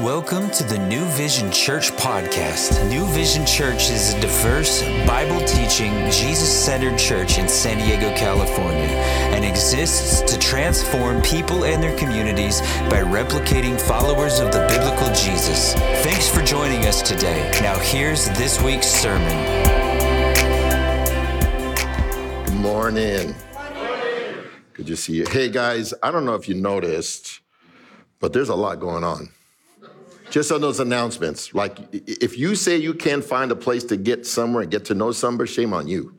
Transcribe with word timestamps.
Welcome 0.00 0.50
to 0.50 0.62
the 0.62 0.76
New 0.76 1.06
Vision 1.06 1.50
Church 1.50 1.90
podcast. 1.92 2.86
New 2.90 3.06
Vision 3.14 3.46
Church 3.46 3.88
is 3.88 4.12
a 4.12 4.20
diverse, 4.20 4.82
Bible 5.06 5.40
teaching, 5.46 5.90
Jesus 6.10 6.52
centered 6.52 6.98
church 6.98 7.38
in 7.38 7.48
San 7.48 7.78
Diego, 7.78 8.14
California, 8.14 8.90
and 9.32 9.42
exists 9.42 10.20
to 10.30 10.38
transform 10.38 11.22
people 11.22 11.64
and 11.64 11.82
their 11.82 11.96
communities 11.96 12.60
by 12.90 13.00
replicating 13.00 13.80
followers 13.80 14.38
of 14.38 14.52
the 14.52 14.66
biblical 14.68 15.08
Jesus. 15.14 15.72
Thanks 16.04 16.28
for 16.28 16.42
joining 16.42 16.84
us 16.84 17.00
today. 17.00 17.50
Now, 17.62 17.78
here's 17.78 18.26
this 18.36 18.60
week's 18.60 18.88
sermon. 18.88 19.32
Good 22.44 22.54
morning. 22.54 23.34
Good 24.74 24.88
to 24.88 24.96
see 24.98 25.14
you. 25.14 25.24
Hey 25.26 25.48
guys, 25.48 25.94
I 26.02 26.10
don't 26.10 26.26
know 26.26 26.34
if 26.34 26.50
you 26.50 26.54
noticed, 26.54 27.40
but 28.20 28.34
there's 28.34 28.50
a 28.50 28.54
lot 28.54 28.78
going 28.78 29.02
on. 29.02 29.30
Just 30.30 30.52
on 30.52 30.60
those 30.60 30.80
announcements, 30.80 31.54
like 31.54 31.78
if 31.92 32.36
you 32.36 32.54
say 32.54 32.76
you 32.76 32.94
can't 32.94 33.24
find 33.24 33.50
a 33.52 33.56
place 33.56 33.84
to 33.84 33.96
get 33.96 34.26
somewhere 34.26 34.62
and 34.62 34.70
get 34.70 34.84
to 34.86 34.94
know 34.94 35.12
somebody, 35.12 35.50
shame 35.50 35.72
on 35.72 35.86
you. 35.88 36.16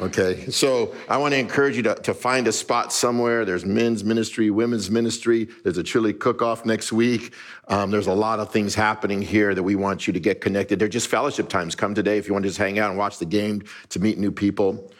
Okay, 0.00 0.46
so 0.48 0.94
I 1.10 1.18
want 1.18 1.34
to 1.34 1.38
encourage 1.38 1.76
you 1.76 1.82
to, 1.82 1.94
to 1.94 2.14
find 2.14 2.48
a 2.48 2.52
spot 2.52 2.90
somewhere. 2.90 3.44
There's 3.44 3.66
men's 3.66 4.02
ministry, 4.02 4.48
women's 4.48 4.90
ministry. 4.90 5.46
There's 5.62 5.76
a 5.76 5.82
chili 5.82 6.14
cook 6.14 6.40
off 6.40 6.64
next 6.64 6.90
week. 6.90 7.34
Um, 7.68 7.90
there's 7.90 8.06
a 8.06 8.14
lot 8.14 8.38
of 8.38 8.50
things 8.50 8.74
happening 8.74 9.20
here 9.20 9.54
that 9.54 9.62
we 9.62 9.74
want 9.74 10.06
you 10.06 10.14
to 10.14 10.20
get 10.20 10.40
connected. 10.40 10.78
They're 10.78 10.88
just 10.88 11.08
fellowship 11.08 11.50
times. 11.50 11.74
Come 11.74 11.94
today 11.94 12.16
if 12.16 12.26
you 12.26 12.32
want 12.32 12.44
to 12.44 12.48
just 12.48 12.58
hang 12.58 12.78
out 12.78 12.88
and 12.88 12.98
watch 12.98 13.18
the 13.18 13.26
game 13.26 13.62
to 13.90 14.00
meet 14.00 14.16
new 14.16 14.32
people. 14.32 14.90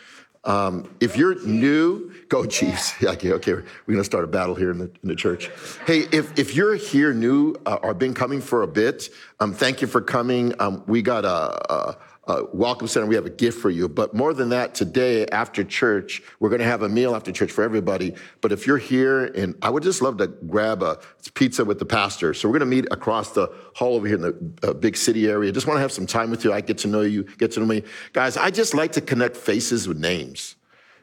Um, 0.44 0.94
if 1.00 1.16
you're 1.16 1.34
new, 1.44 2.12
go 2.28 2.46
Chiefs. 2.46 2.94
okay, 3.04 3.32
okay, 3.32 3.52
we're 3.52 3.64
gonna 3.86 4.04
start 4.04 4.24
a 4.24 4.28
battle 4.28 4.54
here 4.54 4.70
in 4.70 4.78
the, 4.78 4.90
in 5.02 5.08
the 5.08 5.14
church. 5.14 5.50
Hey, 5.86 6.06
if, 6.12 6.38
if 6.38 6.54
you're 6.54 6.74
here 6.74 7.12
new 7.12 7.56
uh, 7.66 7.78
or 7.82 7.92
been 7.92 8.14
coming 8.14 8.40
for 8.40 8.62
a 8.62 8.66
bit, 8.66 9.10
um, 9.40 9.52
thank 9.52 9.82
you 9.82 9.86
for 9.86 10.00
coming. 10.00 10.54
Um, 10.58 10.82
we 10.86 11.02
got 11.02 11.24
a, 11.24 11.72
a 11.72 11.96
uh, 12.26 12.42
Welcome 12.52 12.86
Center, 12.86 13.06
we 13.06 13.14
have 13.14 13.26
a 13.26 13.30
gift 13.30 13.60
for 13.60 13.70
you. 13.70 13.88
But 13.88 14.14
more 14.14 14.34
than 14.34 14.50
that, 14.50 14.74
today 14.74 15.26
after 15.26 15.64
church, 15.64 16.22
we're 16.38 16.48
going 16.48 16.60
to 16.60 16.66
have 16.66 16.82
a 16.82 16.88
meal 16.88 17.14
after 17.14 17.32
church 17.32 17.50
for 17.50 17.64
everybody. 17.64 18.14
But 18.40 18.52
if 18.52 18.66
you're 18.66 18.78
here, 18.78 19.26
and 19.26 19.56
I 19.62 19.70
would 19.70 19.82
just 19.82 20.02
love 20.02 20.18
to 20.18 20.26
grab 20.26 20.82
a 20.82 20.98
pizza 21.34 21.64
with 21.64 21.78
the 21.78 21.86
pastor. 21.86 22.34
So 22.34 22.48
we're 22.48 22.58
going 22.58 22.70
to 22.70 22.76
meet 22.76 22.86
across 22.90 23.30
the 23.32 23.52
hall 23.74 23.94
over 23.96 24.06
here 24.06 24.16
in 24.16 24.22
the 24.22 24.68
uh, 24.68 24.72
big 24.74 24.96
city 24.96 25.28
area. 25.28 25.50
Just 25.50 25.66
want 25.66 25.78
to 25.78 25.82
have 25.82 25.92
some 25.92 26.06
time 26.06 26.30
with 26.30 26.44
you. 26.44 26.52
I 26.52 26.60
get 26.60 26.78
to 26.78 26.88
know 26.88 27.00
you, 27.00 27.24
get 27.38 27.52
to 27.52 27.60
know 27.60 27.66
me. 27.66 27.82
Guys, 28.12 28.36
I 28.36 28.50
just 28.50 28.74
like 28.74 28.92
to 28.92 29.00
connect 29.00 29.36
faces 29.36 29.88
with 29.88 29.98
names. 29.98 30.56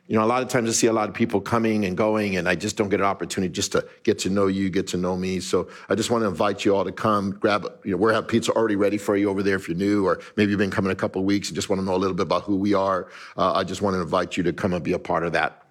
You 0.08 0.16
know, 0.17 0.23
a 0.23 0.25
lot 0.25 0.41
of 0.41 0.47
times 0.47 0.69
I 0.69 0.72
see 0.72 0.88
a 0.88 0.94
lot 0.94 1.09
of 1.09 1.16
people 1.16 1.41
coming 1.41 1.83
and 1.83 1.97
going, 1.97 2.38
and 2.38 2.47
I 2.47 2.55
just 2.55 2.77
don't 2.77 2.88
get 2.88 3.02
an 3.02 3.05
opportunity 3.05 3.52
just 3.52 3.73
to 3.73 3.86
get 4.03 4.17
to 4.19 4.30
know 4.30 4.47
you, 4.47 4.69
get 4.69 4.88
to 4.88 4.97
know 4.97 5.17
me. 5.17 5.41
So 5.41 5.67
I 5.89 5.95
just 5.95 6.09
want 6.09 6.23
to 6.23 6.30
invite 6.30 6.63
you 6.63 6.73
all 6.73 6.86
to 6.86 6.94
come, 6.94 7.31
grab, 7.31 7.67
you 7.83 7.91
know, 7.91 7.97
we 7.97 8.13
have 8.13 8.25
pizza 8.25 8.53
already 8.53 8.78
ready 8.78 8.97
for 8.97 9.17
you 9.17 9.30
over 9.30 9.44
there 9.44 9.58
if 9.58 9.67
you're 9.67 9.75
new, 9.75 10.08
or 10.08 10.22
maybe 10.38 10.52
you've 10.52 10.59
been 10.59 10.72
coming 10.72 10.94
a 10.94 10.95
couple 10.95 11.23
weeks 11.25 11.50
and 11.50 11.55
just 11.55 11.67
want 11.67 11.81
to 11.81 11.85
know 11.85 11.95
a 11.95 11.97
little 11.97 12.16
bit 12.16 12.23
about 12.23 12.44
who 12.44 12.55
we 12.55 12.73
are. 12.73 13.09
Uh, 13.35 13.52
I 13.52 13.66
just 13.66 13.81
want 13.81 13.95
to 13.95 14.02
invite 14.02 14.38
you 14.38 14.44
to 14.44 14.53
come 14.53 14.73
and 14.73 14.81
be 14.81 14.94
a 14.94 15.00
part 15.00 15.23
of 15.23 15.33
that. 15.33 15.63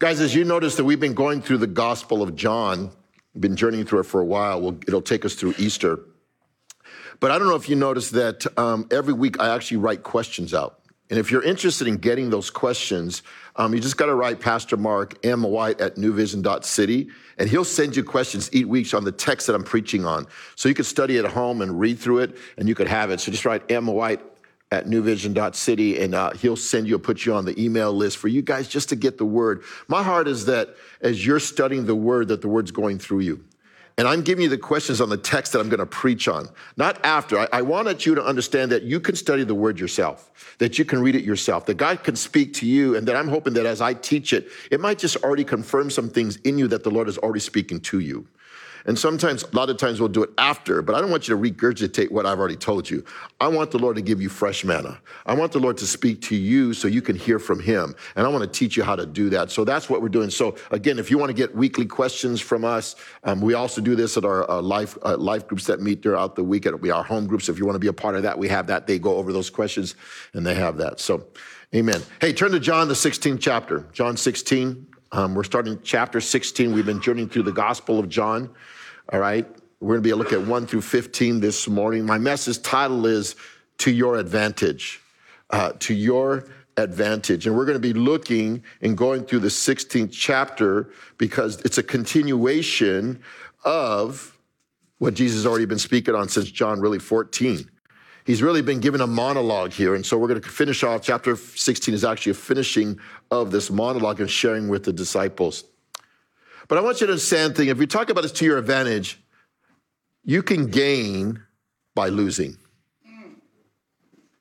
Guys, 0.00 0.20
as 0.20 0.34
you 0.34 0.42
notice 0.44 0.74
that 0.74 0.84
we've 0.84 1.00
been 1.00 1.14
going 1.14 1.40
through 1.40 1.58
the 1.58 1.66
Gospel 1.68 2.20
of 2.20 2.34
John, 2.34 2.90
been 3.38 3.54
journeying 3.54 3.84
through 3.84 4.00
it 4.00 4.06
for 4.06 4.20
a 4.20 4.24
while. 4.24 4.60
We'll, 4.60 4.78
it'll 4.88 5.02
take 5.02 5.24
us 5.24 5.34
through 5.34 5.54
Easter. 5.56 6.00
But 7.20 7.30
I 7.30 7.38
don't 7.38 7.48
know 7.48 7.56
if 7.56 7.68
you 7.68 7.76
noticed 7.76 8.12
that 8.12 8.46
um, 8.58 8.88
every 8.90 9.12
week 9.12 9.40
I 9.40 9.54
actually 9.54 9.78
write 9.78 10.02
questions 10.02 10.54
out. 10.54 10.77
And 11.10 11.18
if 11.18 11.30
you're 11.30 11.42
interested 11.42 11.88
in 11.88 11.96
getting 11.96 12.28
those 12.28 12.50
questions, 12.50 13.22
um, 13.56 13.72
you 13.72 13.80
just 13.80 13.96
got 13.96 14.06
to 14.06 14.14
write 14.14 14.40
Pastor 14.40 14.76
Mark 14.76 15.24
M. 15.24 15.42
White 15.42 15.80
at 15.80 15.96
newvision.city, 15.96 17.08
and 17.38 17.48
he'll 17.48 17.64
send 17.64 17.96
you 17.96 18.04
questions 18.04 18.50
each 18.52 18.66
week 18.66 18.92
on 18.92 19.04
the 19.04 19.12
text 19.12 19.46
that 19.46 19.54
I'm 19.54 19.64
preaching 19.64 20.04
on. 20.04 20.26
So 20.54 20.68
you 20.68 20.74
can 20.74 20.84
study 20.84 21.18
at 21.18 21.24
home 21.24 21.62
and 21.62 21.80
read 21.80 21.98
through 21.98 22.18
it, 22.18 22.36
and 22.58 22.68
you 22.68 22.74
could 22.74 22.88
have 22.88 23.10
it. 23.10 23.20
So 23.20 23.32
just 23.32 23.44
write 23.44 23.70
M. 23.70 23.86
White 23.86 24.20
at 24.70 24.86
newvision.city, 24.86 25.98
and 25.98 26.14
uh, 26.14 26.30
he'll 26.32 26.56
send 26.56 26.86
you, 26.86 26.98
put 26.98 27.24
you 27.24 27.32
on 27.32 27.46
the 27.46 27.58
email 27.62 27.92
list 27.92 28.18
for 28.18 28.28
you 28.28 28.42
guys 28.42 28.68
just 28.68 28.90
to 28.90 28.96
get 28.96 29.16
the 29.16 29.24
word. 29.24 29.62
My 29.86 30.02
heart 30.02 30.28
is 30.28 30.44
that 30.44 30.76
as 31.00 31.24
you're 31.24 31.40
studying 31.40 31.86
the 31.86 31.94
word, 31.94 32.28
that 32.28 32.42
the 32.42 32.48
word's 32.48 32.70
going 32.70 32.98
through 32.98 33.20
you. 33.20 33.44
And 33.98 34.06
I'm 34.06 34.22
giving 34.22 34.44
you 34.44 34.48
the 34.48 34.56
questions 34.56 35.00
on 35.00 35.08
the 35.08 35.16
text 35.16 35.52
that 35.52 35.58
I'm 35.58 35.68
going 35.68 35.80
to 35.80 35.86
preach 35.86 36.28
on, 36.28 36.48
not 36.76 37.04
after. 37.04 37.40
I, 37.40 37.48
I, 37.52 37.62
wanted 37.62 38.06
you 38.06 38.14
to 38.14 38.24
understand 38.24 38.70
that 38.70 38.84
you 38.84 39.00
can 39.00 39.16
study 39.16 39.42
the 39.42 39.56
word 39.56 39.80
yourself, 39.80 40.30
that 40.58 40.78
you 40.78 40.84
can 40.84 41.02
read 41.02 41.16
it 41.16 41.24
yourself, 41.24 41.66
that 41.66 41.74
God 41.78 42.04
can 42.04 42.14
speak 42.14 42.54
to 42.54 42.66
you, 42.66 42.94
and 42.94 43.08
that 43.08 43.16
I'm 43.16 43.26
hoping 43.26 43.54
that 43.54 43.66
as 43.66 43.80
I 43.80 43.94
teach 43.94 44.32
it, 44.32 44.50
it 44.70 44.78
might 44.78 45.00
just 45.00 45.16
already 45.16 45.42
confirm 45.42 45.90
some 45.90 46.08
things 46.08 46.36
in 46.36 46.58
you 46.58 46.68
that 46.68 46.84
the 46.84 46.90
Lord 46.90 47.08
is 47.08 47.18
already 47.18 47.40
speaking 47.40 47.80
to 47.80 47.98
you. 47.98 48.24
And 48.88 48.98
sometimes, 48.98 49.42
a 49.42 49.54
lot 49.54 49.68
of 49.68 49.76
times 49.76 50.00
we'll 50.00 50.08
do 50.08 50.22
it 50.22 50.30
after, 50.38 50.80
but 50.80 50.94
I 50.94 51.02
don't 51.02 51.10
want 51.10 51.28
you 51.28 51.36
to 51.36 51.40
regurgitate 51.40 52.10
what 52.10 52.24
I've 52.24 52.38
already 52.38 52.56
told 52.56 52.88
you. 52.88 53.04
I 53.38 53.46
want 53.46 53.70
the 53.70 53.78
Lord 53.78 53.96
to 53.96 54.02
give 54.02 54.22
you 54.22 54.30
fresh 54.30 54.64
manna. 54.64 54.98
I 55.26 55.34
want 55.34 55.52
the 55.52 55.58
Lord 55.58 55.76
to 55.76 55.86
speak 55.86 56.22
to 56.22 56.34
you 56.34 56.72
so 56.72 56.88
you 56.88 57.02
can 57.02 57.14
hear 57.14 57.38
from 57.38 57.60
Him. 57.60 57.94
And 58.16 58.26
I 58.26 58.30
want 58.30 58.44
to 58.44 58.58
teach 58.58 58.78
you 58.78 58.82
how 58.82 58.96
to 58.96 59.04
do 59.04 59.28
that. 59.28 59.50
So 59.50 59.62
that's 59.62 59.90
what 59.90 60.00
we're 60.00 60.08
doing. 60.08 60.30
So 60.30 60.56
again, 60.70 60.98
if 60.98 61.10
you 61.10 61.18
want 61.18 61.28
to 61.28 61.34
get 61.34 61.54
weekly 61.54 61.84
questions 61.84 62.40
from 62.40 62.64
us, 62.64 62.96
um, 63.24 63.42
we 63.42 63.52
also 63.52 63.82
do 63.82 63.94
this 63.94 64.16
at 64.16 64.24
our 64.24 64.50
uh, 64.50 64.62
life, 64.62 64.96
uh, 65.04 65.18
life 65.18 65.46
groups 65.46 65.66
that 65.66 65.82
meet 65.82 66.02
throughout 66.02 66.34
the 66.34 66.42
week. 66.42 66.64
At 66.64 66.72
our 66.72 67.04
home 67.04 67.26
groups, 67.26 67.50
if 67.50 67.58
you 67.58 67.66
want 67.66 67.74
to 67.74 67.80
be 67.80 67.88
a 67.88 67.92
part 67.92 68.14
of 68.14 68.22
that, 68.22 68.38
we 68.38 68.48
have 68.48 68.68
that. 68.68 68.86
They 68.86 68.98
go 68.98 69.16
over 69.16 69.34
those 69.34 69.50
questions 69.50 69.96
and 70.32 70.46
they 70.46 70.54
have 70.54 70.78
that. 70.78 70.98
So, 70.98 71.26
amen. 71.74 72.00
Hey, 72.22 72.32
turn 72.32 72.52
to 72.52 72.60
John, 72.60 72.88
the 72.88 72.94
16th 72.94 73.38
chapter. 73.38 73.86
John 73.92 74.16
16. 74.16 74.86
Um, 75.12 75.34
we're 75.34 75.44
starting 75.44 75.78
chapter 75.82 76.22
16. 76.22 76.72
We've 76.72 76.86
been 76.86 77.02
journeying 77.02 77.28
through 77.28 77.42
the 77.42 77.52
Gospel 77.52 77.98
of 77.98 78.08
John. 78.08 78.48
All 79.10 79.20
right. 79.20 79.46
We're 79.80 79.94
going 79.94 80.02
to 80.02 80.06
be 80.06 80.10
to 80.10 80.16
look 80.16 80.32
at 80.34 80.46
1 80.46 80.66
through 80.66 80.82
15 80.82 81.40
this 81.40 81.66
morning. 81.66 82.04
My 82.04 82.18
message 82.18 82.60
title 82.60 83.06
is 83.06 83.36
To 83.78 83.90
Your 83.90 84.16
Advantage. 84.16 85.00
Uh, 85.48 85.72
to 85.78 85.94
Your 85.94 86.44
Advantage. 86.76 87.46
And 87.46 87.56
we're 87.56 87.64
going 87.64 87.80
to 87.80 87.80
be 87.80 87.94
looking 87.94 88.62
and 88.82 88.98
going 88.98 89.24
through 89.24 89.38
the 89.38 89.48
16th 89.48 90.10
chapter 90.12 90.90
because 91.16 91.58
it's 91.62 91.78
a 91.78 91.82
continuation 91.82 93.22
of 93.64 94.36
what 94.98 95.14
Jesus 95.14 95.38
has 95.38 95.46
already 95.46 95.64
been 95.64 95.78
speaking 95.78 96.14
on 96.14 96.28
since 96.28 96.50
John 96.50 96.78
really 96.78 96.98
14. 96.98 97.70
He's 98.26 98.42
really 98.42 98.60
been 98.60 98.80
given 98.80 99.00
a 99.00 99.06
monologue 99.06 99.72
here. 99.72 99.94
And 99.94 100.04
so 100.04 100.18
we're 100.18 100.28
going 100.28 100.42
to 100.42 100.48
finish 100.50 100.82
off. 100.82 101.02
Chapter 101.02 101.34
16 101.34 101.94
is 101.94 102.04
actually 102.04 102.32
a 102.32 102.34
finishing 102.34 103.00
of 103.30 103.52
this 103.52 103.70
monologue 103.70 104.20
and 104.20 104.30
sharing 104.30 104.68
with 104.68 104.84
the 104.84 104.92
disciples. 104.92 105.64
But 106.68 106.78
I 106.78 106.82
want 106.82 107.00
you 107.00 107.06
to 107.06 107.14
understand 107.14 107.56
thing. 107.56 107.68
If 107.68 107.78
you 107.78 107.86
talk 107.86 108.10
about 108.10 108.20
this 108.20 108.32
to 108.32 108.44
your 108.44 108.58
advantage, 108.58 109.18
you 110.24 110.42
can 110.42 110.70
gain 110.70 111.42
by 111.94 112.08
losing. 112.08 112.58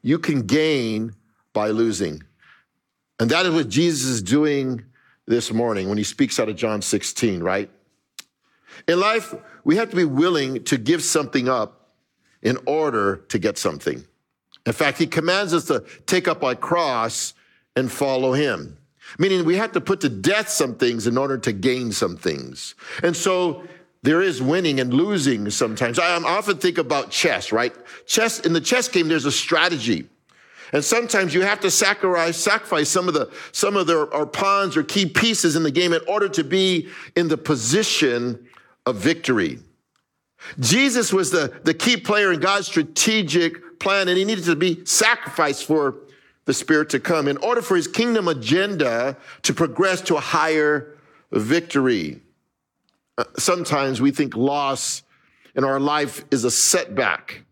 You 0.02 0.20
can 0.20 0.42
gain 0.42 1.16
by 1.54 1.70
losing. 1.70 2.24
And 3.20 3.32
that 3.32 3.46
is 3.46 3.54
what 3.54 3.70
Jesus 3.70 4.08
is 4.08 4.22
doing 4.22 4.84
this 5.26 5.52
morning 5.52 5.90
when 5.90 5.98
he 5.98 6.04
speaks 6.04 6.40
out 6.40 6.50
of 6.50 6.56
John 6.56 6.82
16, 6.82 7.42
right? 7.42 7.70
In 8.88 9.00
life, 9.00 9.34
we 9.64 9.78
have 9.78 9.90
to 9.90 9.96
be 9.96 10.06
willing 10.06 10.64
to 10.66 10.78
give 10.78 11.02
something 11.02 11.50
up 11.50 11.90
in 12.42 12.58
order 12.66 13.18
to 13.30 13.40
get 13.40 13.58
something. 13.58 14.06
In 14.66 14.74
fact, 14.74 14.98
he 14.98 15.08
commands 15.08 15.54
us 15.54 15.66
to 15.66 15.84
take 16.06 16.28
up 16.28 16.44
our 16.44 16.56
cross 16.56 17.34
and 17.76 17.92
follow 17.92 18.34
him. 18.34 18.78
Meaning 19.18 19.46
we 19.46 19.56
have 19.56 19.72
to 19.74 19.82
put 19.82 20.02
to 20.02 20.10
death 20.10 20.50
some 20.50 20.76
things 20.76 21.08
in 21.08 21.18
order 21.18 21.38
to 21.38 21.52
gain 21.52 21.92
some 21.92 22.18
things. 22.18 22.76
And 23.04 23.16
so 23.16 23.64
there 24.04 24.22
is 24.22 24.42
winning 24.42 24.80
and 24.80 24.94
losing 24.94 25.50
sometimes. 25.50 26.00
Um, 26.00 26.26
I 26.26 26.30
often 26.30 26.58
think 26.58 26.78
about 26.78 27.10
chess, 27.10 27.52
right? 27.52 27.74
Chess, 28.06 28.40
in 28.40 28.54
the 28.54 28.62
chess 28.62 28.88
game, 28.88 29.08
there's 29.08 29.26
a 29.26 29.32
strategy. 29.32 30.08
And 30.74 30.84
sometimes 30.84 31.34
you 31.34 31.42
have 31.42 31.62
to 31.62 31.72
sacrifice, 31.72 32.38
sacrifice 32.38 32.90
some 32.90 33.08
of 33.08 33.14
the, 33.14 33.32
some 33.54 33.78
of 33.78 33.88
the, 33.88 34.10
our 34.12 34.26
pawns 34.26 34.76
or 34.76 34.84
key 34.84 35.06
pieces 35.06 35.56
in 35.56 35.64
the 35.64 35.72
game 35.72 35.94
in 35.94 36.02
order 36.08 36.28
to 36.30 36.44
be 36.44 36.90
in 37.16 37.30
the 37.30 37.38
position 37.38 38.48
of 38.86 38.98
victory. 38.98 39.60
Jesus 40.60 41.12
was 41.12 41.32
the, 41.32 41.60
the 41.64 41.74
key 41.74 41.98
player 41.98 42.32
in 42.32 42.40
God's 42.40 42.68
strategic 42.68 43.80
plan, 43.80 44.08
and 44.08 44.18
he 44.18 44.26
needed 44.26 44.46
to 44.46 44.56
be 44.56 44.86
sacrificed 44.86 45.66
for 45.66 45.96
the 46.48 46.54
Spirit 46.54 46.90
to 46.90 47.00
come 47.00 47.28
in 47.28 47.36
order 47.38 47.62
for 47.62 47.76
his 47.76 47.88
kingdom 47.88 48.30
agenda 48.30 49.18
to 49.44 49.54
progress 49.54 50.00
to 50.00 50.16
a 50.16 50.22
higher 50.22 50.98
victory. 51.32 52.22
Uh, 53.18 53.26
sometimes 53.38 54.00
we 54.00 54.12
think 54.12 54.36
loss 54.36 55.04
in 55.56 55.66
our 55.66 55.80
life 55.80 56.24
is 56.32 56.46
a 56.46 56.52
setback, 56.52 57.44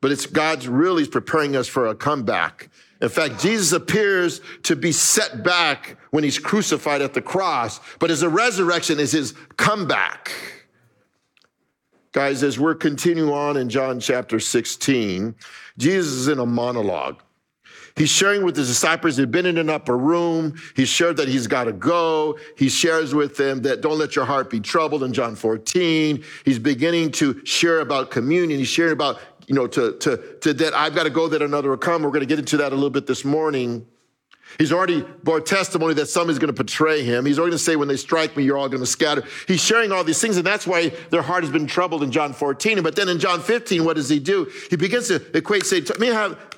but 0.00 0.10
it's 0.10 0.24
God's 0.24 0.66
really 0.66 1.06
preparing 1.06 1.54
us 1.54 1.68
for 1.68 1.86
a 1.86 1.94
comeback. 1.94 2.70
In 3.02 3.10
fact, 3.10 3.40
Jesus 3.40 3.72
appears 3.72 4.40
to 4.62 4.74
be 4.74 4.90
set 4.90 5.44
back 5.44 5.98
when 6.10 6.24
he's 6.24 6.38
crucified 6.38 7.02
at 7.02 7.12
the 7.12 7.22
cross, 7.22 7.78
but 7.98 8.08
his 8.08 8.24
resurrection 8.24 8.98
is 8.98 9.12
his 9.12 9.34
comeback. 9.58 10.32
Guys, 12.12 12.42
as 12.42 12.58
we're 12.58 12.74
continuing 12.74 13.30
on 13.30 13.58
in 13.58 13.68
John 13.68 14.00
chapter 14.00 14.40
16, 14.40 15.34
Jesus 15.76 16.12
is 16.14 16.28
in 16.28 16.38
a 16.38 16.46
monologue. 16.46 17.22
He's 17.98 18.10
sharing 18.10 18.44
with 18.44 18.56
his 18.56 18.68
disciples. 18.68 19.16
They've 19.16 19.28
been 19.28 19.44
in 19.44 19.58
an 19.58 19.68
upper 19.68 19.98
room. 19.98 20.54
He's 20.76 20.88
shared 20.88 21.16
that 21.16 21.26
he's 21.26 21.48
got 21.48 21.64
to 21.64 21.72
go. 21.72 22.38
He 22.56 22.68
shares 22.68 23.12
with 23.12 23.36
them 23.36 23.62
that 23.62 23.80
don't 23.80 23.98
let 23.98 24.14
your 24.14 24.24
heart 24.24 24.50
be 24.50 24.60
troubled 24.60 25.02
in 25.02 25.12
John 25.12 25.34
14. 25.34 26.22
He's 26.44 26.60
beginning 26.60 27.10
to 27.12 27.44
share 27.44 27.80
about 27.80 28.12
communion. 28.12 28.60
He's 28.60 28.68
sharing 28.68 28.92
about, 28.92 29.18
you 29.48 29.54
know, 29.56 29.66
to, 29.66 29.98
to, 29.98 30.16
to 30.42 30.54
that 30.54 30.74
I've 30.74 30.94
got 30.94 31.04
to 31.04 31.10
go 31.10 31.26
that 31.26 31.42
another 31.42 31.70
will 31.70 31.76
come. 31.76 32.04
We're 32.04 32.10
going 32.10 32.20
to 32.20 32.26
get 32.26 32.38
into 32.38 32.56
that 32.58 32.70
a 32.70 32.76
little 32.76 32.88
bit 32.88 33.08
this 33.08 33.24
morning. 33.24 33.84
He's 34.56 34.72
already 34.72 35.02
bore 35.22 35.40
testimony 35.40 35.94
that 35.94 36.06
somebody's 36.06 36.38
going 36.38 36.54
to 36.54 36.64
betray 36.64 37.02
him. 37.02 37.26
He's 37.26 37.38
already 37.38 37.50
going 37.50 37.58
to 37.58 37.64
say, 37.64 37.76
when 37.76 37.88
they 37.88 37.96
strike 37.96 38.36
me, 38.36 38.44
you're 38.44 38.56
all 38.56 38.68
going 38.68 38.82
to 38.82 38.86
scatter. 38.86 39.24
He's 39.46 39.62
sharing 39.62 39.92
all 39.92 40.02
these 40.04 40.20
things, 40.20 40.36
and 40.36 40.46
that's 40.46 40.66
why 40.66 40.88
their 41.10 41.22
heart 41.22 41.44
has 41.44 41.52
been 41.52 41.66
troubled 41.66 42.02
in 42.02 42.10
John 42.10 42.32
14. 42.32 42.82
But 42.82 42.96
then 42.96 43.08
in 43.08 43.18
John 43.18 43.40
15, 43.40 43.84
what 43.84 43.96
does 43.96 44.08
he 44.08 44.18
do? 44.18 44.50
He 44.70 44.76
begins 44.76 45.08
to 45.08 45.36
equate, 45.36 45.66
say, 45.66 45.82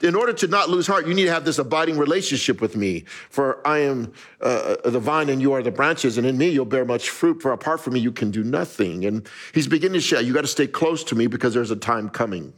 in 0.02 0.14
order 0.14 0.32
to 0.32 0.46
not 0.46 0.70
lose 0.70 0.86
heart, 0.86 1.06
you 1.06 1.14
need 1.14 1.24
to 1.24 1.32
have 1.32 1.44
this 1.44 1.58
abiding 1.58 1.98
relationship 1.98 2.60
with 2.60 2.76
me. 2.76 3.04
For 3.30 3.66
I 3.66 3.78
am 3.78 4.12
uh, 4.40 4.76
the 4.84 5.00
vine 5.00 5.28
and 5.28 5.42
you 5.42 5.52
are 5.52 5.62
the 5.62 5.70
branches, 5.70 6.16
and 6.16 6.26
in 6.26 6.38
me 6.38 6.48
you'll 6.48 6.64
bear 6.64 6.84
much 6.84 7.10
fruit. 7.10 7.42
For 7.42 7.52
apart 7.52 7.80
from 7.80 7.94
me, 7.94 8.00
you 8.00 8.12
can 8.12 8.30
do 8.30 8.44
nothing. 8.44 9.04
And 9.04 9.28
he's 9.52 9.66
beginning 9.66 9.94
to 9.94 10.00
share, 10.00 10.20
you 10.20 10.32
got 10.32 10.42
to 10.42 10.46
stay 10.46 10.66
close 10.66 11.04
to 11.04 11.14
me 11.14 11.26
because 11.26 11.54
there's 11.54 11.70
a 11.70 11.76
time 11.76 12.08
coming. 12.08 12.52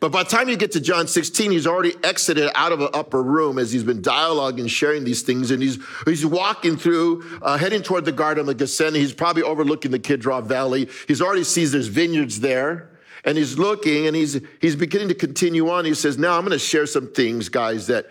But 0.00 0.12
by 0.12 0.22
the 0.22 0.28
time 0.28 0.48
you 0.48 0.56
get 0.56 0.72
to 0.72 0.80
John 0.80 1.06
16, 1.06 1.50
he's 1.50 1.66
already 1.66 1.94
exited 2.02 2.50
out 2.54 2.72
of 2.72 2.80
an 2.80 2.88
upper 2.92 3.22
room 3.22 3.58
as 3.58 3.72
he's 3.72 3.84
been 3.84 4.02
dialoguing, 4.02 4.60
and 4.60 4.70
sharing 4.70 5.04
these 5.04 5.22
things, 5.22 5.50
and 5.50 5.62
he's 5.62 5.78
he's 6.04 6.24
walking 6.24 6.76
through, 6.76 7.24
uh, 7.42 7.56
heading 7.56 7.82
toward 7.82 8.04
the 8.04 8.12
Garden 8.12 8.48
of 8.48 8.56
Gethsemane. 8.56 9.00
He's 9.00 9.12
probably 9.12 9.42
overlooking 9.42 9.90
the 9.90 9.98
Kidron 9.98 10.46
Valley. 10.46 10.88
He's 11.08 11.20
already 11.20 11.44
sees 11.44 11.72
there's 11.72 11.88
vineyards 11.88 12.40
there, 12.40 12.90
and 13.24 13.38
he's 13.38 13.58
looking, 13.58 14.06
and 14.06 14.16
he's 14.16 14.40
he's 14.60 14.76
beginning 14.76 15.08
to 15.08 15.14
continue 15.14 15.68
on. 15.70 15.84
He 15.84 15.94
says, 15.94 16.18
"Now 16.18 16.36
I'm 16.36 16.42
going 16.42 16.52
to 16.52 16.58
share 16.58 16.86
some 16.86 17.12
things, 17.12 17.48
guys, 17.48 17.86
that." 17.86 18.06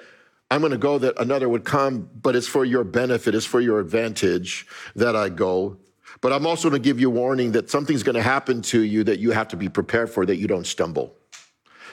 I'm 0.52 0.62
going 0.62 0.74
to 0.74 0.78
go 0.78 1.00
that 1.00 1.20
another 1.20 1.50
would 1.50 1.66
come, 1.66 2.08
but 2.22 2.36
it's 2.36 2.48
for 2.48 2.64
your 2.64 2.84
benefit, 2.84 3.34
it's 3.34 3.48
for 3.48 3.60
your 3.60 3.80
advantage 3.80 4.68
that 4.96 5.16
I 5.16 5.30
go. 5.30 5.78
But 6.22 6.34
I'm 6.34 6.46
also 6.46 6.70
going 6.70 6.80
to 6.80 6.88
give 6.88 7.00
you 7.00 7.10
warning 7.10 7.54
that 7.54 7.72
something's 7.72 8.04
going 8.04 8.16
to 8.16 8.22
happen 8.22 8.62
to 8.64 8.82
you 8.82 9.04
that 9.06 9.18
you 9.18 9.32
have 9.32 9.48
to 9.50 9.58
be 9.58 9.70
prepared 9.70 10.12
for, 10.12 10.24
that 10.24 10.36
you 10.36 10.48
don't 10.48 10.68
stumble 10.68 11.16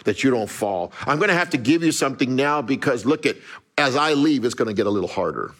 that 0.05 0.25
you 0.25 0.31
don't 0.31 0.51
fall. 0.51 0.93
I'm 1.07 1.19
going 1.19 1.29
to 1.29 1.35
have 1.35 1.51
to 1.51 1.59
give 1.59 1.83
you 1.83 1.93
something 1.93 2.35
now 2.37 2.63
because 2.63 3.05
look 3.05 3.27
at, 3.27 3.37
as 3.79 3.97
I 3.97 4.15
leave, 4.15 4.45
it's 4.45 4.55
going 4.55 4.69
to 4.69 4.75
get 4.75 4.87
a 4.87 4.91
little 4.91 5.09
harder. 5.09 5.53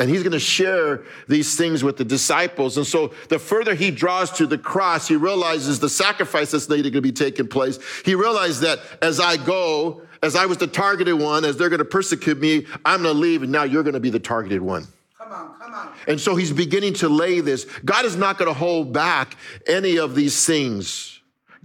And 0.00 0.10
he's 0.10 0.24
going 0.24 0.32
to 0.32 0.40
share 0.40 1.04
these 1.28 1.56
things 1.56 1.84
with 1.84 1.96
the 1.96 2.04
disciples. 2.04 2.76
And 2.76 2.86
so 2.86 3.14
the 3.28 3.38
further 3.38 3.76
he 3.76 3.92
draws 3.92 4.32
to 4.32 4.46
the 4.46 4.58
cross, 4.58 5.06
he 5.06 5.14
realizes 5.14 5.78
the 5.78 5.88
sacrifice 5.88 6.50
that's 6.50 6.68
needed 6.68 6.94
to 6.94 7.00
be 7.00 7.12
taking 7.12 7.46
place. 7.46 7.78
He 8.04 8.16
realized 8.16 8.62
that 8.62 8.80
as 9.00 9.20
I 9.20 9.36
go, 9.36 10.02
as 10.20 10.34
I 10.34 10.46
was 10.46 10.58
the 10.58 10.66
targeted 10.66 11.14
one, 11.14 11.44
as 11.44 11.56
they're 11.56 11.68
going 11.68 11.78
to 11.78 11.84
persecute 11.84 12.40
me, 12.40 12.66
I'm 12.84 13.02
going 13.02 13.14
to 13.14 13.20
leave, 13.20 13.44
and 13.44 13.52
now 13.52 13.62
you're 13.62 13.84
going 13.84 13.94
to 13.94 14.00
be 14.00 14.10
the 14.10 14.18
targeted 14.18 14.62
one. 14.62 14.88
Come 15.16 15.30
on, 15.30 15.54
come 15.60 15.72
on. 15.72 15.92
And 16.08 16.20
so 16.20 16.34
he's 16.34 16.52
beginning 16.52 16.94
to 16.94 17.08
lay 17.08 17.40
this. 17.40 17.64
God 17.84 18.04
is 18.04 18.16
not 18.16 18.36
going 18.36 18.48
to 18.48 18.58
hold 18.58 18.92
back 18.92 19.36
any 19.68 19.98
of 19.98 20.16
these 20.16 20.44
things. 20.44 21.13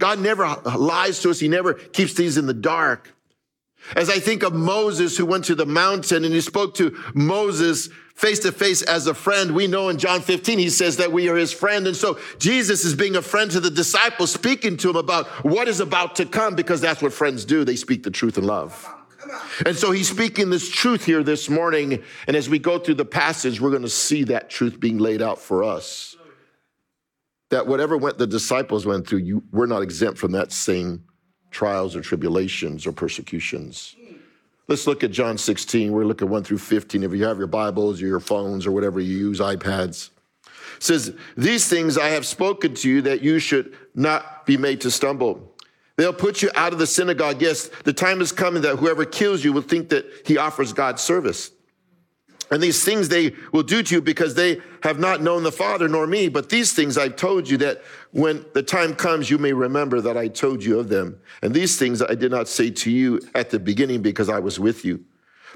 God 0.00 0.18
never 0.18 0.46
lies 0.64 1.20
to 1.20 1.30
us. 1.30 1.38
He 1.38 1.46
never 1.46 1.74
keeps 1.74 2.14
things 2.14 2.36
in 2.36 2.46
the 2.46 2.54
dark. 2.54 3.14
As 3.94 4.10
I 4.10 4.18
think 4.18 4.42
of 4.42 4.52
Moses 4.52 5.16
who 5.16 5.26
went 5.26 5.44
to 5.46 5.54
the 5.54 5.66
mountain 5.66 6.24
and 6.24 6.34
he 6.34 6.40
spoke 6.40 6.74
to 6.76 6.98
Moses 7.14 7.88
face 8.14 8.38
to 8.40 8.52
face 8.52 8.82
as 8.82 9.06
a 9.06 9.14
friend, 9.14 9.54
we 9.54 9.66
know 9.66 9.88
in 9.88 9.98
John 9.98 10.20
15, 10.20 10.58
he 10.58 10.70
says 10.70 10.96
that 10.96 11.12
we 11.12 11.28
are 11.28 11.36
his 11.36 11.52
friend. 11.52 11.86
And 11.86 11.96
so 11.96 12.18
Jesus 12.38 12.84
is 12.84 12.94
being 12.94 13.16
a 13.16 13.22
friend 13.22 13.50
to 13.50 13.60
the 13.60 13.70
disciples, 13.70 14.32
speaking 14.32 14.76
to 14.78 14.90
him 14.90 14.96
about 14.96 15.26
what 15.44 15.68
is 15.68 15.80
about 15.80 16.16
to 16.16 16.26
come 16.26 16.54
because 16.54 16.80
that's 16.80 17.02
what 17.02 17.12
friends 17.12 17.44
do. 17.44 17.64
They 17.64 17.76
speak 17.76 18.02
the 18.02 18.10
truth 18.10 18.38
in 18.38 18.44
love. 18.44 18.88
And 19.66 19.76
so 19.76 19.90
he's 19.90 20.08
speaking 20.08 20.48
this 20.48 20.70
truth 20.70 21.04
here 21.04 21.22
this 21.22 21.50
morning. 21.50 22.02
And 22.26 22.36
as 22.36 22.48
we 22.48 22.58
go 22.58 22.78
through 22.78 22.94
the 22.94 23.04
passage, 23.04 23.60
we're 23.60 23.70
going 23.70 23.82
to 23.82 23.88
see 23.88 24.24
that 24.24 24.48
truth 24.48 24.80
being 24.80 24.98
laid 24.98 25.20
out 25.20 25.38
for 25.38 25.62
us 25.62 26.16
that 27.50 27.66
whatever 27.66 27.96
went 27.96 28.18
the 28.18 28.26
disciples 28.26 28.86
went 28.86 29.06
through, 29.06 29.18
you 29.18 29.42
we're 29.52 29.66
not 29.66 29.82
exempt 29.82 30.18
from 30.18 30.32
that 30.32 30.52
same 30.52 31.04
trials 31.50 31.94
or 31.94 32.00
tribulations 32.00 32.86
or 32.86 32.92
persecutions. 32.92 33.96
Let's 34.68 34.86
look 34.86 35.02
at 35.02 35.10
John 35.10 35.36
16. 35.36 35.90
We're 35.90 36.04
looking 36.04 36.30
1 36.30 36.44
through 36.44 36.58
15. 36.58 37.02
If 37.02 37.12
you 37.12 37.24
have 37.24 37.38
your 37.38 37.48
Bibles 37.48 38.00
or 38.00 38.06
your 38.06 38.20
phones 38.20 38.68
or 38.68 38.70
whatever 38.70 39.00
you 39.00 39.16
use, 39.16 39.40
iPads. 39.40 40.10
It 40.76 40.82
says, 40.82 41.12
These 41.36 41.66
things 41.66 41.98
I 41.98 42.10
have 42.10 42.24
spoken 42.24 42.74
to 42.76 42.88
you 42.88 43.02
that 43.02 43.20
you 43.20 43.40
should 43.40 43.76
not 43.96 44.46
be 44.46 44.56
made 44.56 44.80
to 44.82 44.90
stumble. 44.92 45.52
They'll 45.96 46.12
put 46.12 46.40
you 46.40 46.50
out 46.54 46.72
of 46.72 46.78
the 46.78 46.86
synagogue. 46.86 47.42
Yes, 47.42 47.68
the 47.82 47.92
time 47.92 48.20
is 48.20 48.30
coming 48.30 48.62
that 48.62 48.76
whoever 48.76 49.04
kills 49.04 49.44
you 49.44 49.52
will 49.52 49.60
think 49.60 49.88
that 49.88 50.06
he 50.24 50.38
offers 50.38 50.72
God 50.72 51.00
service. 51.00 51.50
And 52.50 52.60
these 52.60 52.84
things 52.84 53.08
they 53.08 53.34
will 53.52 53.62
do 53.62 53.82
to 53.82 53.94
you 53.94 54.02
because 54.02 54.34
they 54.34 54.60
have 54.82 54.98
not 54.98 55.22
known 55.22 55.44
the 55.44 55.52
Father 55.52 55.88
nor 55.88 56.06
me. 56.06 56.28
But 56.28 56.48
these 56.48 56.72
things 56.72 56.98
I've 56.98 57.14
told 57.14 57.48
you 57.48 57.56
that 57.58 57.82
when 58.10 58.44
the 58.54 58.62
time 58.62 58.94
comes, 58.94 59.30
you 59.30 59.38
may 59.38 59.52
remember 59.52 60.00
that 60.00 60.16
I 60.16 60.26
told 60.26 60.64
you 60.64 60.80
of 60.80 60.88
them. 60.88 61.20
And 61.42 61.54
these 61.54 61.78
things 61.78 62.02
I 62.02 62.14
did 62.14 62.32
not 62.32 62.48
say 62.48 62.70
to 62.70 62.90
you 62.90 63.20
at 63.36 63.50
the 63.50 63.60
beginning 63.60 64.02
because 64.02 64.28
I 64.28 64.40
was 64.40 64.58
with 64.58 64.84
you. 64.84 65.04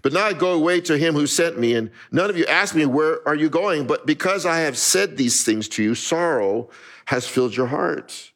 But 0.03 0.13
now 0.13 0.25
I 0.25 0.33
go 0.33 0.53
away 0.53 0.81
to 0.83 0.99
him 0.99 1.15
who 1.15 1.27
sent 1.27 1.59
me, 1.59 1.75
and 1.75 1.91
none 2.11 2.29
of 2.29 2.37
you 2.37 2.45
ask 2.47 2.75
me, 2.75 2.85
Where 2.85 3.27
are 3.27 3.35
you 3.35 3.49
going? 3.49 3.87
But 3.87 4.07
because 4.07 4.45
I 4.45 4.59
have 4.59 4.77
said 4.77 5.17
these 5.17 5.45
things 5.45 5.69
to 5.71 5.83
you, 5.83 5.95
sorrow 5.95 6.69
has 7.07 7.27
filled 7.27 7.57
your 7.57 7.69
heart. 7.69 8.33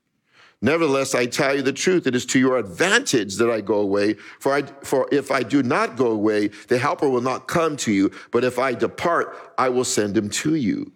Nevertheless, 0.60 1.14
I 1.14 1.26
tell 1.26 1.54
you 1.54 1.62
the 1.62 1.72
truth, 1.72 2.06
it 2.06 2.16
is 2.16 2.26
to 2.26 2.38
your 2.38 2.58
advantage 2.58 3.36
that 3.36 3.48
I 3.48 3.60
go 3.60 3.76
away. 3.76 4.14
For, 4.40 4.54
I, 4.54 4.62
for 4.62 5.08
if 5.12 5.30
I 5.30 5.44
do 5.44 5.62
not 5.62 5.96
go 5.96 6.08
away, 6.08 6.48
the 6.66 6.78
helper 6.78 7.08
will 7.08 7.20
not 7.20 7.46
come 7.46 7.76
to 7.78 7.92
you. 7.92 8.10
But 8.32 8.42
if 8.42 8.58
I 8.58 8.74
depart, 8.74 9.36
I 9.56 9.68
will 9.68 9.84
send 9.84 10.16
him 10.16 10.28
to 10.30 10.56
you. 10.56 10.92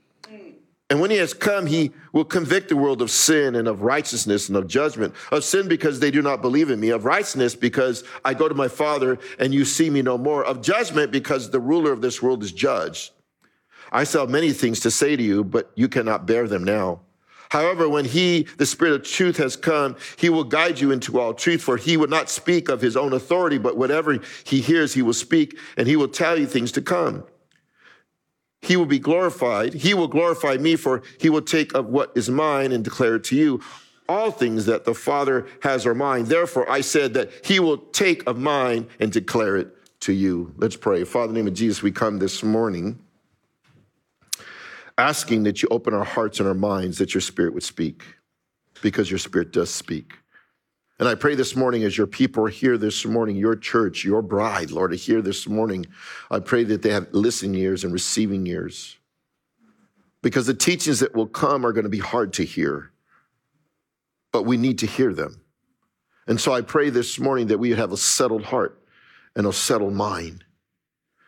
And 0.91 1.00
when 1.00 1.11
he 1.11 1.17
has 1.17 1.32
come, 1.32 1.64
he 1.64 1.91
will 2.12 2.26
convict 2.26 2.69
the 2.69 2.76
world 2.76 3.00
of 3.00 3.11
sin 3.11 3.55
and 3.55 3.67
of 3.67 3.81
righteousness 3.81 4.49
and 4.49 4.59
of 4.59 4.67
judgment. 4.67 5.14
Of 5.31 5.43
sin 5.43 5.67
because 5.67 6.00
they 6.00 6.11
do 6.11 6.20
not 6.20 6.43
believe 6.43 6.69
in 6.69 6.81
me. 6.81 6.91
Of 6.91 7.06
righteousness 7.06 7.55
because 7.55 8.05
I 8.26 8.35
go 8.35 8.47
to 8.47 8.55
my 8.55 8.69
Father 8.69 9.19
and 9.38 9.55
you 9.55 9.65
see 9.65 9.88
me 9.88 10.03
no 10.03 10.19
more. 10.19 10.44
Of 10.44 10.61
judgment 10.61 11.11
because 11.11 11.50
the 11.50 11.61
ruler 11.61 11.93
of 11.93 12.03
this 12.03 12.20
world 12.20 12.43
is 12.43 12.53
judged. 12.53 13.12
I 13.91 14.05
still 14.05 14.23
have 14.23 14.29
many 14.29 14.53
things 14.53 14.81
to 14.81 14.91
say 14.91 15.17
to 15.17 15.23
you, 15.23 15.44
but 15.44 15.70
you 15.76 15.88
cannot 15.88 16.26
bear 16.26 16.47
them 16.47 16.65
now. 16.65 17.00
However, 17.52 17.87
when 17.87 18.06
he, 18.06 18.44
the 18.56 18.64
spirit 18.64 18.94
of 18.94 19.02
truth 19.02 19.37
has 19.37 19.56
come, 19.56 19.96
he 20.16 20.31
will 20.31 20.43
guide 20.43 20.81
you 20.81 20.90
into 20.90 21.20
all 21.20 21.34
truth, 21.34 21.60
for 21.60 21.76
he 21.76 21.99
would 21.99 22.08
not 22.08 22.31
speak 22.31 22.70
of 22.70 22.81
his 22.81 22.96
own 22.96 23.12
authority, 23.12 23.58
but 23.58 23.76
whatever 23.76 24.19
he 24.44 24.62
hears, 24.62 24.94
he 24.94 25.02
will 25.02 25.12
speak, 25.12 25.58
and 25.76 25.87
he 25.87 25.94
will 25.94 26.08
tell 26.08 26.38
you 26.38 26.46
things 26.46 26.72
to 26.72 26.81
come. 26.81 27.25
He 28.62 28.74
will 28.74 28.86
be 28.86 28.98
glorified. 28.98 29.74
He 29.74 29.93
will 29.93 30.08
glorify 30.08 30.56
me, 30.56 30.77
for 30.77 31.03
he 31.20 31.29
will 31.29 31.43
take 31.43 31.74
of 31.74 31.88
what 31.88 32.10
is 32.15 32.31
mine 32.31 32.72
and 32.72 32.82
declare 32.82 33.17
it 33.17 33.24
to 33.24 33.36
you. 33.36 33.60
All 34.08 34.31
things 34.31 34.65
that 34.65 34.86
the 34.86 34.94
Father 34.94 35.46
has 35.62 35.84
are 35.84 35.94
mine. 35.94 36.24
Therefore, 36.24 36.70
I 36.70 36.81
said 36.81 37.12
that 37.12 37.31
he 37.44 37.60
will 37.60 37.77
take 37.77 38.27
of 38.27 38.38
mine 38.38 38.88
and 38.98 39.12
declare 39.12 39.58
it 39.58 39.77
to 40.00 40.15
you. 40.15 40.55
Let's 40.56 40.77
pray. 40.77 41.05
Father, 41.05 41.29
in 41.29 41.34
the 41.34 41.41
name 41.41 41.48
of 41.48 41.55
Jesus, 41.55 41.82
we 41.82 41.93
come 41.93 42.19
this 42.19 42.43
morning 42.43 42.98
asking 44.99 45.44
that 45.44 45.63
you 45.63 45.69
open 45.70 45.94
our 45.94 46.05
hearts 46.05 46.39
and 46.41 46.49
our 46.49 46.55
minds 46.55 46.99
that 46.99 47.15
your 47.15 47.20
spirit 47.20 47.55
would 47.55 47.63
speak, 47.63 48.03
because 48.82 49.11
your 49.11 49.19
spirit 49.19 49.53
does 49.53 49.70
speak. 49.70 50.15
And 50.99 51.08
I 51.08 51.15
pray 51.15 51.34
this 51.34 51.56
morning 51.56 51.82
as 51.82 51.99
your 51.99 52.06
people 52.06 52.44
are 52.44 52.51
here 52.51 52.79
this 52.79 53.05
morning, 53.05 53.34
your 53.34 53.56
church, 53.56 54.05
your 54.05 54.22
bride, 54.22 54.70
Lord, 54.70 54.93
are 54.93 54.96
here 54.96 55.20
this 55.20 55.49
morning. 55.49 55.87
I 56.31 56.39
pray 56.39 56.65
that 56.65 56.82
they 56.82 56.91
have 56.91 57.08
listening 57.13 57.55
ears 57.56 57.82
and 57.82 57.93
receiving 57.93 58.46
ears. 58.46 58.96
Because 60.22 60.46
the 60.46 60.55
teachings 60.55 61.01
that 61.01 61.17
will 61.17 61.27
come 61.27 61.67
are 61.67 61.72
going 61.72 61.84
to 61.84 61.91
be 61.91 61.99
hard 61.99 62.32
to 62.34 62.44
hear, 62.44 62.93
but 64.31 64.44
we 64.44 64.56
need 64.56 64.79
to 64.79 64.87
hear 64.87 65.13
them. 65.13 65.41
And 66.29 66.41
so 66.41 66.53
I 66.53 66.61
pray 66.61 66.91
this 66.91 67.19
morning 67.19 67.49
that 67.49 67.58
we 67.58 67.70
have 67.70 67.91
a 67.91 67.96
settled 67.96 68.44
heart 68.44 68.81
and 69.34 69.44
a 69.46 69.53
settled 69.53 69.94
mind. 69.94 70.44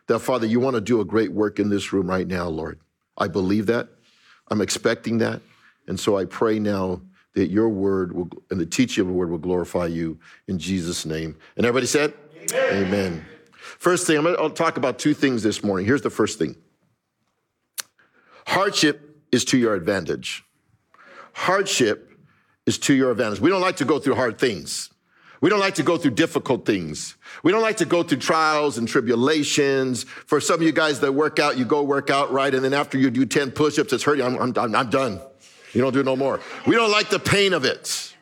That, 0.06 0.20
Father, 0.20 0.46
you 0.46 0.60
want 0.60 0.74
to 0.74 0.80
do 0.80 1.00
a 1.00 1.04
great 1.04 1.32
work 1.32 1.58
in 1.58 1.68
this 1.68 1.92
room 1.92 2.08
right 2.08 2.28
now, 2.28 2.46
Lord. 2.46 2.78
I 3.16 3.28
believe 3.28 3.66
that. 3.66 3.88
I'm 4.48 4.60
expecting 4.60 5.18
that. 5.18 5.40
And 5.86 5.98
so 5.98 6.16
I 6.16 6.24
pray 6.24 6.58
now 6.58 7.00
that 7.34 7.50
your 7.50 7.68
word 7.68 8.12
will, 8.12 8.28
and 8.50 8.60
the 8.60 8.66
teaching 8.66 9.02
of 9.02 9.08
the 9.08 9.12
word 9.12 9.30
will 9.30 9.38
glorify 9.38 9.86
you 9.86 10.18
in 10.48 10.58
Jesus' 10.58 11.04
name. 11.04 11.36
And 11.56 11.66
everybody 11.66 11.86
said, 11.86 12.14
Amen. 12.52 12.86
Amen. 12.86 13.26
First 13.78 14.06
thing, 14.06 14.16
I'm 14.16 14.24
going 14.24 14.36
to 14.36 14.54
talk 14.54 14.76
about 14.76 14.98
two 14.98 15.14
things 15.14 15.42
this 15.42 15.64
morning. 15.64 15.86
Here's 15.86 16.02
the 16.02 16.10
first 16.10 16.38
thing 16.38 16.56
hardship 18.46 19.24
is 19.32 19.44
to 19.46 19.58
your 19.58 19.74
advantage. 19.74 20.44
Hardship 21.32 22.12
is 22.66 22.78
to 22.78 22.94
your 22.94 23.10
advantage. 23.10 23.40
We 23.40 23.50
don't 23.50 23.60
like 23.60 23.76
to 23.76 23.84
go 23.84 23.98
through 23.98 24.14
hard 24.14 24.38
things. 24.38 24.90
We 25.44 25.50
don't 25.50 25.60
like 25.60 25.74
to 25.74 25.82
go 25.82 25.98
through 25.98 26.12
difficult 26.12 26.64
things. 26.64 27.16
We 27.42 27.52
don't 27.52 27.60
like 27.60 27.76
to 27.76 27.84
go 27.84 28.02
through 28.02 28.20
trials 28.20 28.78
and 28.78 28.88
tribulations. 28.88 30.04
For 30.04 30.40
some 30.40 30.54
of 30.54 30.62
you 30.62 30.72
guys 30.72 31.00
that 31.00 31.12
work 31.12 31.38
out, 31.38 31.58
you 31.58 31.66
go 31.66 31.82
work 31.82 32.08
out, 32.08 32.32
right? 32.32 32.54
And 32.54 32.64
then 32.64 32.72
after 32.72 32.96
you 32.96 33.10
do 33.10 33.26
10 33.26 33.50
push 33.50 33.78
ups, 33.78 33.92
it's 33.92 34.02
hurting. 34.02 34.24
I'm, 34.24 34.56
I'm, 34.56 34.74
I'm 34.74 34.88
done. 34.88 35.20
You 35.74 35.82
don't 35.82 35.92
do 35.92 36.02
no 36.02 36.16
more. 36.16 36.40
We 36.66 36.76
don't 36.76 36.90
like 36.90 37.10
the 37.10 37.18
pain 37.18 37.52
of 37.52 37.66
it. 37.66 38.14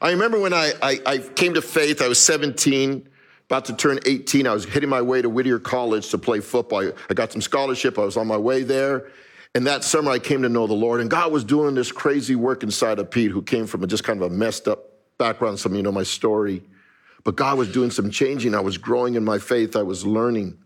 I 0.00 0.12
remember 0.12 0.40
when 0.40 0.54
I, 0.54 0.72
I, 0.82 1.00
I 1.04 1.18
came 1.18 1.52
to 1.52 1.60
faith, 1.60 2.00
I 2.00 2.08
was 2.08 2.18
17, 2.18 3.06
about 3.44 3.66
to 3.66 3.76
turn 3.76 3.98
18. 4.06 4.46
I 4.46 4.54
was 4.54 4.64
heading 4.64 4.88
my 4.88 5.02
way 5.02 5.20
to 5.20 5.28
Whittier 5.28 5.58
College 5.58 6.08
to 6.08 6.16
play 6.16 6.40
football. 6.40 6.90
I 7.10 7.12
got 7.12 7.32
some 7.32 7.42
scholarship. 7.42 7.98
I 7.98 8.04
was 8.06 8.16
on 8.16 8.26
my 8.26 8.38
way 8.38 8.62
there. 8.62 9.10
And 9.54 9.66
that 9.66 9.84
summer, 9.84 10.10
I 10.10 10.18
came 10.18 10.40
to 10.40 10.48
know 10.48 10.66
the 10.66 10.72
Lord. 10.72 11.02
And 11.02 11.10
God 11.10 11.32
was 11.32 11.44
doing 11.44 11.74
this 11.74 11.92
crazy 11.92 12.34
work 12.34 12.62
inside 12.62 12.98
of 12.98 13.10
Pete, 13.10 13.30
who 13.30 13.42
came 13.42 13.66
from 13.66 13.84
a, 13.84 13.86
just 13.86 14.04
kind 14.04 14.22
of 14.22 14.32
a 14.32 14.34
messed 14.34 14.68
up 14.68 14.89
background. 15.20 15.60
Some 15.60 15.76
you 15.76 15.82
know 15.82 15.92
my 15.92 16.02
story. 16.02 16.62
But 17.22 17.36
God 17.36 17.58
was 17.58 17.70
doing 17.70 17.92
some 17.92 18.10
changing. 18.10 18.54
I 18.54 18.60
was 18.60 18.78
growing 18.78 19.14
in 19.14 19.24
my 19.24 19.38
faith. 19.38 19.76
I 19.76 19.82
was 19.82 20.04
learning. 20.04 20.58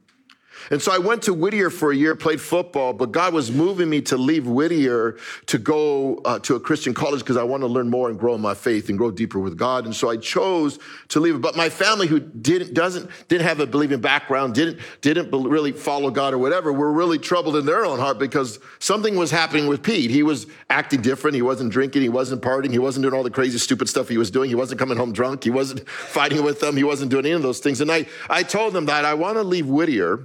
And 0.70 0.80
so 0.80 0.92
I 0.92 0.98
went 0.98 1.22
to 1.24 1.34
Whittier 1.34 1.70
for 1.70 1.92
a 1.92 1.96
year, 1.96 2.14
played 2.14 2.40
football, 2.40 2.92
but 2.92 3.12
God 3.12 3.34
was 3.34 3.50
moving 3.50 3.90
me 3.90 4.00
to 4.02 4.16
leave 4.16 4.46
Whittier 4.46 5.16
to 5.46 5.58
go 5.58 6.16
uh, 6.24 6.38
to 6.40 6.54
a 6.54 6.60
Christian 6.60 6.94
college 6.94 7.20
because 7.20 7.36
I 7.36 7.42
want 7.42 7.62
to 7.62 7.66
learn 7.66 7.90
more 7.90 8.08
and 8.08 8.18
grow 8.18 8.34
in 8.34 8.40
my 8.40 8.54
faith 8.54 8.88
and 8.88 8.96
grow 8.96 9.10
deeper 9.10 9.38
with 9.38 9.58
God. 9.58 9.84
And 9.84 9.94
so 9.94 10.10
I 10.10 10.16
chose 10.16 10.78
to 11.08 11.20
leave. 11.20 11.40
But 11.40 11.56
my 11.56 11.68
family, 11.68 12.06
who 12.06 12.20
didn't 12.20 12.74
doesn't 12.74 13.10
didn't 13.28 13.46
have 13.46 13.60
a 13.60 13.66
believing 13.66 14.00
background, 14.00 14.54
didn't 14.54 14.80
didn't 15.00 15.30
really 15.30 15.72
follow 15.72 16.10
God 16.10 16.32
or 16.34 16.38
whatever, 16.38 16.72
were 16.72 16.92
really 16.92 17.18
troubled 17.18 17.56
in 17.56 17.66
their 17.66 17.84
own 17.84 17.98
heart 17.98 18.18
because 18.18 18.58
something 18.78 19.16
was 19.16 19.30
happening 19.30 19.66
with 19.66 19.82
Pete. 19.82 20.10
He 20.10 20.22
was 20.22 20.46
acting 20.70 21.02
different. 21.02 21.34
He 21.34 21.42
wasn't 21.42 21.70
drinking. 21.72 22.02
He 22.02 22.08
wasn't 22.08 22.42
partying. 22.42 22.70
He 22.70 22.78
wasn't 22.78 23.02
doing 23.02 23.14
all 23.14 23.22
the 23.22 23.30
crazy, 23.30 23.58
stupid 23.58 23.88
stuff 23.88 24.08
he 24.08 24.18
was 24.18 24.30
doing. 24.30 24.48
He 24.48 24.54
wasn't 24.54 24.78
coming 24.78 24.96
home 24.96 25.12
drunk. 25.12 25.44
He 25.44 25.50
wasn't 25.50 25.88
fighting 25.88 26.42
with 26.42 26.60
them. 26.60 26.76
He 26.76 26.84
wasn't 26.84 27.10
doing 27.10 27.26
any 27.26 27.34
of 27.34 27.42
those 27.42 27.60
things. 27.60 27.80
And 27.80 27.90
I 27.90 28.06
I 28.30 28.42
told 28.42 28.72
them 28.72 28.86
that 28.86 29.04
I 29.04 29.14
want 29.14 29.36
to 29.36 29.42
leave 29.42 29.66
Whittier 29.66 30.24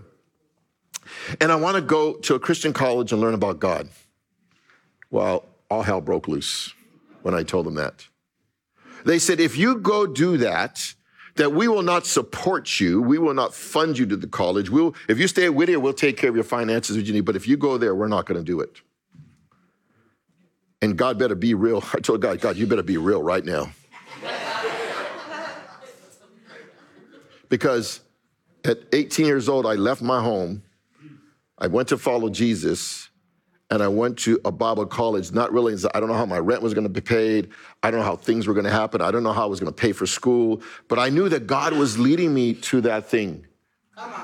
and 1.39 1.51
I 1.51 1.55
want 1.55 1.75
to 1.75 1.81
go 1.81 2.13
to 2.13 2.36
a 2.36 2.39
Christian 2.39 2.74
college 2.74 3.12
and 3.12 3.22
learn 3.22 3.34
about 3.34 3.60
God. 3.60 3.89
Well, 5.12 5.46
all 5.69 5.84
hell 5.84 6.01
broke 6.01 6.27
loose 6.27 6.74
when 7.22 7.34
I 7.34 7.43
told 7.43 7.65
them 7.65 7.75
that. 7.75 8.08
They 9.05 9.19
said, 9.19 9.39
if 9.39 9.58
you 9.58 9.77
go 9.77 10.05
do 10.05 10.38
that, 10.38 10.93
that 11.36 11.53
we 11.53 11.67
will 11.67 11.84
not 11.84 12.05
support 12.05 12.79
you. 12.79 13.01
We 13.01 13.17
will 13.17 13.34
not 13.34 13.53
fund 13.53 13.98
you 13.98 14.05
to 14.08 14.17
the 14.17 14.27
college. 14.27 14.69
We'll, 14.69 14.93
if 15.08 15.17
you 15.17 15.27
stay 15.27 15.46
at 15.46 15.55
Whittier, 15.55 15.79
we'll 15.79 15.93
take 15.93 16.17
care 16.17 16.29
of 16.29 16.36
your 16.36 16.43
finances, 16.43 16.98
Virginia. 16.98 17.24
But 17.24 17.36
if 17.36 17.48
you 17.48 17.55
go 17.55 17.77
there, 17.77 17.96
we're 17.96 18.08
not 18.08 18.25
going 18.25 18.39
to 18.39 18.43
do 18.43 18.60
it. 18.60 18.81
And 20.81 20.98
God 20.98 21.17
better 21.17 21.36
be 21.36 21.53
real. 21.53 21.84
I 21.93 22.00
told 22.00 22.22
God, 22.22 22.41
God, 22.41 22.58
you 22.58 22.67
better 22.67 22.84
be 22.84 22.98
real 22.98 23.24
right 23.24 23.46
now. 23.46 23.72
because 27.50 28.01
at 28.65 28.79
18 28.91 29.25
years 29.25 29.48
old, 29.48 29.65
I 29.65 29.75
left 29.75 30.01
my 30.01 30.22
home 30.22 30.63
I 31.60 31.68
went 31.68 31.89
to 31.89 31.98
follow 31.98 32.30
Jesus 32.30 33.10
and 33.70 33.84
I 33.84 33.88
went 33.88 34.18
to 34.20 34.39
a 34.46 34.51
Bible 34.51 34.86
college, 34.86 35.32
not 35.32 35.51
really, 35.54 35.75
I 35.94 36.00
don't 36.00 36.10
know 36.10 36.16
how 36.16 36.25
my 36.25 36.39
rent 36.39 36.63
was 36.63 36.74
going 36.74 36.86
to 36.86 36.89
be 36.89 37.01
paid. 37.01 37.50
I 37.84 37.92
don't 37.92 38.00
know 38.00 38.06
how 38.06 38.16
things 38.16 38.48
were 38.48 38.54
going 38.54 38.66
to 38.66 38.72
happen. 38.72 39.01
I 39.01 39.12
don't 39.12 39.22
know 39.22 39.34
how 39.34 39.44
I 39.44 39.48
was 39.48 39.60
going 39.60 39.72
to 39.72 39.80
pay 39.80 39.92
for 39.92 40.08
school, 40.08 40.63
but 40.88 40.98
I 40.98 41.10
knew 41.10 41.30
that 41.30 41.46
God 41.46 41.74
was 41.74 42.00
leading 42.00 42.34
me 42.34 42.54
to 42.56 42.82
that 42.82 43.08
thing. 43.08 43.46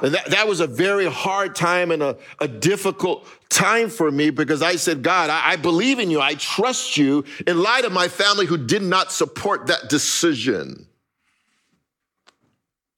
And 0.02 0.14
that, 0.14 0.28
that 0.28 0.48
was 0.48 0.62
a 0.62 0.68
very 0.68 1.06
hard 1.06 1.56
time 1.56 1.92
and 1.92 2.02
a, 2.02 2.18
a 2.40 2.48
difficult 2.48 3.28
time 3.50 3.90
for 3.90 4.10
me 4.10 4.30
because 4.30 4.62
I 4.62 4.78
said, 4.78 5.04
God, 5.04 5.30
I, 5.30 5.52
I 5.52 5.56
believe 5.58 6.00
in 6.00 6.10
you. 6.10 6.22
I 6.22 6.36
trust 6.36 6.98
you 6.98 7.26
in 7.46 7.62
light 7.62 7.86
of 7.86 7.92
my 7.92 8.08
family 8.08 8.46
who 8.46 8.58
did 8.58 8.82
not 8.82 9.12
support 9.12 9.68
that 9.68 9.90
decision. 9.90 10.88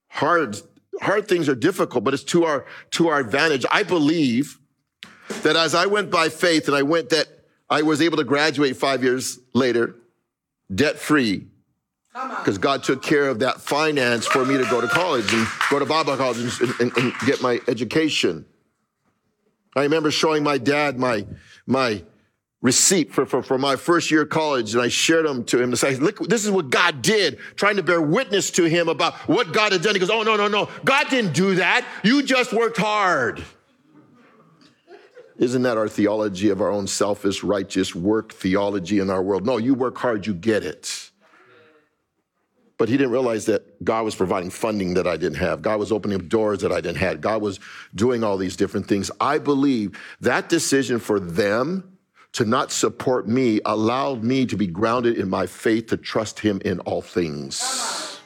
Hard 0.08 0.62
hard 1.02 1.28
things 1.28 1.48
are 1.50 1.56
difficult, 1.56 2.04
but 2.04 2.14
it's 2.14 2.24
to 2.26 2.46
our, 2.46 2.66
to 2.92 3.10
our 3.10 3.20
advantage. 3.20 3.66
I 3.72 3.84
believe 3.84 4.60
that 5.44 5.56
as 5.56 5.76
I 5.76 5.86
went 5.86 6.10
by 6.10 6.30
faith 6.30 6.68
and 6.68 6.76
I 6.76 6.84
went 6.84 7.10
that 7.10 7.28
I 7.70 7.82
was 7.82 8.02
able 8.02 8.18
to 8.18 8.24
graduate 8.24 8.78
five 8.78 9.04
years 9.04 9.40
later, 9.54 9.96
debt 10.74 10.98
free, 10.98 11.48
because 12.14 12.58
God 12.58 12.84
took 12.84 13.04
care 13.04 13.30
of 13.30 13.40
that 13.40 13.62
finance 13.62 14.26
for 14.26 14.44
me 14.44 14.58
to 14.58 14.64
go 14.64 14.82
to 14.82 14.88
college 14.88 15.32
and 15.34 15.48
go 15.70 15.80
to 15.80 15.86
Bible 15.86 16.18
college 16.18 16.40
and, 16.62 16.74
and, 16.80 16.98
and 16.98 17.14
get 17.26 17.42
my 17.42 17.60
education. 17.68 18.46
I 19.76 19.84
remember 19.84 20.10
showing 20.10 20.44
my 20.44 20.58
dad 20.58 20.98
my, 20.98 21.28
my 21.68 22.04
receipt 22.62 23.14
for, 23.14 23.26
for, 23.26 23.44
for 23.44 23.58
my 23.58 23.76
first 23.76 24.10
year 24.10 24.24
of 24.24 24.30
college 24.30 24.74
and 24.74 24.82
I 24.82 24.88
shared 24.88 25.26
them 25.26 25.44
to 25.46 25.62
him 25.62 25.72
to 25.72 25.78
say, 25.78 25.96
look, 25.96 26.28
this 26.28 26.44
is 26.44 26.52
what 26.52 26.70
God 26.70 27.02
did, 27.02 27.38
trying 27.56 27.76
to 27.76 27.84
bear 27.84 28.02
witness 28.02 28.50
to 28.52 28.64
him 28.64 28.90
about 28.90 29.14
what 29.28 29.54
God 29.54 29.74
had 29.74 29.82
done. 29.82 29.94
He 29.94 30.00
goes, 30.00 30.10
oh, 30.10 30.24
no, 30.24 30.36
no, 30.36 30.48
no. 30.48 30.70
God 30.84 31.08
didn't 31.10 31.34
do 31.34 31.56
that. 31.56 31.86
You 32.04 32.24
just 32.24 32.54
worked 32.54 32.78
hard. 32.78 33.44
Isn't 35.38 35.62
that 35.64 35.78
our 35.78 35.88
theology 35.88 36.50
of 36.50 36.62
our 36.62 36.72
own 36.72 36.88
selfish, 36.88 37.44
righteous 37.44 37.94
work 37.94 38.34
theology 38.34 38.98
in 38.98 39.12
our 39.12 39.22
world? 39.22 39.46
No, 39.46 39.58
you 39.58 39.76
work 39.76 39.96
hard, 39.98 40.26
you 40.26 40.34
get 40.34 40.64
it. 40.64 41.12
But 42.80 42.90
he 42.90 42.98
didn't 42.98 43.12
realize 43.12 43.46
that 43.46 43.84
God 43.84 44.04
was 44.04 44.16
providing 44.16 44.50
funding 44.50 44.96
that 44.96 45.08
I 45.08 45.18
didn't 45.18 45.38
have. 45.38 45.62
God 45.62 45.80
was 45.80 45.92
opening 45.92 46.20
up 46.20 46.28
doors 46.28 46.62
that 46.62 46.72
I 46.72 46.82
didn't 46.82 46.98
have. 46.98 47.22
God 47.22 47.42
was 47.42 47.60
doing 47.94 48.24
all 48.24 48.38
these 48.38 48.56
different 48.56 48.88
things. 48.88 49.12
I 49.20 49.38
believe 49.38 50.00
that 50.22 50.50
decision 50.50 51.00
for 51.00 51.20
them 51.20 51.97
to 52.38 52.46
not 52.46 52.72
support 52.72 53.28
me 53.28 53.60
allowed 53.66 54.24
me 54.24 54.46
to 54.46 54.56
be 54.56 54.68
grounded 54.68 55.18
in 55.18 55.28
my 55.28 55.48
faith 55.48 55.88
to 55.88 55.98
trust 55.98 56.40
him 56.40 56.62
in 56.64 56.80
all 56.82 57.02
things. 57.02 58.22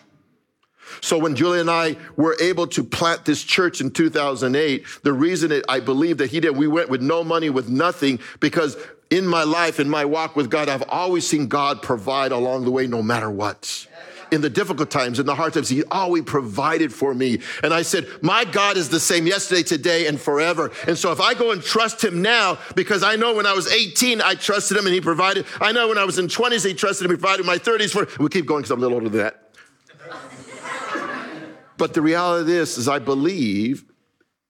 So 0.99 1.17
when 1.17 1.33
Julie 1.33 1.61
and 1.61 1.71
I 1.71 1.95
were 2.17 2.35
able 2.41 2.67
to 2.67 2.83
plant 2.83 3.23
this 3.23 3.41
church 3.41 3.79
in 3.79 3.89
2008, 3.89 4.85
the 5.03 5.13
reason 5.13 5.53
it, 5.53 5.63
I 5.69 5.79
believe 5.79 6.17
that 6.17 6.29
he 6.29 6.41
did, 6.41 6.57
we 6.57 6.67
went 6.67 6.89
with 6.89 7.01
no 7.01 7.23
money, 7.23 7.49
with 7.49 7.69
nothing, 7.69 8.19
because 8.41 8.75
in 9.09 9.25
my 9.25 9.43
life, 9.43 9.79
in 9.79 9.89
my 9.89 10.03
walk 10.03 10.35
with 10.35 10.49
God, 10.49 10.67
I've 10.67 10.83
always 10.89 11.25
seen 11.25 11.47
God 11.47 11.81
provide 11.81 12.33
along 12.33 12.65
the 12.65 12.71
way, 12.71 12.87
no 12.87 13.01
matter 13.01 13.31
what 13.31 13.87
in 14.31 14.39
the 14.41 14.49
difficult 14.49 14.89
times, 14.89 15.19
in 15.19 15.25
the 15.25 15.35
hard 15.35 15.53
times. 15.53 15.69
He 15.69 15.83
always 15.91 16.23
provided 16.23 16.93
for 16.93 17.13
me. 17.13 17.39
And 17.63 17.73
I 17.73 17.81
said, 17.81 18.07
My 18.21 18.45
God 18.45 18.77
is 18.77 18.89
the 18.89 18.99
same 18.99 19.27
yesterday, 19.27 19.61
today, 19.61 20.07
and 20.07 20.19
forever. 20.19 20.71
And 20.87 20.97
so 20.97 21.11
if 21.11 21.19
I 21.19 21.33
go 21.33 21.51
and 21.51 21.61
trust 21.61 22.03
him 22.03 22.21
now, 22.21 22.57
because 22.75 23.03
I 23.03 23.17
know 23.17 23.35
when 23.35 23.45
I 23.45 23.53
was 23.53 23.71
18, 23.71 24.21
I 24.21 24.35
trusted 24.35 24.77
him 24.77 24.85
and 24.85 24.95
he 24.95 25.01
provided. 25.01 25.45
I 25.59 25.73
know 25.73 25.89
when 25.89 25.97
I 25.97 26.05
was 26.05 26.17
in 26.17 26.27
20s, 26.27 26.65
he 26.65 26.73
trusted 26.73 27.05
him, 27.05 27.11
he 27.11 27.17
provided 27.17 27.45
my 27.45 27.57
30s 27.57 27.91
for. 27.91 28.07
We 28.23 28.29
keep 28.29 28.45
going 28.45 28.61
because 28.61 28.71
I'm 28.71 28.79
a 28.79 28.81
little 28.81 28.95
older 28.95 29.09
than 29.09 29.19
that. 29.19 29.53
but 31.77 31.93
the 31.93 32.01
reality 32.01 32.53
is, 32.53 32.77
is 32.77 32.87
I 32.87 32.99
believe 32.99 33.83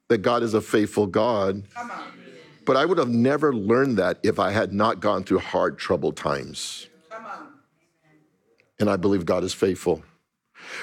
that 0.10 0.20
God 0.20 0.44
is 0.44 0.54
a 0.54 0.62
faithful 0.62 1.08
God. 1.08 1.64
But 2.64 2.78
I 2.78 2.86
would 2.86 3.00
have 3.00 3.10
never 3.10 3.54
learned 3.56 3.98
that 3.98 4.20
if 4.22 4.40
I 4.40 4.52
had 4.52 4.72
not 4.72 5.00
gone 5.00 5.24
through 5.24 5.40
hard, 5.40 5.80
troubled 5.80 6.16
times 6.16 6.88
and 8.82 8.90
I 8.90 8.98
believe 8.98 9.26
God 9.26 9.44
is 9.44 9.54
faithful. 9.54 10.04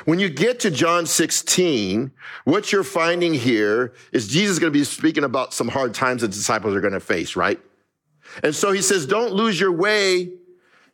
When 0.04 0.18
you 0.18 0.28
get 0.28 0.60
to 0.60 0.70
John 0.70 1.06
16, 1.06 2.10
what 2.44 2.72
you're 2.72 2.84
finding 2.84 3.34
here 3.34 3.94
is 4.12 4.28
Jesus 4.28 4.54
is 4.54 4.58
going 4.58 4.72
to 4.72 4.78
be 4.78 4.84
speaking 4.84 5.24
about 5.24 5.54
some 5.54 5.68
hard 5.68 5.94
times 5.94 6.22
the 6.22 6.28
disciples 6.28 6.74
are 6.74 6.80
going 6.80 6.92
to 6.92 7.00
face, 7.00 7.36
right? 7.36 7.60
And 8.42 8.54
so 8.54 8.72
he 8.72 8.82
says, 8.82 9.06
don't 9.06 9.32
lose 9.32 9.58
your 9.58 9.72
way 9.72 10.30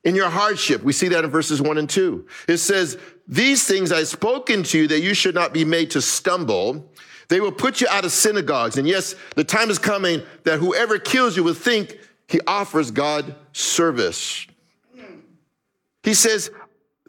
in 0.04 0.14
your 0.14 0.30
hardship. 0.30 0.82
We 0.82 0.92
see 0.92 1.08
that 1.08 1.24
in 1.24 1.30
verses 1.30 1.60
one 1.60 1.78
and 1.78 1.88
two. 1.88 2.26
It 2.46 2.58
says, 2.58 2.98
these 3.26 3.66
things 3.66 3.90
I've 3.90 4.08
spoken 4.08 4.62
to 4.64 4.78
you 4.78 4.88
that 4.88 5.00
you 5.00 5.14
should 5.14 5.34
not 5.34 5.52
be 5.52 5.64
made 5.64 5.90
to 5.92 6.02
stumble. 6.02 6.92
They 7.28 7.40
will 7.40 7.52
put 7.52 7.80
you 7.80 7.88
out 7.90 8.04
of 8.04 8.12
synagogues. 8.12 8.76
And 8.76 8.86
yes, 8.86 9.14
the 9.34 9.44
time 9.44 9.70
is 9.70 9.78
coming 9.78 10.22
that 10.44 10.58
whoever 10.58 10.98
kills 10.98 11.36
you 11.36 11.42
will 11.42 11.54
think 11.54 11.98
he 12.28 12.40
offers 12.46 12.90
God 12.90 13.34
service. 13.52 14.46
He 16.02 16.12
says, 16.12 16.50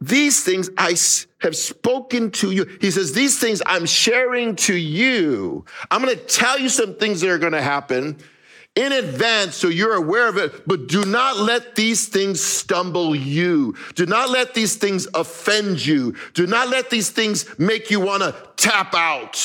these 0.07 0.43
things 0.43 0.69
I 0.77 0.95
have 1.39 1.55
spoken 1.55 2.31
to 2.31 2.51
you. 2.51 2.65
He 2.81 2.91
says, 2.91 3.13
these 3.13 3.39
things 3.39 3.61
I'm 3.65 3.85
sharing 3.85 4.55
to 4.57 4.75
you. 4.75 5.65
I'm 5.89 6.01
going 6.01 6.15
to 6.15 6.23
tell 6.23 6.59
you 6.59 6.69
some 6.69 6.95
things 6.95 7.21
that 7.21 7.29
are 7.29 7.37
going 7.37 7.53
to 7.53 7.61
happen 7.61 8.17
in 8.75 8.91
advance 8.91 9.55
so 9.55 9.69
you're 9.69 9.95
aware 9.95 10.27
of 10.27 10.37
it, 10.37 10.67
but 10.67 10.87
do 10.87 11.05
not 11.05 11.37
let 11.37 11.75
these 11.75 12.07
things 12.07 12.41
stumble 12.41 13.15
you. 13.15 13.75
Do 13.95 14.05
not 14.05 14.29
let 14.29 14.53
these 14.53 14.75
things 14.75 15.07
offend 15.13 15.85
you. 15.85 16.15
Do 16.33 16.45
not 16.45 16.69
let 16.69 16.89
these 16.89 17.09
things 17.09 17.57
make 17.57 17.89
you 17.89 18.01
want 18.01 18.23
to 18.23 18.35
tap 18.57 18.93
out. 18.93 19.41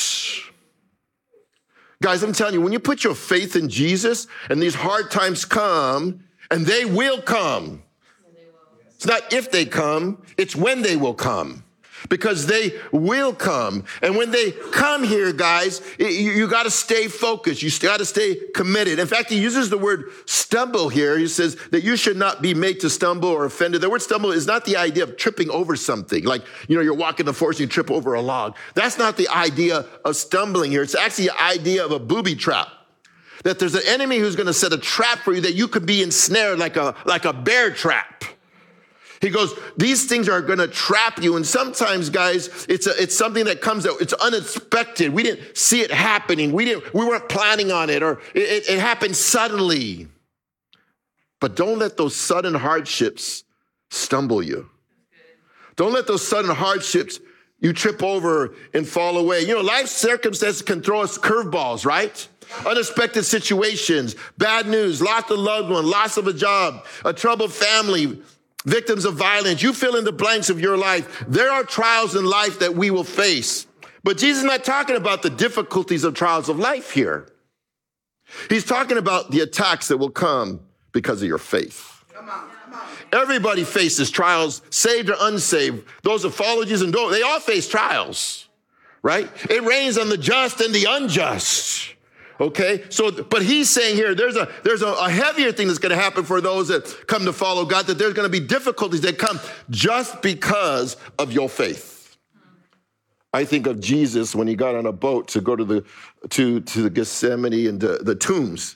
Guys, 2.01 2.23
I'm 2.23 2.33
telling 2.33 2.55
you, 2.55 2.61
when 2.61 2.73
you 2.73 2.79
put 2.79 3.03
your 3.03 3.15
faith 3.15 3.55
in 3.55 3.69
Jesus 3.69 4.27
and 4.49 4.61
these 4.61 4.75
hard 4.75 5.11
times 5.11 5.45
come, 5.45 6.23
and 6.49 6.65
they 6.65 6.83
will 6.83 7.21
come, 7.21 7.83
it's 9.01 9.07
not 9.07 9.33
if 9.33 9.49
they 9.49 9.65
come, 9.65 10.21
it's 10.37 10.55
when 10.55 10.83
they 10.83 10.95
will 10.95 11.15
come. 11.15 11.63
Because 12.07 12.45
they 12.45 12.73
will 12.91 13.33
come. 13.33 13.85
And 14.03 14.15
when 14.15 14.29
they 14.29 14.51
come 14.51 15.03
here, 15.03 15.33
guys, 15.33 15.81
you, 15.97 16.07
you 16.07 16.47
got 16.47 16.63
to 16.63 16.71
stay 16.71 17.07
focused. 17.07 17.63
You 17.63 17.71
got 17.79 17.97
to 17.97 18.05
stay 18.05 18.35
committed. 18.53 18.99
In 18.99 19.07
fact, 19.07 19.31
he 19.31 19.39
uses 19.39 19.71
the 19.71 19.77
word 19.79 20.11
stumble 20.27 20.89
here. 20.89 21.17
He 21.17 21.27
says 21.27 21.57
that 21.71 21.83
you 21.83 21.95
should 21.95 22.15
not 22.15 22.43
be 22.43 22.53
made 22.53 22.79
to 22.81 22.91
stumble 22.91 23.29
or 23.29 23.45
offended. 23.45 23.81
The 23.81 23.89
word 23.89 24.03
stumble 24.03 24.31
is 24.31 24.45
not 24.45 24.65
the 24.65 24.77
idea 24.77 25.03
of 25.03 25.17
tripping 25.17 25.49
over 25.49 25.75
something. 25.75 26.23
Like, 26.23 26.43
you 26.67 26.75
know, 26.75 26.83
you're 26.83 26.93
walking 26.93 27.25
the 27.25 27.33
forest 27.33 27.59
and 27.59 27.67
you 27.69 27.73
trip 27.73 27.89
over 27.89 28.13
a 28.13 28.21
log. 28.21 28.55
That's 28.75 28.99
not 28.99 29.17
the 29.17 29.29
idea 29.29 29.87
of 30.05 30.15
stumbling 30.15 30.69
here. 30.69 30.83
It's 30.83 30.93
actually 30.93 31.27
the 31.27 31.41
idea 31.41 31.83
of 31.83 31.91
a 31.91 31.99
booby 31.99 32.35
trap 32.35 32.67
that 33.45 33.57
there's 33.57 33.73
an 33.73 33.81
enemy 33.87 34.19
who's 34.19 34.35
going 34.35 34.45
to 34.45 34.53
set 34.53 34.73
a 34.73 34.77
trap 34.77 35.19
for 35.19 35.33
you 35.33 35.41
that 35.41 35.53
you 35.53 35.67
could 35.67 35.87
be 35.87 36.03
ensnared 36.03 36.59
like 36.59 36.77
a 36.77 36.95
like 37.05 37.25
a 37.25 37.33
bear 37.33 37.71
trap 37.71 38.25
He 39.21 39.29
goes, 39.29 39.53
these 39.77 40.07
things 40.07 40.27
are 40.27 40.41
going 40.41 40.57
to 40.59 40.67
trap 40.67 41.21
you. 41.21 41.35
And 41.35 41.45
sometimes, 41.45 42.09
guys, 42.09 42.65
it's 42.67 42.87
a, 42.87 43.01
it's 43.01 43.15
something 43.15 43.45
that 43.45 43.61
comes 43.61 43.85
out. 43.85 44.01
It's 44.01 44.13
unexpected. 44.13 45.13
We 45.13 45.21
didn't 45.21 45.55
see 45.55 45.81
it 45.81 45.91
happening. 45.91 46.51
We 46.51 46.65
didn't, 46.65 46.91
we 46.93 47.05
weren't 47.05 47.29
planning 47.29 47.71
on 47.71 47.91
it 47.91 48.01
or 48.01 48.19
it, 48.33 48.67
it 48.67 48.79
happened 48.79 49.15
suddenly. 49.15 50.07
But 51.39 51.55
don't 51.55 51.77
let 51.77 51.97
those 51.97 52.15
sudden 52.15 52.55
hardships 52.55 53.43
stumble 53.91 54.41
you. 54.41 54.69
Don't 55.75 55.93
let 55.93 56.07
those 56.07 56.27
sudden 56.27 56.51
hardships 56.51 57.19
you 57.59 57.73
trip 57.73 58.01
over 58.01 58.55
and 58.73 58.87
fall 58.87 59.17
away. 59.17 59.41
You 59.41 59.55
know, 59.55 59.61
life 59.61 59.87
circumstances 59.87 60.63
can 60.63 60.81
throw 60.81 61.01
us 61.01 61.17
curveballs, 61.17 61.85
right? 61.85 62.27
Unexpected 62.65 63.23
situations, 63.23 64.15
bad 64.37 64.67
news, 64.67 65.01
loss 65.01 65.29
of 65.29 65.37
a 65.37 65.41
loved 65.41 65.69
one, 65.69 65.89
loss 65.89 66.17
of 66.17 66.27
a 66.27 66.33
job, 66.33 66.85
a 67.05 67.13
troubled 67.13 67.53
family, 67.53 68.21
victims 68.65 69.05
of 69.05 69.15
violence. 69.15 69.61
You 69.61 69.73
fill 69.73 69.95
in 69.95 70.05
the 70.05 70.11
blanks 70.11 70.49
of 70.49 70.59
your 70.59 70.77
life. 70.77 71.23
There 71.27 71.51
are 71.51 71.63
trials 71.63 72.15
in 72.15 72.25
life 72.25 72.59
that 72.59 72.75
we 72.75 72.91
will 72.91 73.03
face. 73.03 73.67
But 74.03 74.17
Jesus 74.17 74.39
is 74.39 74.45
not 74.45 74.63
talking 74.63 74.95
about 74.95 75.21
the 75.21 75.29
difficulties 75.29 76.03
of 76.03 76.13
trials 76.13 76.49
of 76.49 76.57
life 76.57 76.91
here. 76.91 77.27
He's 78.49 78.65
talking 78.65 78.97
about 78.97 79.31
the 79.31 79.41
attacks 79.41 79.89
that 79.89 79.97
will 79.97 80.09
come 80.09 80.61
because 80.91 81.21
of 81.21 81.27
your 81.27 81.37
faith. 81.37 82.03
Everybody 83.13 83.63
faces 83.63 84.09
trials, 84.09 84.61
saved 84.69 85.09
or 85.09 85.15
unsaved. 85.19 85.85
Those 86.03 86.23
that 86.23 86.31
follow 86.31 86.63
Jesus 86.63 86.83
and 86.83 86.93
don't, 86.93 87.11
they 87.11 87.21
all 87.21 87.41
face 87.41 87.67
trials, 87.67 88.47
right? 89.03 89.29
It 89.49 89.63
rains 89.63 89.97
on 89.97 90.07
the 90.09 90.17
just 90.17 90.61
and 90.61 90.73
the 90.73 90.85
unjust. 90.87 91.93
Okay, 92.41 92.83
so 92.89 93.11
but 93.11 93.43
he's 93.43 93.69
saying 93.69 93.95
here 93.95 94.15
there's 94.15 94.35
a 94.35 94.49
there's 94.63 94.81
a, 94.81 94.87
a 94.87 95.11
heavier 95.11 95.51
thing 95.51 95.67
that's 95.67 95.77
going 95.77 95.95
to 95.95 96.01
happen 96.01 96.23
for 96.23 96.41
those 96.41 96.69
that 96.69 97.05
come 97.05 97.23
to 97.25 97.33
follow 97.33 97.65
God. 97.65 97.85
That 97.85 97.99
there's 97.99 98.15
going 98.15 98.25
to 98.25 98.31
be 98.31 98.45
difficulties 98.45 99.01
that 99.01 99.19
come 99.19 99.39
just 99.69 100.23
because 100.23 100.97
of 101.19 101.31
your 101.31 101.47
faith. 101.47 102.17
I 103.31 103.45
think 103.45 103.67
of 103.67 103.79
Jesus 103.79 104.33
when 104.33 104.47
he 104.47 104.55
got 104.55 104.73
on 104.73 104.87
a 104.87 104.91
boat 104.91 105.27
to 105.29 105.41
go 105.41 105.55
to 105.55 105.63
the 105.63 105.85
to 106.29 106.61
to 106.61 106.81
the 106.81 106.89
Gethsemane 106.89 107.67
and 107.67 107.79
the, 107.79 107.99
the 108.01 108.15
tombs. 108.15 108.75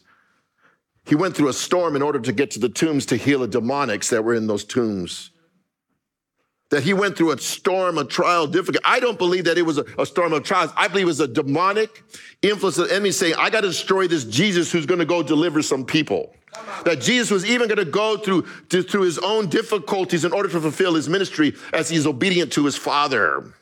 He 1.07 1.15
went 1.15 1.35
through 1.35 1.47
a 1.49 1.53
storm 1.53 1.95
in 1.95 2.03
order 2.03 2.19
to 2.19 2.31
get 2.31 2.51
to 2.51 2.59
the 2.59 2.69
tombs 2.69 3.07
to 3.07 3.17
heal 3.17 3.39
the 3.39 3.47
demonics 3.47 4.09
that 4.09 4.23
were 4.23 4.35
in 4.35 4.45
those 4.45 4.63
tombs 4.63 5.31
that 6.71 6.83
he 6.83 6.93
went 6.93 7.15
through 7.15 7.31
a 7.31 7.37
storm, 7.37 7.97
a 7.97 8.05
trial, 8.05 8.47
difficult. 8.47 8.81
I 8.85 8.99
don't 8.99 9.17
believe 9.17 9.45
that 9.45 9.57
it 9.57 9.61
was 9.61 9.77
a, 9.77 9.85
a 9.99 10.05
storm 10.05 10.33
of 10.33 10.43
trials. 10.43 10.71
I 10.75 10.87
believe 10.87 11.03
it 11.03 11.07
was 11.07 11.19
a 11.19 11.27
demonic 11.27 12.03
influence 12.41 12.77
of 12.77 12.87
the 12.87 12.95
enemy 12.95 13.11
saying, 13.11 13.35
I 13.37 13.49
got 13.49 13.61
to 13.61 13.67
destroy 13.67 14.07
this 14.07 14.23
Jesus 14.23 14.71
who's 14.71 14.85
going 14.85 14.99
to 14.99 15.05
go 15.05 15.21
deliver 15.21 15.61
some 15.61 15.85
people. 15.85 16.35
That 16.85 17.01
Jesus 17.01 17.29
was 17.29 17.45
even 17.45 17.67
going 17.67 17.77
to 17.77 17.85
go 17.85 18.17
through, 18.17 18.47
to, 18.69 18.81
through 18.81 19.01
his 19.01 19.19
own 19.19 19.49
difficulties 19.49 20.25
in 20.25 20.31
order 20.31 20.49
to 20.49 20.61
fulfill 20.61 20.95
his 20.95 21.07
ministry 21.07 21.53
as 21.73 21.89
he's 21.89 22.07
obedient 22.07 22.53
to 22.53 22.65
his 22.65 22.77
father. 22.77 23.53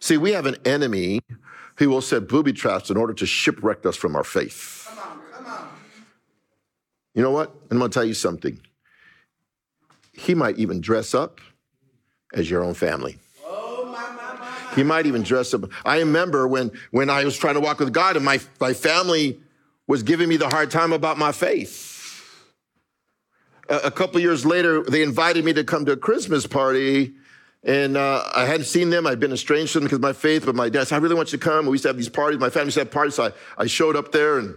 See, 0.00 0.16
we 0.16 0.32
have 0.32 0.46
an 0.46 0.56
enemy 0.64 1.20
who 1.76 1.88
will 1.88 2.00
set 2.00 2.28
booby 2.28 2.52
traps 2.52 2.90
in 2.90 2.96
order 2.96 3.14
to 3.14 3.26
shipwreck 3.26 3.86
us 3.86 3.96
from 3.96 4.16
our 4.16 4.24
faith. 4.24 4.86
Come 4.88 4.98
on, 4.98 5.20
come 5.32 5.46
on. 5.46 5.68
You 7.14 7.22
know 7.22 7.30
what? 7.30 7.54
I'm 7.70 7.78
going 7.78 7.90
to 7.90 7.94
tell 7.94 8.04
you 8.04 8.14
something 8.14 8.60
he 10.20 10.34
might 10.34 10.58
even 10.58 10.80
dress 10.80 11.14
up 11.14 11.40
as 12.34 12.50
your 12.50 12.62
own 12.62 12.74
family. 12.74 13.18
He 14.74 14.82
might 14.84 15.06
even 15.06 15.22
dress 15.22 15.52
up. 15.52 15.64
I 15.84 15.98
remember 15.98 16.46
when, 16.46 16.70
when 16.90 17.10
I 17.10 17.24
was 17.24 17.36
trying 17.36 17.54
to 17.54 17.60
walk 17.60 17.80
with 17.80 17.92
God 17.92 18.16
and 18.16 18.24
my, 18.24 18.38
my 18.60 18.72
family 18.72 19.40
was 19.88 20.02
giving 20.02 20.28
me 20.28 20.36
the 20.36 20.48
hard 20.48 20.70
time 20.70 20.92
about 20.92 21.18
my 21.18 21.32
faith. 21.32 21.88
A, 23.68 23.90
couple 23.90 24.20
years 24.20 24.44
later, 24.44 24.82
they 24.82 25.02
invited 25.02 25.44
me 25.44 25.52
to 25.54 25.64
come 25.64 25.84
to 25.86 25.92
a 25.92 25.96
Christmas 25.96 26.46
party 26.46 27.14
and 27.62 27.96
uh, 27.96 28.24
I 28.34 28.44
hadn't 28.44 28.66
seen 28.66 28.90
them. 28.90 29.06
I'd 29.06 29.20
been 29.20 29.32
estranged 29.32 29.72
from 29.72 29.80
them 29.80 29.86
because 29.86 29.96
of 29.96 30.02
my 30.02 30.12
faith, 30.12 30.46
but 30.46 30.54
my 30.54 30.68
dad 30.68 30.88
said, 30.88 30.96
I 30.96 30.98
really 30.98 31.14
want 31.14 31.32
you 31.32 31.38
to 31.38 31.44
come. 31.44 31.66
we 31.66 31.72
used 31.72 31.82
to 31.82 31.88
have 31.88 31.96
these 31.96 32.08
parties. 32.08 32.40
My 32.40 32.50
family 32.50 32.68
used 32.68 32.76
to 32.76 32.82
have 32.82 32.90
parties. 32.90 33.14
So 33.14 33.24
I, 33.24 33.32
I 33.62 33.66
showed 33.66 33.96
up 33.96 34.12
there. 34.12 34.38
And, 34.38 34.54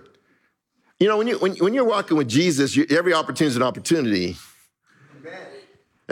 you 1.00 1.08
know, 1.08 1.18
when, 1.18 1.28
you, 1.28 1.38
when, 1.40 1.56
when 1.56 1.74
you're 1.74 1.84
walking 1.84 2.18
with 2.18 2.30
Jesus, 2.30 2.76
you, 2.76 2.86
every 2.90 3.14
opportunity 3.14 3.52
is 3.52 3.56
an 3.56 3.64
opportunity. 3.64 4.38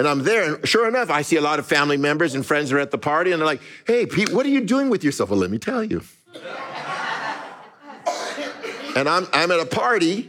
And 0.02 0.08
I'm 0.08 0.24
there, 0.24 0.56
and 0.56 0.68
sure 0.68 0.88
enough, 0.88 1.12
I 1.12 1.22
see 1.22 1.36
a 1.36 1.42
lot 1.42 1.60
of 1.60 1.68
family 1.68 1.96
members 1.96 2.34
and 2.34 2.44
friends 2.44 2.72
are 2.72 2.80
at 2.80 2.90
the 2.90 2.98
party, 2.98 3.34
and 3.34 3.40
they're 3.40 3.46
like, 3.46 3.62
hey, 3.86 4.08
Pete, 4.08 4.34
what 4.34 4.48
are 4.48 4.50
you 4.50 4.62
doing 4.62 4.90
with 4.90 5.04
yourself? 5.04 5.30
Well, 5.30 5.38
let 5.38 5.52
me 5.52 5.60
tell 5.60 5.84
you. 5.84 6.02
and 8.96 9.08
I'm, 9.08 9.28
I'm 9.32 9.52
at 9.52 9.60
a 9.60 9.66
party, 9.68 10.28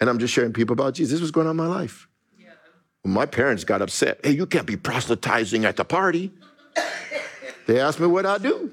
and 0.00 0.08
I'm 0.08 0.18
just 0.18 0.32
sharing 0.32 0.54
people 0.54 0.72
about 0.72 0.94
Jesus. 0.94 1.12
This 1.12 1.20
was 1.20 1.30
going 1.30 1.46
on 1.46 1.50
in 1.50 1.56
my 1.58 1.66
life. 1.66 2.08
Yeah. 2.38 2.52
Well, 3.04 3.12
my 3.12 3.26
parents 3.26 3.64
got 3.64 3.82
upset. 3.82 4.20
Hey, 4.24 4.30
you 4.30 4.46
can't 4.46 4.66
be 4.66 4.78
proselytizing 4.78 5.66
at 5.66 5.76
the 5.76 5.84
party. 5.84 6.32
they 7.66 7.78
asked 7.78 8.00
me 8.00 8.06
what 8.06 8.24
I 8.24 8.38
do. 8.38 8.72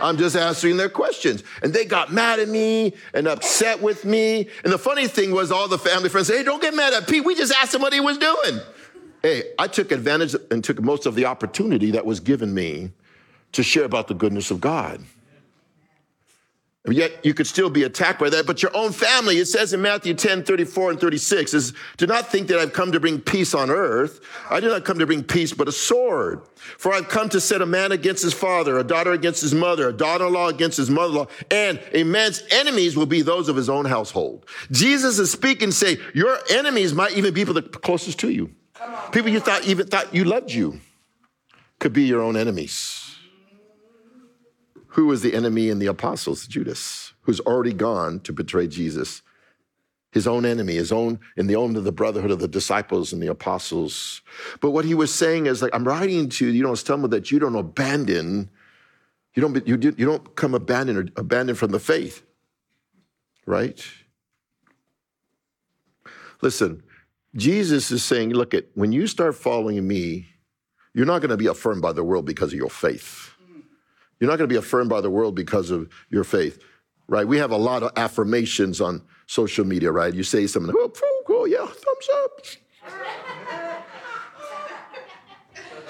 I'm 0.00 0.16
just 0.16 0.34
answering 0.34 0.78
their 0.78 0.88
questions. 0.88 1.44
And 1.62 1.74
they 1.74 1.84
got 1.84 2.10
mad 2.10 2.38
at 2.38 2.48
me 2.48 2.94
and 3.12 3.28
upset 3.28 3.82
with 3.82 4.06
me. 4.06 4.48
And 4.64 4.72
the 4.72 4.78
funny 4.78 5.08
thing 5.08 5.32
was, 5.32 5.52
all 5.52 5.68
the 5.68 5.76
family 5.76 6.08
friends 6.08 6.28
said, 6.28 6.38
Hey, 6.38 6.42
don't 6.42 6.62
get 6.62 6.74
mad 6.74 6.94
at 6.94 7.06
Pete. 7.06 7.22
We 7.22 7.34
just 7.34 7.52
asked 7.52 7.74
him 7.74 7.82
what 7.82 7.92
he 7.92 8.00
was 8.00 8.16
doing. 8.16 8.60
Hey, 9.22 9.44
I 9.58 9.66
took 9.66 9.90
advantage 9.90 10.34
and 10.50 10.62
took 10.62 10.80
most 10.80 11.06
of 11.06 11.14
the 11.14 11.24
opportunity 11.24 11.90
that 11.92 12.06
was 12.06 12.20
given 12.20 12.54
me 12.54 12.92
to 13.52 13.62
share 13.62 13.84
about 13.84 14.08
the 14.08 14.14
goodness 14.14 14.50
of 14.50 14.60
God. 14.60 15.02
And 16.84 16.96
Yet 16.96 17.22
you 17.22 17.34
could 17.34 17.46
still 17.46 17.68
be 17.68 17.82
attacked 17.82 18.18
by 18.18 18.30
that, 18.30 18.46
but 18.46 18.62
your 18.62 18.74
own 18.74 18.92
family, 18.92 19.36
it 19.36 19.46
says 19.46 19.74
in 19.74 19.82
Matthew 19.82 20.14
10, 20.14 20.44
34 20.44 20.92
and 20.92 21.00
36, 21.00 21.52
is 21.52 21.74
do 21.98 22.06
not 22.06 22.30
think 22.30 22.48
that 22.48 22.58
I've 22.58 22.72
come 22.72 22.92
to 22.92 23.00
bring 23.00 23.20
peace 23.20 23.52
on 23.52 23.68
earth. 23.68 24.20
I 24.48 24.60
do 24.60 24.68
not 24.68 24.86
come 24.86 24.98
to 24.98 25.06
bring 25.06 25.22
peace, 25.22 25.52
but 25.52 25.68
a 25.68 25.72
sword. 25.72 26.40
For 26.56 26.94
I've 26.94 27.08
come 27.08 27.28
to 27.30 27.40
set 27.40 27.60
a 27.60 27.66
man 27.66 27.92
against 27.92 28.22
his 28.22 28.32
father, 28.32 28.78
a 28.78 28.84
daughter 28.84 29.12
against 29.12 29.42
his 29.42 29.52
mother, 29.52 29.88
a 29.88 29.92
daughter-in-law 29.92 30.48
against 30.48 30.78
his 30.78 30.88
mother-in-law, 30.88 31.26
and 31.50 31.78
a 31.92 32.04
man's 32.04 32.42
enemies 32.50 32.96
will 32.96 33.06
be 33.06 33.20
those 33.20 33.50
of 33.50 33.56
his 33.56 33.68
own 33.68 33.84
household. 33.84 34.46
Jesus 34.70 35.18
is 35.18 35.30
speaking, 35.30 35.72
say, 35.72 35.98
your 36.14 36.38
enemies 36.48 36.94
might 36.94 37.12
even 37.18 37.34
be 37.34 37.44
that 37.44 37.82
closest 37.82 38.18
to 38.20 38.30
you. 38.30 38.54
People 39.12 39.30
you 39.30 39.40
thought 39.40 39.64
even 39.64 39.86
thought 39.86 40.14
you 40.14 40.24
loved 40.24 40.52
you 40.52 40.80
could 41.78 41.92
be 41.92 42.04
your 42.04 42.20
own 42.20 42.36
enemies. 42.36 43.16
Who 44.88 45.06
was 45.06 45.22
the 45.22 45.34
enemy 45.34 45.68
in 45.68 45.78
the 45.78 45.86
apostles? 45.86 46.46
Judas, 46.46 47.12
who's 47.22 47.40
already 47.40 47.72
gone 47.72 48.20
to 48.20 48.32
betray 48.32 48.66
Jesus. 48.66 49.22
His 50.10 50.26
own 50.26 50.46
enemy, 50.46 50.74
his 50.74 50.90
own, 50.90 51.20
in 51.36 51.46
the 51.46 51.56
own 51.56 51.76
of 51.76 51.84
the 51.84 51.92
brotherhood 51.92 52.30
of 52.30 52.40
the 52.40 52.48
disciples 52.48 53.12
and 53.12 53.22
the 53.22 53.26
apostles. 53.26 54.22
But 54.60 54.70
what 54.70 54.86
he 54.86 54.94
was 54.94 55.14
saying 55.14 55.46
is 55.46 55.60
like, 55.60 55.74
I'm 55.74 55.84
writing 55.84 56.30
to 56.30 56.46
you, 56.46 56.52
you 56.52 56.62
don't 56.62 56.76
stumble 56.76 57.08
that 57.10 57.30
you 57.30 57.38
don't 57.38 57.54
abandon, 57.54 58.48
you 59.34 59.42
don't, 59.42 59.68
you, 59.68 59.76
you 59.76 60.06
don't 60.06 60.34
come 60.34 60.54
abandoned 60.54 60.98
or 60.98 61.20
abandoned 61.20 61.58
from 61.58 61.72
the 61.72 61.78
faith, 61.78 62.22
right? 63.44 63.84
Listen, 66.40 66.82
Jesus 67.34 67.90
is 67.90 68.02
saying, 68.04 68.30
look 68.30 68.54
at 68.54 68.66
when 68.74 68.92
you 68.92 69.06
start 69.06 69.34
following 69.34 69.86
me, 69.86 70.26
you're 70.94 71.06
not 71.06 71.20
going 71.20 71.30
to 71.30 71.36
be 71.36 71.46
affirmed 71.46 71.82
by 71.82 71.92
the 71.92 72.02
world 72.02 72.24
because 72.24 72.52
of 72.52 72.58
your 72.58 72.70
faith. 72.70 73.32
You're 74.18 74.28
not 74.28 74.36
going 74.38 74.48
to 74.48 74.52
be 74.52 74.58
affirmed 74.58 74.90
by 74.90 75.00
the 75.00 75.10
world 75.10 75.34
because 75.34 75.70
of 75.70 75.88
your 76.10 76.24
faith, 76.24 76.58
right? 77.06 77.26
We 77.26 77.38
have 77.38 77.52
a 77.52 77.56
lot 77.56 77.82
of 77.82 77.92
affirmations 77.96 78.80
on 78.80 79.02
social 79.26 79.64
media, 79.64 79.92
right? 79.92 80.12
You 80.12 80.24
say 80.24 80.46
something, 80.46 80.74
oh, 80.76 80.92
oh 81.28 81.44
yeah, 81.44 81.66
thumbs 81.66 82.08
up. 82.24 82.46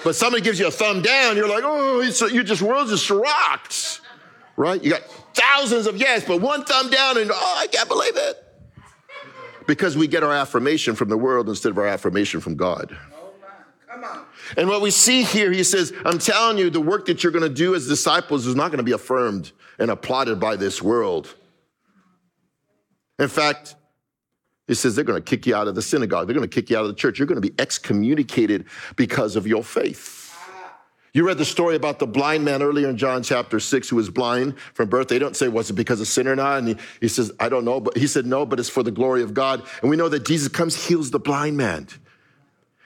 but 0.03 0.15
somebody 0.15 0.43
gives 0.43 0.59
you 0.59 0.67
a 0.67 0.71
thumb 0.71 1.01
down, 1.01 1.37
you're 1.37 1.49
like, 1.49 1.63
oh, 1.65 2.01
you 2.01 2.43
just 2.43 2.61
world 2.61 2.89
just 2.89 3.09
rocked, 3.09 4.01
right? 4.57 4.83
You 4.83 4.91
got 4.91 5.01
thousands 5.33 5.87
of 5.87 5.97
yes, 5.97 6.23
but 6.25 6.41
one 6.41 6.65
thumb 6.65 6.89
down, 6.91 7.17
and 7.17 7.31
oh, 7.33 7.55
I 7.57 7.67
can't 7.67 7.89
believe 7.89 8.15
it. 8.15 8.48
Because 9.69 9.95
we 9.95 10.07
get 10.07 10.23
our 10.23 10.33
affirmation 10.33 10.95
from 10.95 11.09
the 11.09 11.17
world 11.17 11.47
instead 11.47 11.69
of 11.69 11.77
our 11.77 11.85
affirmation 11.85 12.39
from 12.39 12.55
God. 12.55 12.97
And 14.57 14.67
what 14.67 14.81
we 14.81 14.89
see 14.89 15.21
here, 15.21 15.51
he 15.51 15.63
says, 15.63 15.93
I'm 16.05 16.17
telling 16.17 16.57
you, 16.57 16.71
the 16.71 16.81
work 16.81 17.05
that 17.05 17.21
you're 17.23 17.31
going 17.31 17.47
to 17.47 17.53
do 17.53 17.75
as 17.75 17.87
disciples 17.87 18.47
is 18.47 18.55
not 18.55 18.69
going 18.69 18.79
to 18.79 18.83
be 18.83 18.93
affirmed 18.93 19.51
and 19.77 19.91
applauded 19.91 20.39
by 20.39 20.55
this 20.55 20.81
world. 20.81 21.35
In 23.19 23.27
fact, 23.27 23.75
he 24.65 24.73
says 24.73 24.95
they're 24.95 25.05
going 25.05 25.21
to 25.21 25.29
kick 25.29 25.45
you 25.45 25.53
out 25.53 25.67
of 25.67 25.75
the 25.75 25.83
synagogue. 25.83 26.25
They're 26.25 26.35
going 26.35 26.49
to 26.49 26.53
kick 26.53 26.71
you 26.71 26.77
out 26.77 26.85
of 26.85 26.87
the 26.87 26.95
church. 26.95 27.19
You're 27.19 27.27
going 27.27 27.39
to 27.39 27.47
be 27.47 27.53
excommunicated 27.61 28.65
because 28.95 29.35
of 29.35 29.45
your 29.45 29.63
faith. 29.63 30.18
You 31.13 31.25
read 31.25 31.37
the 31.37 31.45
story 31.45 31.75
about 31.75 31.97
the 31.97 32.05
blind 32.05 32.45
man 32.45 32.61
earlier 32.61 32.87
in 32.87 32.97
John 32.97 33.23
chapter 33.23 33.59
six 33.59 33.89
who 33.89 33.95
was 33.95 34.09
blind 34.09 34.59
from 34.73 34.89
birth. 34.89 35.07
They 35.07 35.17
don't 35.17 35.35
say, 35.35 35.47
was 35.47 35.69
it 35.69 35.73
because 35.73 35.99
of 36.01 36.07
sin 36.07 36.27
or 36.27 36.35
not? 36.35 36.59
And 36.59 36.67
he, 36.67 36.75
he 37.01 37.07
says, 37.07 37.31
I 37.39 37.49
don't 37.49 37.65
know. 37.65 37.79
But 37.79 37.97
he 37.97 38.05
said, 38.05 38.25
no, 38.25 38.45
but 38.45 38.59
it's 38.59 38.69
for 38.69 38.83
the 38.83 38.91
glory 38.91 39.23
of 39.23 39.33
God. 39.33 39.63
And 39.81 39.89
we 39.89 39.97
know 39.97 40.09
that 40.09 40.25
Jesus 40.25 40.47
comes, 40.49 40.87
heals 40.87 41.09
the 41.09 41.19
blind 41.19 41.57
man. 41.57 41.87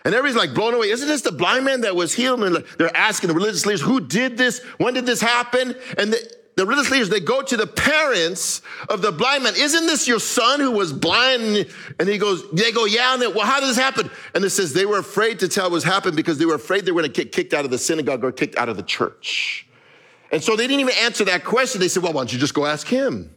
And 0.06 0.14
everybody's 0.14 0.36
like 0.36 0.54
blown 0.54 0.74
away. 0.74 0.90
Isn't 0.90 1.08
this 1.08 1.22
the 1.22 1.32
blind 1.32 1.66
man 1.66 1.82
that 1.82 1.96
was 1.96 2.14
healed? 2.14 2.44
And 2.44 2.64
they're 2.78 2.96
asking 2.96 3.30
the 3.30 3.34
religious 3.34 3.66
leaders, 3.66 3.82
who 3.82 4.00
did 4.00 4.38
this? 4.38 4.62
When 4.78 4.94
did 4.94 5.06
this 5.06 5.22
happen? 5.22 5.76
And 5.98 6.14
the, 6.14 6.36
the 6.56 6.66
religious 6.66 6.92
leaders, 6.92 7.10
they 7.10 7.20
go 7.20 7.42
to 7.42 7.58
the 7.58 7.66
parents 7.66 8.62
of 8.88 9.02
the 9.02 9.12
blind 9.12 9.44
man. 9.44 9.54
Isn't 9.56 9.88
this 9.88 10.08
your 10.08 10.20
son 10.20 10.60
who 10.60 10.72
was 10.72 10.94
blind? 10.94 11.68
And 12.00 12.08
he 12.08 12.18
goes, 12.18 12.50
they 12.52 12.72
go, 12.72 12.86
yeah. 12.86 13.14
And 13.14 13.22
they, 13.22 13.28
well, 13.28 13.46
how 13.46 13.60
did 13.60 13.70
this 13.70 13.78
happen? 13.78 14.12
And 14.36 14.46
it 14.46 14.52
says 14.52 14.74
they 14.74 14.86
were 14.86 15.00
afraid 15.00 15.40
to 15.40 15.48
tell 15.48 15.72
what 15.72 15.84
happened 15.84 16.16
because 16.16 16.38
they 16.38 16.46
were 16.46 16.56
afraid 16.56 16.86
they 16.86 16.92
were 16.92 17.02
going 17.02 17.12
to 17.12 17.24
get 17.24 17.32
kicked 17.32 17.54
out 17.54 17.66
of 17.66 17.72
the 17.72 17.78
synagogue 17.80 18.24
or 18.24 18.32
kicked 18.32 18.56
out 18.58 18.70
of 18.70 18.78
the 18.78 18.84
church. 18.84 19.68
And 20.32 20.44
so 20.44 20.56
they 20.56 20.68
didn't 20.68 20.82
even 20.82 20.96
answer 21.02 21.26
that 21.26 21.44
question. 21.44 21.82
They 21.82 21.88
said, 21.88 22.04
well, 22.04 22.14
why 22.14 22.22
don't 22.22 22.34
you 22.34 22.40
just 22.40 22.54
go 22.54 22.66
ask 22.66 22.88
him? 22.88 23.36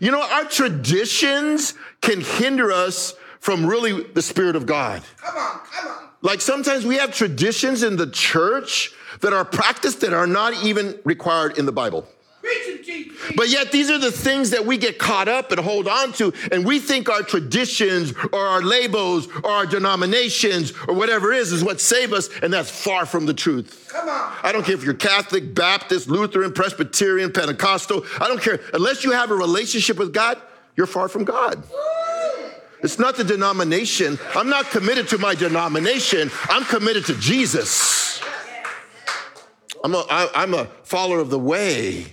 You 0.00 0.10
know, 0.10 0.20
our 0.20 0.44
traditions 0.44 1.74
can 2.00 2.20
hinder 2.20 2.72
us 2.72 3.14
from 3.38 3.66
really 3.66 4.02
the 4.02 4.22
Spirit 4.22 4.56
of 4.56 4.66
God. 4.66 5.02
Come 5.18 5.36
on, 5.36 5.60
come 5.66 5.88
on. 5.88 6.08
Like 6.24 6.40
sometimes 6.40 6.86
we 6.86 6.96
have 6.96 7.14
traditions 7.14 7.82
in 7.82 7.96
the 7.96 8.08
church 8.08 8.92
that 9.20 9.34
are 9.34 9.44
practiced 9.44 10.00
that 10.00 10.14
are 10.14 10.26
not 10.26 10.64
even 10.64 10.98
required 11.04 11.58
in 11.58 11.66
the 11.66 11.72
Bible. 11.72 12.08
But 13.36 13.48
yet, 13.48 13.72
these 13.72 13.90
are 13.90 13.98
the 13.98 14.12
things 14.12 14.50
that 14.50 14.66
we 14.66 14.76
get 14.76 14.98
caught 14.98 15.28
up 15.28 15.50
and 15.50 15.58
hold 15.58 15.88
on 15.88 16.12
to, 16.14 16.32
and 16.52 16.64
we 16.64 16.78
think 16.78 17.08
our 17.08 17.22
traditions 17.22 18.12
or 18.32 18.40
our 18.46 18.60
labels 18.60 19.28
or 19.42 19.50
our 19.50 19.66
denominations 19.66 20.72
or 20.86 20.94
whatever 20.94 21.32
it 21.32 21.38
is 21.38 21.52
is 21.52 21.64
what 21.64 21.80
save 21.80 22.12
us, 22.12 22.28
and 22.42 22.52
that's 22.52 22.70
far 22.70 23.06
from 23.06 23.24
the 23.24 23.32
truth. 23.32 23.88
Come 23.90 24.10
on. 24.10 24.32
I 24.42 24.52
don't 24.52 24.64
care 24.64 24.74
if 24.74 24.84
you're 24.84 24.92
Catholic, 24.92 25.54
Baptist, 25.54 26.08
Lutheran, 26.08 26.52
Presbyterian, 26.52 27.32
Pentecostal. 27.32 28.04
I 28.20 28.28
don't 28.28 28.42
care. 28.42 28.60
Unless 28.74 29.04
you 29.04 29.12
have 29.12 29.30
a 29.30 29.36
relationship 29.36 29.98
with 29.98 30.12
God, 30.12 30.40
you're 30.76 30.86
far 30.86 31.08
from 31.08 31.24
God. 31.24 31.64
It's 32.84 32.98
not 32.98 33.16
the 33.16 33.24
denomination. 33.24 34.18
I'm 34.34 34.50
not 34.50 34.66
committed 34.66 35.08
to 35.08 35.18
my 35.18 35.34
denomination. 35.34 36.30
I'm 36.50 36.64
committed 36.64 37.06
to 37.06 37.14
Jesus. 37.14 38.20
I'm 39.82 39.94
a, 39.94 40.04
I, 40.10 40.28
I'm 40.34 40.52
a 40.52 40.66
follower 40.82 41.18
of 41.18 41.30
the 41.30 41.38
way 41.38 42.04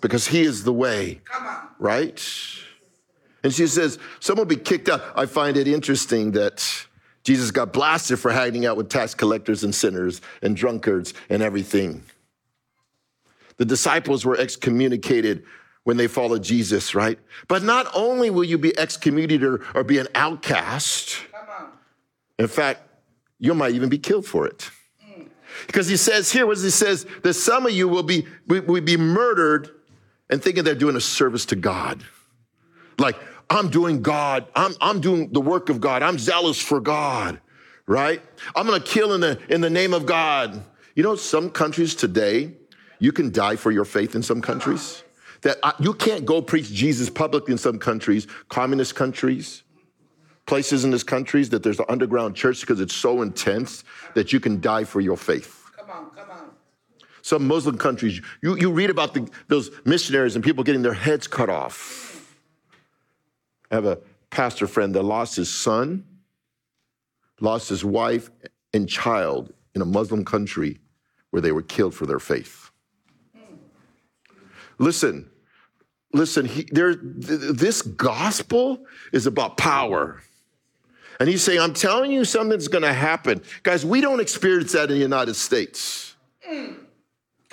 because 0.00 0.26
he 0.26 0.40
is 0.40 0.64
the 0.64 0.72
way. 0.72 1.20
Right? 1.78 2.18
And 3.44 3.52
she 3.52 3.66
says, 3.66 3.98
someone 4.20 4.48
will 4.48 4.56
be 4.56 4.62
kicked 4.62 4.88
out. 4.88 5.02
I 5.14 5.26
find 5.26 5.58
it 5.58 5.68
interesting 5.68 6.32
that 6.32 6.86
Jesus 7.22 7.50
got 7.50 7.74
blasted 7.74 8.18
for 8.18 8.32
hanging 8.32 8.64
out 8.64 8.78
with 8.78 8.88
tax 8.88 9.14
collectors 9.14 9.64
and 9.64 9.74
sinners 9.74 10.22
and 10.40 10.56
drunkards 10.56 11.12
and 11.28 11.42
everything. 11.42 12.02
The 13.58 13.66
disciples 13.66 14.24
were 14.24 14.38
excommunicated 14.38 15.44
when 15.86 15.96
they 15.96 16.08
followed 16.08 16.42
Jesus, 16.42 16.96
right? 16.96 17.16
But 17.46 17.62
not 17.62 17.86
only 17.94 18.28
will 18.28 18.42
you 18.42 18.58
be 18.58 18.76
excommunicated 18.76 19.44
or, 19.44 19.64
or 19.72 19.84
be 19.84 19.98
an 19.98 20.08
outcast, 20.16 21.16
in 22.40 22.48
fact, 22.48 22.80
you 23.38 23.54
might 23.54 23.72
even 23.72 23.88
be 23.88 23.98
killed 23.98 24.26
for 24.26 24.48
it. 24.48 24.68
Because 25.68 25.86
he 25.86 25.96
says 25.96 26.32
here, 26.32 26.44
what 26.44 26.58
he 26.58 26.70
says, 26.70 27.06
that 27.22 27.34
some 27.34 27.66
of 27.66 27.72
you 27.72 27.86
will 27.86 28.02
be, 28.02 28.26
will 28.48 28.80
be 28.80 28.96
murdered 28.96 29.70
and 30.28 30.42
thinking 30.42 30.64
they're 30.64 30.74
doing 30.74 30.96
a 30.96 31.00
service 31.00 31.46
to 31.46 31.56
God. 31.56 32.02
Like, 32.98 33.14
I'm 33.48 33.70
doing 33.70 34.02
God, 34.02 34.48
I'm, 34.56 34.74
I'm 34.80 35.00
doing 35.00 35.32
the 35.32 35.40
work 35.40 35.68
of 35.68 35.80
God, 35.80 36.02
I'm 36.02 36.18
zealous 36.18 36.60
for 36.60 36.80
God, 36.80 37.40
right? 37.86 38.20
I'm 38.56 38.66
gonna 38.66 38.80
kill 38.80 39.12
in 39.12 39.20
the, 39.20 39.38
in 39.48 39.60
the 39.60 39.70
name 39.70 39.94
of 39.94 40.04
God. 40.04 40.64
You 40.96 41.04
know, 41.04 41.14
some 41.14 41.48
countries 41.48 41.94
today, 41.94 42.54
you 42.98 43.12
can 43.12 43.30
die 43.30 43.54
for 43.54 43.70
your 43.70 43.84
faith 43.84 44.16
in 44.16 44.24
some 44.24 44.42
countries. 44.42 45.04
That 45.42 45.58
I, 45.62 45.72
you 45.78 45.94
can't 45.94 46.24
go 46.24 46.42
preach 46.42 46.70
Jesus 46.70 47.10
publicly 47.10 47.52
in 47.52 47.58
some 47.58 47.78
countries, 47.78 48.26
communist 48.48 48.94
countries, 48.94 49.62
places 50.46 50.84
in 50.84 50.90
this 50.90 51.02
countries 51.02 51.50
that 51.50 51.62
there's 51.62 51.78
an 51.78 51.86
underground 51.88 52.36
church 52.36 52.60
because 52.60 52.80
it's 52.80 52.94
so 52.94 53.22
intense 53.22 53.84
that 54.14 54.32
you 54.32 54.40
can 54.40 54.60
die 54.60 54.84
for 54.84 55.00
your 55.00 55.16
faith. 55.16 55.70
Come 55.76 55.90
on, 55.90 56.10
come 56.10 56.30
on. 56.30 56.50
Some 57.22 57.46
Muslim 57.46 57.76
countries, 57.76 58.22
you, 58.40 58.56
you 58.56 58.70
read 58.70 58.90
about 58.90 59.12
the, 59.12 59.28
those 59.48 59.70
missionaries 59.84 60.36
and 60.36 60.44
people 60.44 60.62
getting 60.64 60.82
their 60.82 60.94
heads 60.94 61.26
cut 61.26 61.50
off. 61.50 62.36
I 63.70 63.74
have 63.74 63.84
a 63.84 63.98
pastor 64.30 64.66
friend 64.66 64.94
that 64.94 65.02
lost 65.02 65.36
his 65.36 65.52
son, 65.52 66.04
lost 67.40 67.68
his 67.68 67.84
wife 67.84 68.30
and 68.72 68.88
child 68.88 69.52
in 69.74 69.82
a 69.82 69.84
Muslim 69.84 70.24
country 70.24 70.78
where 71.30 71.42
they 71.42 71.52
were 71.52 71.62
killed 71.62 71.94
for 71.94 72.06
their 72.06 72.20
faith. 72.20 72.65
Listen, 74.78 75.30
listen, 76.12 76.46
he, 76.46 76.68
there, 76.70 76.94
th- 76.94 77.52
this 77.52 77.82
gospel 77.82 78.84
is 79.12 79.26
about 79.26 79.56
power. 79.56 80.22
And 81.18 81.28
he's 81.28 81.42
saying, 81.42 81.60
I'm 81.60 81.72
telling 81.72 82.12
you 82.12 82.24
something's 82.24 82.68
gonna 82.68 82.92
happen. 82.92 83.42
Guys, 83.62 83.86
we 83.86 84.00
don't 84.00 84.20
experience 84.20 84.72
that 84.72 84.90
in 84.90 84.96
the 84.96 85.02
United 85.02 85.34
States. 85.34 86.14
I'm 86.48 86.76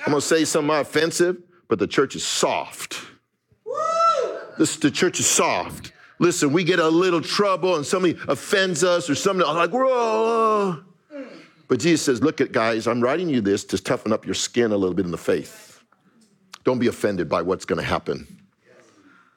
gonna 0.05 0.21
say 0.21 0.43
something 0.45 0.75
offensive, 0.75 1.37
but 1.67 1.79
the 1.79 1.87
church 1.87 2.15
is 2.15 2.25
soft. 2.25 3.01
This, 4.57 4.75
the 4.75 4.91
church 4.91 5.19
is 5.19 5.25
soft. 5.25 5.93
Listen, 6.19 6.53
we 6.53 6.63
get 6.63 6.79
a 6.79 6.87
little 6.87 7.21
trouble 7.21 7.75
and 7.75 7.85
somebody 7.85 8.17
offends 8.27 8.83
us 8.83 9.09
or 9.09 9.15
something, 9.15 9.45
I'm 9.47 9.55
like, 9.55 9.71
whoa. 9.71 10.83
But 11.67 11.79
Jesus 11.79 12.05
says, 12.05 12.21
look 12.21 12.39
at 12.39 12.51
guys, 12.51 12.85
I'm 12.85 13.01
writing 13.01 13.29
you 13.29 13.41
this 13.41 13.63
to 13.65 13.81
toughen 13.81 14.13
up 14.13 14.25
your 14.25 14.35
skin 14.35 14.71
a 14.71 14.77
little 14.77 14.93
bit 14.93 15.05
in 15.05 15.11
the 15.11 15.17
faith. 15.17 15.72
Don't 16.63 16.79
be 16.79 16.87
offended 16.87 17.29
by 17.29 17.41
what's 17.41 17.65
gonna 17.65 17.83
happen. 17.83 18.27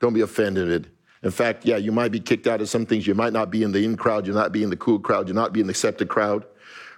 Don't 0.00 0.14
be 0.14 0.20
offended. 0.20 0.90
In 1.22 1.30
fact, 1.30 1.64
yeah, 1.64 1.76
you 1.76 1.90
might 1.90 2.12
be 2.12 2.20
kicked 2.20 2.46
out 2.46 2.60
of 2.60 2.68
some 2.68 2.86
things. 2.86 3.06
You 3.06 3.14
might 3.14 3.32
not 3.32 3.50
be 3.50 3.62
in 3.62 3.72
the 3.72 3.84
in 3.84 3.96
crowd. 3.96 4.26
You're 4.26 4.36
not 4.36 4.52
be 4.52 4.62
in 4.62 4.70
the 4.70 4.76
cool 4.76 5.00
crowd. 5.00 5.26
You're 5.26 5.34
not 5.34 5.52
be 5.52 5.60
in 5.60 5.66
the 5.66 5.72
accepted 5.72 6.08
crowd, 6.08 6.44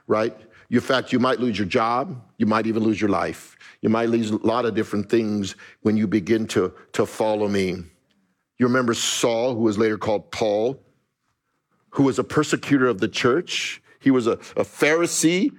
right? 0.07 0.37
In 0.71 0.81
fact, 0.81 1.13
you 1.13 1.19
might 1.19 1.41
lose 1.41 1.59
your 1.59 1.67
job. 1.67 2.21
You 2.37 2.47
might 2.47 2.67
even 2.67 2.83
lose 2.83 3.01
your 3.01 3.11
life. 3.11 3.57
You 3.81 3.89
might 3.89 4.11
lose 4.11 4.31
a 4.31 4.37
lot 4.37 4.67
of 4.67 4.75
different 4.75 5.09
things 5.09 5.55
when 5.83 5.97
you 5.97 6.07
begin 6.07 6.47
to, 6.49 6.73
to 6.93 7.07
follow 7.07 7.49
me. 7.49 7.85
You 8.59 8.67
remember 8.67 8.93
Saul, 8.93 9.55
who 9.55 9.63
was 9.63 9.79
later 9.79 9.97
called 9.97 10.31
Paul, 10.31 10.83
who 11.91 12.03
was 12.03 12.19
a 12.19 12.25
persecutor 12.25 12.87
of 12.87 13.01
the 13.01 13.09
church. 13.09 13.81
He 14.01 14.11
was 14.11 14.27
a, 14.27 14.33
a 14.33 14.65
Pharisee, 14.65 15.53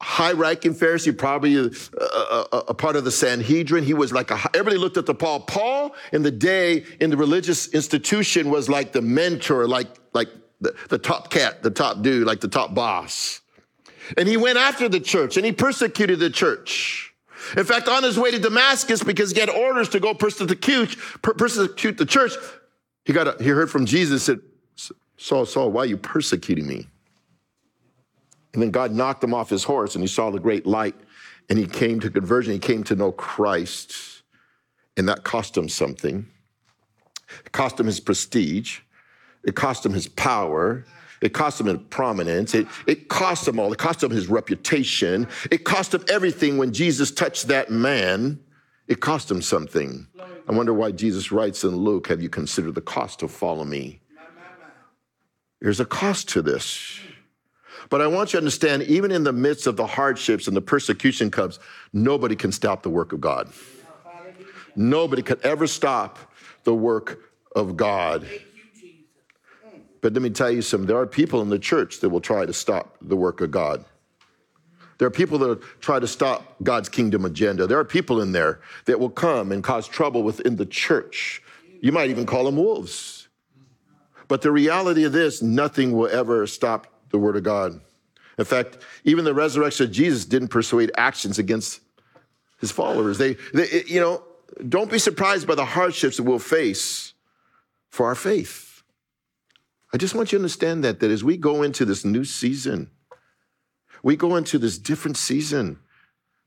high 0.00 0.32
ranking 0.32 0.74
Pharisee, 0.74 1.16
probably 1.16 1.56
a, 1.56 1.70
a, 2.00 2.64
a, 2.68 2.74
part 2.74 2.96
of 2.96 3.04
the 3.04 3.10
Sanhedrin. 3.10 3.82
He 3.82 3.94
was 3.94 4.12
like 4.12 4.30
a, 4.30 4.38
everybody 4.54 4.76
looked 4.76 4.98
up 4.98 5.06
to 5.06 5.14
Paul. 5.14 5.40
Paul 5.40 5.94
in 6.12 6.22
the 6.22 6.30
day 6.30 6.84
in 7.00 7.10
the 7.10 7.16
religious 7.16 7.68
institution 7.68 8.50
was 8.50 8.68
like 8.68 8.92
the 8.92 9.00
mentor, 9.00 9.66
like, 9.66 9.88
like 10.12 10.28
the, 10.60 10.74
the 10.88 10.98
top 10.98 11.30
cat, 11.30 11.62
the 11.62 11.70
top 11.70 12.02
dude, 12.02 12.26
like 12.26 12.40
the 12.40 12.48
top 12.48 12.74
boss. 12.74 13.40
And 14.16 14.28
he 14.28 14.36
went 14.36 14.58
after 14.58 14.88
the 14.88 15.00
church 15.00 15.36
and 15.36 15.46
he 15.46 15.52
persecuted 15.52 16.18
the 16.18 16.30
church. 16.30 17.14
In 17.56 17.64
fact, 17.64 17.88
on 17.88 18.02
his 18.02 18.18
way 18.18 18.30
to 18.30 18.38
Damascus, 18.38 19.02
because 19.02 19.30
he 19.32 19.40
had 19.40 19.50
orders 19.50 19.88
to 19.90 20.00
go 20.00 20.14
persecute, 20.14 20.96
persecute 21.22 21.96
the 21.96 22.06
church, 22.06 22.32
he 23.04 23.12
got 23.12 23.28
a, 23.28 23.42
he 23.42 23.50
heard 23.50 23.70
from 23.70 23.86
Jesus 23.86 24.24
said, 24.24 24.40
Saul, 25.16 25.46
Saul, 25.46 25.70
why 25.70 25.82
are 25.82 25.86
you 25.86 25.96
persecuting 25.96 26.66
me? 26.66 26.86
And 28.56 28.62
then 28.62 28.70
God 28.70 28.90
knocked 28.90 29.22
him 29.22 29.34
off 29.34 29.50
his 29.50 29.64
horse 29.64 29.94
and 29.94 30.02
he 30.02 30.08
saw 30.08 30.30
the 30.30 30.40
great 30.40 30.64
light 30.64 30.94
and 31.50 31.58
he 31.58 31.66
came 31.66 32.00
to 32.00 32.08
conversion. 32.08 32.54
He 32.54 32.58
came 32.58 32.82
to 32.84 32.96
know 32.96 33.12
Christ 33.12 34.22
and 34.96 35.06
that 35.10 35.24
cost 35.24 35.54
him 35.54 35.68
something. 35.68 36.26
It 37.44 37.52
cost 37.52 37.78
him 37.78 37.84
his 37.84 38.00
prestige. 38.00 38.80
It 39.44 39.56
cost 39.56 39.84
him 39.84 39.92
his 39.92 40.08
power. 40.08 40.86
It 41.20 41.34
cost 41.34 41.60
him 41.60 41.66
his 41.66 41.80
prominence. 41.90 42.54
It, 42.54 42.66
it 42.86 43.08
cost 43.08 43.46
him 43.46 43.60
all. 43.60 43.70
It 43.74 43.78
cost 43.78 44.02
him 44.02 44.10
his 44.10 44.28
reputation. 44.28 45.28
It 45.50 45.64
cost 45.64 45.92
him 45.92 46.06
everything 46.08 46.56
when 46.56 46.72
Jesus 46.72 47.10
touched 47.10 47.48
that 47.48 47.70
man. 47.70 48.40
It 48.88 49.00
cost 49.00 49.30
him 49.30 49.42
something. 49.42 50.06
I 50.48 50.52
wonder 50.52 50.72
why 50.72 50.92
Jesus 50.92 51.30
writes 51.30 51.62
in 51.62 51.76
Luke, 51.76 52.06
Have 52.06 52.22
you 52.22 52.30
considered 52.30 52.74
the 52.74 52.80
cost 52.80 53.18
to 53.18 53.28
follow 53.28 53.64
me? 53.64 54.00
There's 55.60 55.80
a 55.80 55.84
cost 55.84 56.30
to 56.30 56.40
this. 56.40 57.00
But 57.90 58.00
I 58.00 58.06
want 58.06 58.32
you 58.32 58.38
to 58.38 58.38
understand, 58.38 58.82
even 58.84 59.10
in 59.10 59.24
the 59.24 59.32
midst 59.32 59.66
of 59.66 59.76
the 59.76 59.86
hardships 59.86 60.46
and 60.46 60.56
the 60.56 60.60
persecution 60.60 61.30
comes, 61.30 61.58
nobody 61.92 62.36
can 62.36 62.52
stop 62.52 62.82
the 62.82 62.90
work 62.90 63.12
of 63.12 63.20
God. 63.20 63.48
Nobody 64.74 65.22
could 65.22 65.40
ever 65.42 65.66
stop 65.66 66.18
the 66.64 66.74
work 66.74 67.20
of 67.54 67.76
God. 67.76 68.26
But 70.02 70.12
let 70.12 70.22
me 70.22 70.30
tell 70.30 70.50
you 70.50 70.62
something 70.62 70.86
there 70.86 70.98
are 70.98 71.06
people 71.06 71.40
in 71.40 71.48
the 71.48 71.58
church 71.58 72.00
that 72.00 72.10
will 72.10 72.20
try 72.20 72.44
to 72.46 72.52
stop 72.52 72.96
the 73.00 73.16
work 73.16 73.40
of 73.40 73.50
God. 73.50 73.84
There 74.98 75.06
are 75.06 75.10
people 75.10 75.38
that 75.38 75.60
try 75.80 75.98
to 75.98 76.06
stop 76.06 76.56
God's 76.62 76.88
kingdom 76.88 77.24
agenda. 77.24 77.66
There 77.66 77.78
are 77.78 77.84
people 77.84 78.20
in 78.20 78.32
there 78.32 78.60
that 78.86 78.98
will 78.98 79.10
come 79.10 79.52
and 79.52 79.62
cause 79.62 79.86
trouble 79.86 80.22
within 80.22 80.56
the 80.56 80.66
church. 80.66 81.42
You 81.80 81.92
might 81.92 82.10
even 82.10 82.24
call 82.24 82.44
them 82.44 82.56
wolves. 82.56 83.28
But 84.28 84.42
the 84.42 84.50
reality 84.50 85.04
of 85.04 85.12
this, 85.12 85.42
nothing 85.42 85.92
will 85.92 86.08
ever 86.08 86.46
stop 86.46 86.86
the 87.10 87.18
word 87.18 87.36
of 87.36 87.42
God. 87.42 87.80
In 88.38 88.44
fact, 88.44 88.78
even 89.04 89.24
the 89.24 89.34
resurrection 89.34 89.86
of 89.86 89.92
Jesus 89.92 90.24
didn't 90.24 90.48
persuade 90.48 90.90
actions 90.96 91.38
against 91.38 91.80
his 92.60 92.70
followers. 92.70 93.18
They, 93.18 93.34
they 93.54 93.84
you 93.86 94.00
know, 94.00 94.22
don't 94.68 94.90
be 94.90 94.98
surprised 94.98 95.46
by 95.46 95.54
the 95.54 95.64
hardships 95.64 96.18
that 96.18 96.22
we'll 96.24 96.38
face 96.38 97.14
for 97.90 98.06
our 98.06 98.14
faith. 98.14 98.82
I 99.92 99.96
just 99.96 100.14
want 100.14 100.32
you 100.32 100.38
to 100.38 100.42
understand 100.42 100.84
that, 100.84 101.00
that 101.00 101.10
as 101.10 101.24
we 101.24 101.36
go 101.36 101.62
into 101.62 101.84
this 101.84 102.04
new 102.04 102.24
season, 102.24 102.90
we 104.02 104.16
go 104.16 104.36
into 104.36 104.58
this 104.58 104.78
different 104.78 105.16
season. 105.16 105.78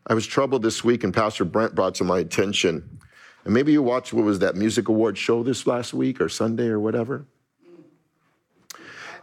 I 0.06 0.14
was 0.14 0.28
troubled 0.28 0.62
this 0.62 0.84
week, 0.84 1.04
and 1.04 1.14
Pastor 1.14 1.46
Brent 1.46 1.76
brought 1.76 1.96
to 1.96 2.04
my 2.04 2.20
attention. 2.20 3.00
And 3.46 3.54
maybe 3.54 3.72
you 3.72 3.82
watched 3.82 4.14
what 4.14 4.26
was 4.26 4.40
that 4.40 4.56
music 4.56 4.90
award 4.90 5.18
show 5.18 5.44
this 5.44 5.66
last 5.66 5.94
week 5.94 6.22
or 6.22 6.30
Sunday 6.30 6.68
or 6.68 6.80
whatever. 6.80 7.26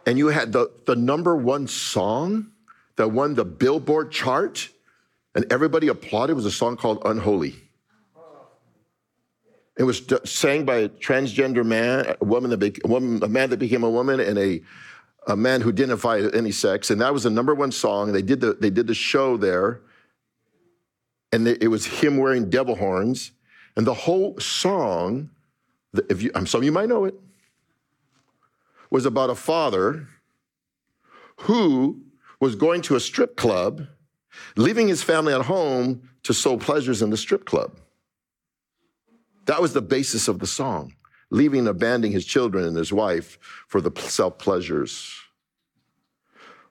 And 0.07 0.16
you 0.16 0.29
had 0.29 0.53
the, 0.53 0.71
the 0.87 0.95
number 0.95 1.37
one 1.37 1.66
song 1.66 2.53
that 2.95 3.09
won 3.09 3.35
the 3.35 3.45
Billboard 3.45 4.12
chart, 4.12 4.69
and 5.35 5.45
everybody 5.53 5.88
applauded. 5.88 6.35
Was 6.35 6.47
a 6.47 6.51
song 6.51 6.77
called 6.77 7.03
Unholy. 7.05 7.57
It 9.77 9.83
was 9.83 10.03
sang 10.25 10.64
by 10.64 10.77
a 10.77 10.88
transgender 10.88 11.66
man, 11.66 12.16
a 12.19 12.25
woman 12.25 12.51
that 12.51 12.57
became, 12.57 12.81
a, 12.85 12.88
woman, 12.88 13.23
a 13.23 13.29
man 13.29 13.51
that 13.51 13.59
became 13.59 13.85
a 13.85 13.90
woman, 13.90 14.21
and 14.21 14.38
a, 14.38 14.62
a 15.27 15.37
man 15.37 15.61
who 15.61 15.71
didn't 15.73 15.90
identified 15.90 16.35
any 16.35 16.53
sex, 16.53 16.90
and 16.90 17.01
that 17.03 17.12
was 17.12 17.25
the 17.25 17.31
number 17.31 17.55
one 17.55 17.73
song. 17.73 18.12
They 18.12 18.23
did 18.23 18.40
the 18.40 18.55
they 18.55 18.71
did 18.71 18.87
the 18.87 18.95
show 18.95 19.37
there, 19.37 19.81
and 21.33 21.47
it 21.47 21.69
was 21.69 21.85
him 21.85 22.16
wearing 22.16 22.49
devil 22.49 22.77
horns, 22.77 23.33
and 23.77 23.87
the 23.87 23.92
whole 23.92 24.38
song, 24.38 25.29
if 26.09 26.23
you, 26.23 26.31
some 26.47 26.61
of 26.61 26.64
you 26.64 26.73
might 26.73 26.88
know 26.88 27.05
it, 27.05 27.14
was 28.90 29.07
about 29.07 29.31
a 29.31 29.35
father 29.35 30.09
who 31.40 32.03
was 32.40 32.55
going 32.55 32.83
to 32.83 32.96
a 32.96 33.01
strip 33.01 33.37
club, 33.37 33.87
leaving 34.57 34.88
his 34.88 35.03
family 35.03 35.33
at 35.33 35.42
home 35.42 36.09
to 36.22 36.35
sow 36.35 36.57
pleasures 36.57 37.03
in 37.03 37.11
the 37.11 37.16
strip 37.16 37.44
club. 37.44 37.79
That 39.46 39.62
was 39.62 39.72
the 39.72 39.83
basis 39.83 40.29
of 40.29 40.38
the 40.38 40.46
song, 40.46 40.94
leaving 41.31 41.61
and 41.61 41.68
abandoning 41.68 42.12
his 42.12 42.27
children 42.27 42.64
and 42.64 42.77
his 42.77 42.92
wife 42.92 43.38
for 43.68 43.81
the 43.81 43.92
self 44.01 44.38
pleasures. 44.38 45.14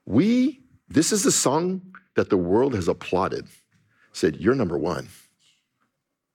We, 0.06 0.62
this 0.88 1.12
is 1.12 1.24
the 1.24 1.32
song 1.32 1.82
that 2.16 2.30
the 2.30 2.38
world 2.38 2.76
has 2.76 2.88
applauded, 2.88 3.48
said, 4.12 4.38
You're 4.38 4.56
number 4.56 4.78
one. 4.78 5.08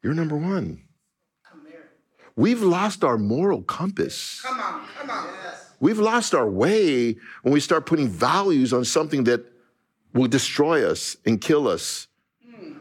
You're 0.03 0.15
number 0.15 0.37
one. 0.37 0.83
We've 2.37 2.63
lost 2.63 3.05
our 3.05 3.19
moral 3.19 3.63
compass. 3.63 4.41
Come 4.41 4.61
on, 4.61 4.87
come 4.99 5.11
on. 5.11 5.40
We've 5.81 5.99
lost 5.99 6.35
our 6.35 6.49
way 6.49 7.17
when 7.43 7.53
we 7.55 7.61
start 7.61 7.87
putting 7.87 8.09
values 8.09 8.73
on 8.73 8.85
something 8.85 9.25
that 9.25 9.45
will 10.13 10.29
destroy 10.29 10.89
us 10.89 11.17
and 11.25 11.41
kill 11.41 11.67
us 11.67 12.09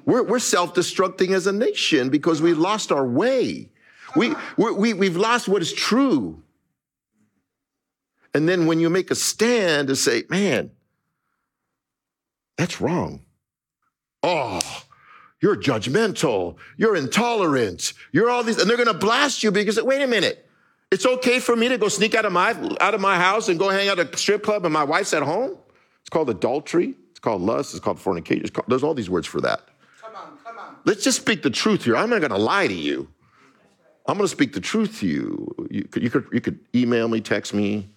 we're, 0.09 0.23
we're 0.23 0.39
self 0.39 0.73
destructing 0.73 1.35
as 1.35 1.45
a 1.45 1.51
nation 1.51 2.09
because 2.09 2.41
we 2.41 2.53
lost 2.53 2.91
our 2.91 3.05
way. 3.05 3.69
We, 4.15 4.33
we, 4.57 4.93
we've 4.93 5.15
lost 5.15 5.47
what 5.47 5.61
is 5.61 5.71
true. 5.71 6.41
And 8.33 8.49
then 8.49 8.65
when 8.65 8.79
you 8.79 8.89
make 8.89 9.11
a 9.11 9.15
stand 9.15 9.87
to 9.89 9.95
say, 9.95 10.23
man, 10.29 10.71
that's 12.57 12.81
wrong. 12.81 13.21
Oh, 14.23 14.59
you're 15.41 15.55
judgmental. 15.55 16.57
You're 16.75 16.95
intolerant. 16.95 17.93
You're 18.11 18.31
all 18.31 18.43
these, 18.43 18.59
and 18.59 18.67
they're 18.67 18.77
going 18.77 18.87
to 18.87 18.93
blast 18.95 19.43
you 19.43 19.51
because, 19.51 19.79
wait 19.81 20.01
a 20.01 20.07
minute. 20.07 20.48
It's 20.91 21.05
okay 21.05 21.39
for 21.39 21.55
me 21.55 21.69
to 21.69 21.77
go 21.77 21.87
sneak 21.87 22.15
out 22.15 22.25
of 22.25 22.31
my 22.31 22.49
out 22.81 22.93
of 22.93 23.01
my 23.01 23.17
house 23.17 23.47
and 23.47 23.59
go 23.59 23.69
hang 23.69 23.89
out 23.89 23.99
at 23.99 24.13
a 24.13 24.17
strip 24.17 24.43
club 24.43 24.65
and 24.65 24.73
my 24.73 24.83
wife's 24.83 25.13
at 25.13 25.21
home. 25.21 25.57
It's 26.01 26.09
called 26.09 26.29
adultery. 26.29 26.95
It's 27.11 27.19
called 27.19 27.41
lust. 27.41 27.73
It's 27.73 27.83
called 27.83 27.99
fornication. 27.99 28.43
It's 28.43 28.51
called, 28.51 28.65
there's 28.67 28.83
all 28.83 28.93
these 28.93 29.09
words 29.09 29.27
for 29.27 29.41
that. 29.41 29.61
Come 30.01 30.15
on, 30.15 30.37
come 30.43 30.57
on. 30.57 30.77
Let's 30.85 31.03
just 31.03 31.21
speak 31.21 31.43
the 31.43 31.49
truth 31.49 31.83
here. 31.83 31.95
I'm 31.95 32.09
not 32.09 32.19
going 32.19 32.31
to 32.31 32.37
lie 32.37 32.67
to 32.67 32.73
you. 32.73 33.07
I'm 34.07 34.17
going 34.17 34.25
to 34.25 34.31
speak 34.31 34.53
the 34.53 34.61
truth 34.61 34.99
to 35.01 35.07
you. 35.07 35.67
You 35.69 35.83
could, 35.83 36.01
you 36.01 36.09
could, 36.09 36.27
you 36.33 36.41
could 36.41 36.59
email 36.73 37.07
me, 37.07 37.21
text 37.21 37.53
me, 37.53 37.91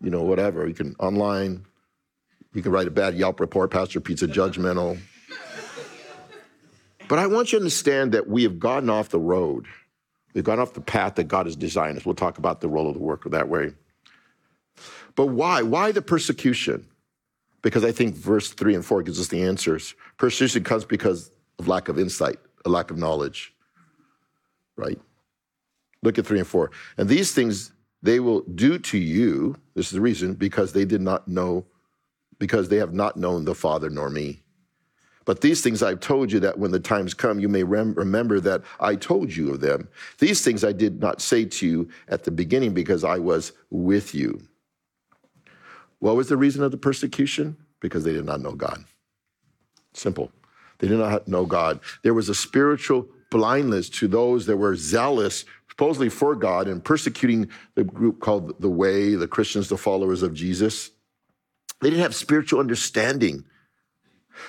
you 0.00 0.10
know, 0.10 0.22
whatever. 0.22 0.66
You 0.66 0.74
can 0.74 0.96
online. 0.98 1.64
You 2.54 2.62
can 2.62 2.72
write 2.72 2.88
a 2.88 2.90
bad 2.90 3.14
Yelp 3.14 3.38
report, 3.38 3.70
Pastor 3.70 4.00
Pizza, 4.00 4.26
judgmental. 4.26 4.98
But 7.06 7.20
I 7.20 7.26
want 7.28 7.52
you 7.52 7.58
to 7.58 7.62
understand 7.62 8.12
that 8.12 8.28
we 8.28 8.42
have 8.42 8.58
gotten 8.58 8.90
off 8.90 9.10
the 9.10 9.20
road. 9.20 9.66
We've 10.34 10.44
gone 10.44 10.60
off 10.60 10.74
the 10.74 10.80
path 10.80 11.16
that 11.16 11.24
God 11.24 11.46
has 11.46 11.56
designed 11.56 11.96
us. 11.96 12.06
We'll 12.06 12.14
talk 12.14 12.38
about 12.38 12.60
the 12.60 12.68
role 12.68 12.88
of 12.88 12.94
the 12.94 13.00
worker 13.00 13.28
that 13.30 13.48
way. 13.48 13.72
But 15.16 15.26
why? 15.26 15.62
Why 15.62 15.92
the 15.92 16.02
persecution? 16.02 16.86
Because 17.62 17.84
I 17.84 17.92
think 17.92 18.14
verse 18.14 18.50
three 18.50 18.74
and 18.74 18.84
four 18.84 19.02
gives 19.02 19.20
us 19.20 19.28
the 19.28 19.42
answers. 19.42 19.94
Persecution 20.16 20.64
comes 20.64 20.84
because 20.84 21.30
of 21.58 21.68
lack 21.68 21.88
of 21.88 21.98
insight, 21.98 22.38
a 22.64 22.68
lack 22.68 22.90
of 22.90 22.96
knowledge, 22.96 23.52
right? 24.76 24.98
Look 26.02 26.18
at 26.18 26.26
three 26.26 26.38
and 26.38 26.48
four. 26.48 26.70
And 26.96 27.08
these 27.08 27.32
things 27.32 27.72
they 28.02 28.20
will 28.20 28.40
do 28.40 28.78
to 28.78 28.96
you, 28.96 29.56
this 29.74 29.86
is 29.86 29.92
the 29.92 30.00
reason, 30.00 30.34
because 30.34 30.72
they 30.72 30.86
did 30.86 31.02
not 31.02 31.28
know, 31.28 31.66
because 32.38 32.70
they 32.70 32.78
have 32.78 32.94
not 32.94 33.18
known 33.18 33.44
the 33.44 33.54
Father 33.54 33.90
nor 33.90 34.08
me. 34.08 34.40
But 35.30 35.42
these 35.42 35.60
things 35.60 35.80
I've 35.80 36.00
told 36.00 36.32
you 36.32 36.40
that 36.40 36.58
when 36.58 36.72
the 36.72 36.80
times 36.80 37.14
come, 37.14 37.38
you 37.38 37.48
may 37.48 37.62
rem- 37.62 37.94
remember 37.94 38.40
that 38.40 38.62
I 38.80 38.96
told 38.96 39.32
you 39.32 39.52
of 39.52 39.60
them. 39.60 39.86
These 40.18 40.42
things 40.42 40.64
I 40.64 40.72
did 40.72 41.00
not 41.00 41.22
say 41.22 41.44
to 41.44 41.68
you 41.68 41.88
at 42.08 42.24
the 42.24 42.32
beginning 42.32 42.74
because 42.74 43.04
I 43.04 43.20
was 43.20 43.52
with 43.70 44.12
you. 44.12 44.42
What 46.00 46.16
was 46.16 46.28
the 46.28 46.36
reason 46.36 46.64
of 46.64 46.72
the 46.72 46.76
persecution? 46.76 47.56
Because 47.78 48.02
they 48.02 48.12
did 48.12 48.24
not 48.24 48.40
know 48.40 48.54
God. 48.54 48.84
Simple. 49.94 50.32
They 50.80 50.88
did 50.88 50.98
not 50.98 51.28
know 51.28 51.46
God. 51.46 51.78
There 52.02 52.12
was 52.12 52.28
a 52.28 52.34
spiritual 52.34 53.06
blindness 53.30 53.88
to 53.90 54.08
those 54.08 54.46
that 54.46 54.56
were 54.56 54.74
zealous, 54.74 55.44
supposedly 55.68 56.08
for 56.08 56.34
God, 56.34 56.66
and 56.66 56.84
persecuting 56.84 57.48
the 57.76 57.84
group 57.84 58.18
called 58.18 58.60
the 58.60 58.68
Way, 58.68 59.14
the 59.14 59.28
Christians, 59.28 59.68
the 59.68 59.78
followers 59.78 60.24
of 60.24 60.34
Jesus. 60.34 60.90
They 61.80 61.90
didn't 61.90 62.02
have 62.02 62.16
spiritual 62.16 62.58
understanding. 62.58 63.44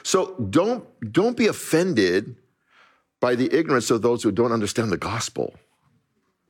So 0.04 0.36
don't, 0.50 0.86
don't 1.12 1.38
be 1.38 1.48
offended 1.48 2.36
by 3.20 3.36
the 3.36 3.54
ignorance 3.56 3.92
of 3.92 4.02
those 4.02 4.24
who 4.24 4.32
don't 4.32 4.52
understand 4.52 4.92
the 4.92 4.98
gospel. 4.98 5.54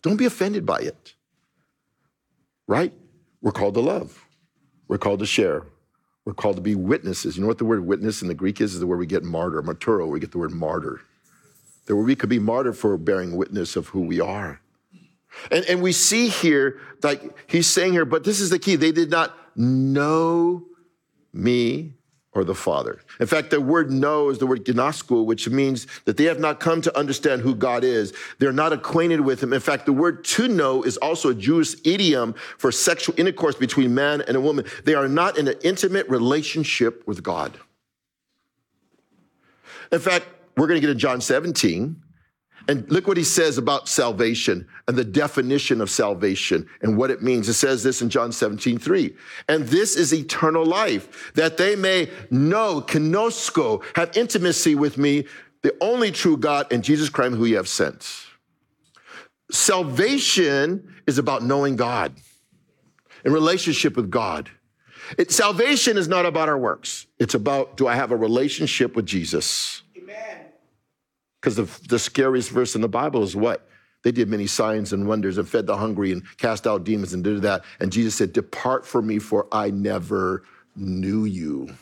Don't 0.02 0.18
be 0.18 0.26
offended 0.26 0.66
by 0.66 0.80
it. 0.80 1.14
Right? 2.68 2.94
We're 3.42 3.52
called 3.52 3.74
to 3.76 3.82
love. 3.82 4.26
We're 4.88 4.98
called 4.98 5.20
to 5.20 5.26
share. 5.26 5.64
We're 6.26 6.34
called 6.34 6.56
to 6.56 6.62
be 6.62 6.76
witnesses. 6.76 7.36
You 7.36 7.42
know 7.42 7.48
what 7.48 7.58
the 7.58 7.66
word 7.66 7.86
witness 7.86 8.22
in 8.22 8.28
the 8.28 8.34
Greek 8.34 8.62
is? 8.62 8.74
Is 8.74 8.80
the 8.80 8.88
word 8.88 9.00
we 9.00 9.06
get 9.06 9.24
martyr, 9.24 9.62
martyro, 9.62 10.08
we 10.08 10.20
get 10.20 10.32
the 10.32 10.38
word 10.38 10.52
martyr. 10.52 11.02
That 11.88 11.96
we 11.96 12.16
could 12.16 12.30
be 12.30 12.40
martyred 12.40 12.78
for 12.78 12.98
bearing 12.98 13.36
witness 13.36 13.76
of 13.76 13.88
who 13.88 14.02
we 14.02 14.20
are. 14.20 14.62
And, 15.50 15.66
and 15.66 15.82
we 15.82 15.92
see 15.92 16.28
here, 16.28 16.80
like 17.02 17.22
he's 17.48 17.68
saying 17.68 17.94
here, 17.94 18.06
but 18.06 18.24
this 18.24 18.40
is 18.40 18.50
the 18.50 18.60
key. 18.60 18.76
They 18.76 18.92
did 18.92 19.10
not 19.10 19.36
know 19.56 20.66
me 21.34 21.94
or 22.34 22.44
the 22.44 22.56
Father. 22.56 23.02
In 23.20 23.28
fact, 23.28 23.50
the 23.50 23.60
word 23.60 23.92
know 23.92 24.30
is 24.30 24.38
the 24.38 24.48
word 24.48 24.64
ginosko, 24.64 25.26
which 25.26 25.50
means 25.50 25.86
that 26.06 26.16
they 26.16 26.24
have 26.26 26.40
not 26.40 26.60
come 26.60 26.82
to 26.82 26.98
understand 26.98 27.42
who 27.42 27.54
God 27.54 27.84
is. 27.84 28.14
They're 28.40 28.54
not 28.54 28.72
acquainted 28.72 29.22
with 29.22 29.44
him. 29.44 29.52
In 29.52 29.60
fact, 29.60 29.86
the 29.86 29.94
word 29.94 30.24
to 30.26 30.48
know 30.48 30.84
is 30.84 30.98
also 30.98 31.30
a 31.30 31.36
Jewish 31.36 31.76
idiom 31.84 32.34
for 32.58 32.72
sexual 32.72 33.20
intercourse 33.20 33.56
between 33.56 33.94
man 33.94 34.22
and 34.22 34.38
a 34.38 34.42
woman. 34.42 34.66
They 34.86 34.94
are 34.94 35.10
not 35.10 35.38
in 35.38 35.48
an 35.50 35.56
intimate 35.64 36.08
relationship 36.08 37.06
with 37.06 37.22
God. 37.22 37.58
In 39.92 40.00
fact, 40.00 40.26
we're 40.56 40.68
going 40.68 40.80
to 40.80 40.88
get 40.88 40.94
to 40.94 41.00
John 41.00 41.20
17. 41.20 42.01
And 42.72 42.90
look 42.90 43.06
what 43.06 43.18
he 43.18 43.26
says 43.26 43.58
about 43.58 43.90
salvation 43.90 44.66
and 44.88 44.96
the 44.96 45.04
definition 45.04 45.82
of 45.82 45.90
salvation 45.90 46.70
and 46.82 46.96
what 46.96 47.12
it 47.12 47.22
means. 47.22 47.50
It 47.50 47.56
says 47.56 47.84
this 47.84 48.02
in 48.02 48.10
John 48.10 48.32
17, 48.32 48.78
3. 48.78 49.14
And 49.50 49.66
this 49.68 49.98
is 49.98 50.14
eternal 50.14 50.66
life, 50.66 51.34
that 51.34 51.58
they 51.58 51.76
may 51.76 52.10
know, 52.30 52.80
ginosko, 52.80 53.84
have 53.98 54.16
intimacy 54.16 54.76
with 54.76 54.98
me, 54.98 55.26
the 55.64 55.76
only 55.82 56.12
true 56.12 56.38
God 56.38 56.72
and 56.72 56.82
Jesus 56.82 57.10
Christ 57.10 57.36
who 57.36 57.44
you 57.44 57.58
have 57.58 57.68
sent. 57.68 58.10
Salvation 59.52 60.94
is 61.06 61.18
about 61.18 61.44
knowing 61.44 61.76
God 61.76 62.14
in 63.26 63.34
relationship 63.34 63.98
with 63.98 64.10
God. 64.10 64.50
It, 65.18 65.30
salvation 65.30 65.98
is 65.98 66.08
not 66.08 66.26
about 66.26 66.48
our 66.48 66.58
works. 66.58 67.06
It's 67.20 67.34
about 67.34 67.76
do 67.76 67.86
I 67.86 67.96
have 67.96 68.12
a 68.12 68.16
relationship 68.16 68.96
with 68.96 69.08
Jesus? 69.08 69.84
Because 71.42 71.56
the, 71.56 71.88
the 71.88 71.98
scariest 71.98 72.52
verse 72.52 72.76
in 72.76 72.82
the 72.82 72.88
Bible 72.88 73.24
is 73.24 73.36
what? 73.36 73.68
They 74.04 74.12
did 74.12 74.30
many 74.30 74.48
signs 74.48 74.94
and 74.94 75.08
wonders 75.08 75.38
and 75.38 75.48
fed 75.48 75.66
the 75.66 75.78
hungry 75.78 76.12
and 76.12 76.24
cast 76.38 76.68
out 76.68 76.84
demons 76.84 77.14
and 77.14 77.24
did 77.24 77.42
that. 77.42 77.64
And 77.80 77.92
Jesus 77.92 78.16
said, 78.16 78.34
Depart 78.34 78.86
from 78.86 79.08
me, 79.08 79.20
for 79.20 79.48
I 79.52 79.70
never 79.72 80.44
knew 80.76 81.26
you. 81.26 81.76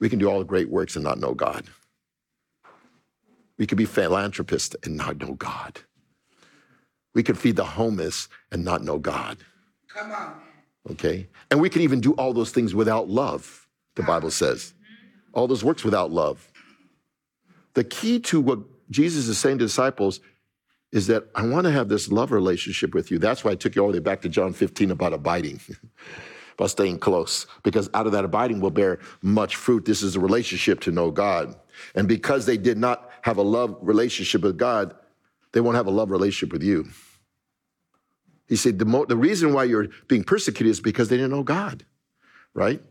We 0.00 0.08
can 0.08 0.18
do 0.18 0.28
all 0.28 0.38
the 0.38 0.44
great 0.44 0.68
works 0.68 0.96
and 0.96 1.04
not 1.04 1.18
know 1.18 1.34
God. 1.34 1.64
We 3.58 3.66
can 3.66 3.76
be 3.76 3.84
philanthropists 3.84 4.74
and 4.84 4.96
not 4.96 5.18
know 5.18 5.34
God. 5.34 5.80
We 7.14 7.22
can 7.22 7.34
feed 7.34 7.56
the 7.56 7.64
homeless 7.64 8.28
and 8.50 8.64
not 8.64 8.82
know 8.82 8.98
God. 8.98 9.38
Come 9.88 10.12
on. 10.12 10.40
Okay? 10.90 11.28
And 11.50 11.60
we 11.60 11.68
can 11.68 11.82
even 11.82 12.00
do 12.00 12.12
all 12.14 12.32
those 12.32 12.50
things 12.50 12.74
without 12.74 13.08
love, 13.08 13.68
the 13.94 14.02
Bible 14.02 14.30
says. 14.30 14.74
All 15.34 15.46
those 15.46 15.62
works 15.62 15.84
without 15.84 16.10
love. 16.10 16.51
The 17.74 17.84
key 17.84 18.20
to 18.20 18.40
what 18.40 18.60
Jesus 18.90 19.28
is 19.28 19.38
saying 19.38 19.58
to 19.58 19.64
disciples 19.64 20.20
is 20.92 21.06
that 21.06 21.24
I 21.34 21.46
want 21.46 21.64
to 21.64 21.72
have 21.72 21.88
this 21.88 22.12
love 22.12 22.32
relationship 22.32 22.94
with 22.94 23.10
you. 23.10 23.18
That's 23.18 23.44
why 23.44 23.52
I 23.52 23.54
took 23.54 23.74
you 23.74 23.82
all 23.82 23.88
the 23.88 23.98
way 23.98 24.02
back 24.02 24.20
to 24.22 24.28
John 24.28 24.52
15 24.52 24.90
about 24.90 25.14
abiding. 25.14 25.60
about 26.54 26.70
staying 26.70 26.98
close, 26.98 27.46
because 27.62 27.88
out 27.94 28.06
of 28.06 28.12
that 28.12 28.24
abiding 28.24 28.60
will 28.60 28.70
bear 28.70 28.98
much 29.22 29.56
fruit. 29.56 29.84
This 29.84 30.02
is 30.02 30.16
a 30.16 30.20
relationship 30.20 30.80
to 30.80 30.90
know 30.90 31.10
God. 31.10 31.56
And 31.94 32.06
because 32.06 32.46
they 32.46 32.56
did 32.56 32.78
not 32.78 33.10
have 33.22 33.38
a 33.38 33.42
love 33.42 33.76
relationship 33.80 34.42
with 34.42 34.58
God, 34.58 34.94
they 35.52 35.60
won't 35.60 35.76
have 35.76 35.86
a 35.86 35.90
love 35.90 36.10
relationship 36.10 36.52
with 36.52 36.62
you. 36.62 36.88
He 38.48 38.56
said, 38.56 38.78
the, 38.78 38.84
mo- 38.84 39.06
the 39.06 39.16
reason 39.16 39.54
why 39.54 39.64
you're 39.64 39.88
being 40.08 40.24
persecuted 40.24 40.70
is 40.70 40.80
because 40.80 41.08
they 41.08 41.16
didn't 41.16 41.30
know 41.30 41.42
God, 41.42 41.84
right? 42.54 42.82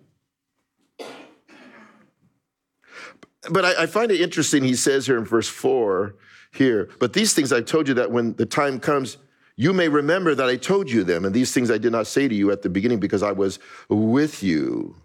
But 3.49 3.65
I, 3.65 3.83
I 3.83 3.85
find 3.87 4.11
it 4.11 4.21
interesting, 4.21 4.63
he 4.63 4.75
says 4.75 5.05
here 5.05 5.17
in 5.17 5.25
verse 5.25 5.47
4 5.47 6.15
here, 6.53 6.89
but 6.99 7.13
these 7.13 7.33
things 7.33 7.51
I've 7.51 7.65
told 7.65 7.87
you 7.87 7.93
that 7.95 8.11
when 8.11 8.35
the 8.35 8.45
time 8.45 8.79
comes, 8.79 9.17
you 9.55 9.73
may 9.73 9.87
remember 9.87 10.35
that 10.35 10.47
I 10.47 10.57
told 10.57 10.89
you 10.89 11.03
them, 11.03 11.25
and 11.25 11.33
these 11.33 11.53
things 11.53 11.71
I 11.71 11.77
did 11.77 11.91
not 11.91 12.07
say 12.07 12.27
to 12.27 12.35
you 12.35 12.51
at 12.51 12.61
the 12.61 12.69
beginning 12.69 12.99
because 12.99 13.23
I 13.23 13.31
was 13.31 13.59
with 13.89 14.43
you. 14.43 14.95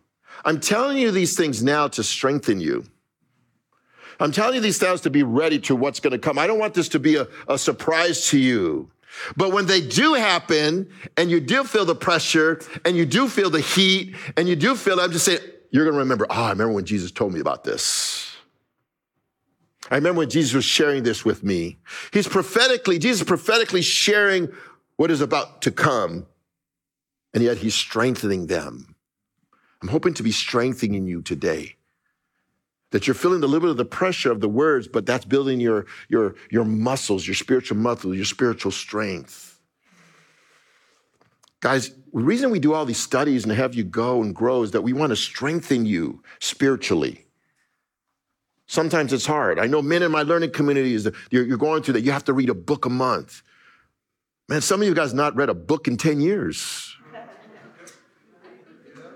I'm 0.45 0.61
telling 0.61 0.99
you 0.99 1.11
these 1.11 1.37
things 1.37 1.63
now 1.63 1.89
to 1.89 2.03
strengthen 2.03 2.61
you. 2.61 2.85
I'm 4.19 4.33
telling 4.33 4.57
you 4.57 4.61
these 4.61 4.79
things 4.79 5.03
to 5.03 5.11
be 5.11 5.23
ready 5.23 5.59
to 5.61 5.77
what's 5.77 6.01
going 6.01 6.13
to 6.13 6.19
come. 6.19 6.39
I 6.39 6.47
don't 6.47 6.59
want 6.59 6.75
this 6.75 6.89
to 6.91 6.99
be 6.99 7.17
a, 7.17 7.27
a 7.49 7.59
surprise 7.59 8.29
to 8.29 8.39
you. 8.39 8.91
But 9.37 9.53
when 9.53 9.67
they 9.67 9.81
do 9.81 10.15
happen 10.15 10.91
and 11.17 11.31
you 11.31 11.41
do 11.41 11.65
feel 11.65 11.85
the 11.85 11.95
pressure 11.95 12.61
and 12.85 12.97
you 12.97 13.07
do 13.07 13.29
feel 13.29 13.51
the 13.51 13.61
heat 13.61 14.15
and 14.37 14.49
you 14.49 14.57
do 14.57 14.75
feel, 14.75 15.01
I'm 15.01 15.13
just 15.13 15.25
saying, 15.25 15.41
you're 15.71 15.85
going 15.85 15.95
to 15.95 16.01
remember, 16.01 16.27
oh, 16.31 16.45
I 16.45 16.51
remember 16.51 16.75
when 16.75 16.85
Jesus 16.85 17.11
told 17.11 17.33
me 17.33 17.41
about 17.41 17.65
this. 17.65 18.26
I 19.91 19.97
remember 19.97 20.19
when 20.21 20.31
Jesus 20.31 20.55
was 20.55 20.65
sharing 20.65 21.03
this 21.03 21.25
with 21.25 21.45
me. 21.45 21.79
He's 22.13 22.27
prophetically, 22.27 22.99
Jesus 22.99 23.23
is 23.23 23.27
prophetically 23.27 23.83
sharing 23.83 24.49
what 24.97 25.11
is 25.11 25.21
about 25.21 25.63
to 25.63 25.71
come. 25.71 26.27
And 27.35 27.43
yet 27.43 27.59
he's 27.59 27.75
strengthening 27.75 28.47
them. 28.47 28.97
I'm 29.83 29.89
hoping 29.89 30.15
to 30.15 30.23
be 30.23 30.33
strengthening 30.33 31.07
you 31.07 31.23
today. 31.23 31.77
That 32.93 33.07
you're 33.07 33.15
feeling 33.15 33.43
a 33.43 33.47
little 33.47 33.61
bit 33.61 33.71
of 33.71 33.77
the 33.77 33.85
pressure 33.85 34.33
of 34.33 34.41
the 34.41 34.49
words, 34.49 34.89
but 34.89 35.07
that's 35.07 35.25
building 35.25 35.61
your, 35.61 35.87
your, 36.09 36.35
your 36.51 36.65
muscles, 36.65 37.27
your 37.27 37.35
spiritual 37.35 37.77
muscles, 37.77 38.17
your 38.17 38.25
spiritual 38.25 38.73
strength. 38.73 39.61
Guys, 41.61 41.91
the 41.91 42.23
reason 42.23 42.51
we 42.51 42.59
do 42.59 42.75
all 42.75 42.87
these 42.87 43.03
studies 43.03 43.45
and 43.45 43.53
have 43.53 43.75
you 43.75 43.85
go 43.85 44.23
and 44.23 44.35
grow 44.35 44.63
is 44.63 44.71
that 44.71 44.83
we 44.83 44.93
want 44.93 45.11
to 45.11 45.17
strengthen 45.17 45.85
you 45.85 46.23
spiritually. 46.39 47.26
Sometimes 48.67 49.13
it's 49.13 49.27
hard. 49.27 49.59
I 49.59 49.67
know 49.67 49.81
men 49.81 50.03
in 50.03 50.11
my 50.11 50.23
learning 50.23 50.51
community 50.51 50.95
is 50.95 51.09
you're, 51.31 51.45
you're 51.45 51.59
going 51.59 51.83
through 51.83 51.95
that. 51.95 52.01
You 52.01 52.13
have 52.13 52.25
to 52.25 52.33
read 52.33 52.51
a 52.51 52.55
book 52.55 52.85
a 52.85 52.91
month. 52.91 53.43
Man, 54.49 54.61
some 54.61 54.81
of 54.81 54.89
you 54.89 54.95
guys 54.95 55.15
not 55.15 55.37
read 55.37 55.49
a 55.49 55.55
book 55.55 55.89
in 55.89 55.97
10 55.97 56.21
years. 56.21 56.97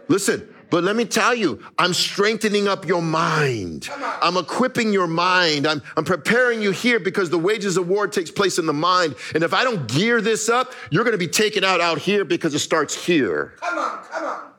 Listen, 0.08 0.52
but 0.70 0.84
let 0.84 0.96
me 0.96 1.04
tell 1.04 1.34
you, 1.34 1.62
I'm 1.78 1.94
strengthening 1.94 2.68
up 2.68 2.86
your 2.86 3.02
mind. 3.02 3.88
I'm 4.22 4.36
equipping 4.36 4.92
your 4.92 5.06
mind. 5.08 5.66
I'm, 5.66 5.82
I'm 5.96 6.04
preparing 6.04 6.62
you 6.62 6.70
here 6.70 6.98
because 7.00 7.30
the 7.30 7.38
wages 7.38 7.76
of 7.76 7.88
war 7.88 8.06
takes 8.06 8.30
place 8.30 8.58
in 8.58 8.66
the 8.66 8.72
mind. 8.72 9.16
And 9.34 9.42
if 9.42 9.52
I 9.52 9.64
don't 9.64 9.86
gear 9.88 10.20
this 10.20 10.48
up, 10.48 10.72
you're 10.90 11.04
going 11.04 11.12
to 11.12 11.18
be 11.18 11.28
taken 11.28 11.64
out 11.64 11.80
out 11.80 11.98
here 11.98 12.24
because 12.24 12.54
it 12.54 12.60
starts 12.60 12.94
here. 13.04 13.54
Come 13.60 13.78
on, 13.78 14.04
come 14.04 14.24
on. 14.24 14.50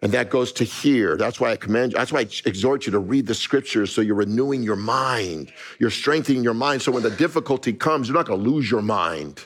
And 0.00 0.12
that 0.12 0.30
goes 0.30 0.52
to 0.52 0.64
here. 0.64 1.16
That's 1.16 1.40
why 1.40 1.50
I 1.50 1.56
command 1.56 1.92
you, 1.92 1.98
that's 1.98 2.12
why 2.12 2.20
I 2.20 2.28
exhort 2.46 2.86
you 2.86 2.92
to 2.92 3.00
read 3.00 3.26
the 3.26 3.34
scriptures 3.34 3.92
so 3.92 4.00
you're 4.00 4.14
renewing 4.14 4.62
your 4.62 4.76
mind. 4.76 5.52
You're 5.80 5.90
strengthening 5.90 6.44
your 6.44 6.54
mind 6.54 6.82
so 6.82 6.92
when 6.92 7.02
the 7.02 7.10
difficulty 7.10 7.72
comes, 7.72 8.08
you're 8.08 8.16
not 8.16 8.26
going 8.26 8.42
to 8.42 8.50
lose 8.50 8.70
your 8.70 8.82
mind. 8.82 9.44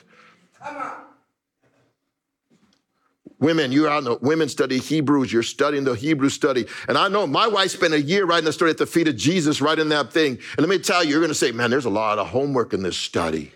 Come 0.63 0.77
on. 0.77 0.91
Women, 3.39 3.73
you're 3.73 3.89
out 3.89 3.97
in 3.97 4.03
the 4.05 4.17
women 4.21 4.47
study 4.47 4.79
Hebrews, 4.79 5.33
you're 5.33 5.43
studying 5.43 5.83
the 5.83 5.95
Hebrew 5.95 6.29
study. 6.29 6.65
And 6.87 6.97
I 6.97 7.09
know 7.09 7.27
my 7.27 7.45
wife 7.45 7.71
spent 7.71 7.93
a 7.93 7.99
year 7.99 8.25
writing 8.25 8.45
the 8.45 8.53
story 8.53 8.71
at 8.71 8.77
the 8.77 8.85
feet 8.85 9.09
of 9.09 9.17
Jesus, 9.17 9.59
writing 9.59 9.89
that 9.89 10.13
thing. 10.13 10.37
And 10.57 10.59
let 10.59 10.69
me 10.69 10.79
tell 10.79 11.03
you, 11.03 11.09
you're 11.09 11.19
going 11.19 11.27
to 11.27 11.35
say, 11.35 11.51
man, 11.51 11.69
there's 11.69 11.83
a 11.83 11.89
lot 11.89 12.19
of 12.19 12.29
homework 12.29 12.73
in 12.73 12.83
this 12.83 12.95
study. 12.95 13.51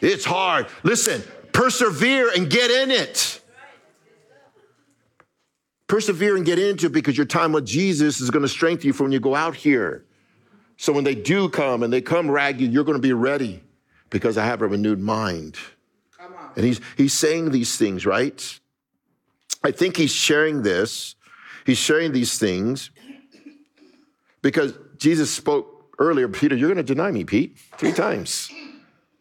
It's 0.00 0.26
hard. 0.26 0.66
Listen, 0.82 1.22
persevere 1.52 2.32
and 2.36 2.50
get 2.50 2.70
in 2.70 2.90
it. 2.90 3.40
Persevere 5.88 6.36
and 6.36 6.44
get 6.44 6.58
into 6.58 6.86
it 6.86 6.92
because 6.92 7.16
your 7.16 7.26
time 7.26 7.52
with 7.52 7.66
Jesus 7.66 8.20
is 8.20 8.30
going 8.30 8.42
to 8.42 8.48
strengthen 8.48 8.86
you 8.86 8.92
for 8.92 9.04
when 9.04 9.12
you 9.12 9.20
go 9.20 9.34
out 9.34 9.56
here. 9.56 10.04
So 10.76 10.92
when 10.92 11.02
they 11.02 11.14
do 11.14 11.48
come 11.48 11.82
and 11.82 11.92
they 11.92 12.00
come 12.00 12.30
ragged, 12.30 12.72
you're 12.72 12.84
going 12.84 12.96
to 12.96 13.02
be 13.02 13.12
ready 13.12 13.62
because 14.10 14.38
I 14.38 14.44
have 14.44 14.62
a 14.62 14.68
renewed 14.68 15.00
mind. 15.00 15.56
Come 16.16 16.34
on. 16.34 16.50
And 16.56 16.64
he's, 16.64 16.80
he's 16.96 17.12
saying 17.12 17.50
these 17.50 17.76
things, 17.76 18.06
right? 18.06 18.60
I 19.64 19.72
think 19.72 19.96
he's 19.96 20.12
sharing 20.12 20.62
this. 20.62 21.16
He's 21.66 21.78
sharing 21.78 22.12
these 22.12 22.38
things 22.38 22.90
because 24.40 24.74
Jesus 24.98 25.30
spoke 25.30 25.94
earlier, 25.98 26.28
Peter, 26.28 26.56
you're 26.56 26.68
going 26.68 26.84
to 26.84 26.94
deny 26.94 27.10
me, 27.10 27.24
Pete, 27.24 27.56
three 27.76 27.92
times, 27.92 28.50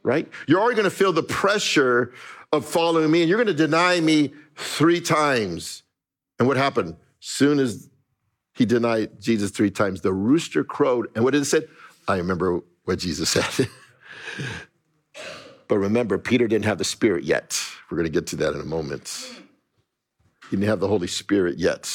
right? 0.04 0.30
You're 0.48 0.60
already 0.60 0.76
going 0.76 0.90
to 0.90 0.96
feel 0.96 1.12
the 1.12 1.24
pressure 1.24 2.14
of 2.52 2.66
following 2.66 3.12
me 3.12 3.22
and 3.22 3.30
you're 3.30 3.38
going 3.38 3.48
to 3.48 3.66
deny 3.66 4.00
me 4.00 4.34
three 4.56 5.02
times. 5.02 5.84
And 6.40 6.48
what 6.48 6.58
happened? 6.58 6.96
Soon 7.20 7.60
as 7.60 7.90
he 8.54 8.66
denied 8.66 9.22
Jesus 9.22 9.52
three 9.52 9.72
times, 9.72 10.02
the 10.02 10.14
rooster 10.14 10.64
crowed. 10.64 11.08
And 11.16 11.24
what 11.24 11.32
did 11.32 11.42
it 11.42 11.46
say? 11.46 11.62
I 12.08 12.18
remember 12.18 12.62
what 12.86 13.00
Jesus 13.00 13.30
said. 13.54 13.68
but 15.68 15.78
remember, 15.78 16.18
Peter 16.18 16.48
didn't 16.48 16.66
have 16.66 16.78
the 16.78 16.84
Spirit 16.84 17.24
yet. 17.24 17.60
We're 17.90 17.98
going 17.98 18.12
to 18.12 18.12
get 18.12 18.28
to 18.28 18.36
that 18.38 18.54
in 18.54 18.62
a 18.62 18.66
moment. 18.66 19.30
He 20.50 20.56
didn't 20.56 20.70
have 20.70 20.80
the 20.80 20.88
Holy 20.88 21.08
Spirit 21.08 21.58
yet. 21.58 21.86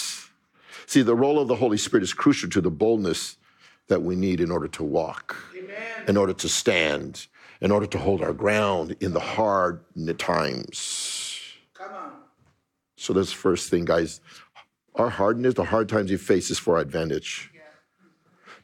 See, 0.86 1.02
the 1.02 1.14
role 1.14 1.38
of 1.38 1.48
the 1.48 1.56
Holy 1.56 1.78
Spirit 1.78 2.02
is 2.02 2.12
crucial 2.12 2.50
to 2.50 2.60
the 2.60 2.70
boldness 2.70 3.36
that 3.88 4.02
we 4.02 4.14
need 4.14 4.40
in 4.40 4.50
order 4.50 4.68
to 4.68 4.84
walk, 4.84 5.36
Amen. 5.56 5.74
in 6.06 6.16
order 6.16 6.32
to 6.32 6.48
stand, 6.48 7.26
in 7.60 7.70
order 7.70 7.86
to 7.86 7.98
hold 7.98 8.22
our 8.22 8.32
ground 8.32 8.96
in 9.00 9.12
the 9.12 9.20
hard 9.20 9.80
times. 10.18 11.40
Come 11.74 11.92
on. 11.94 12.12
So 13.02 13.12
that's 13.12 13.30
the 13.30 13.36
first 13.36 13.68
thing, 13.68 13.84
guys. 13.84 14.20
Our 14.94 15.10
hardness, 15.10 15.54
the 15.54 15.64
hard 15.64 15.88
times 15.88 16.08
you 16.10 16.18
face 16.18 16.50
is 16.50 16.58
for 16.58 16.76
our 16.76 16.80
advantage. 16.82 17.50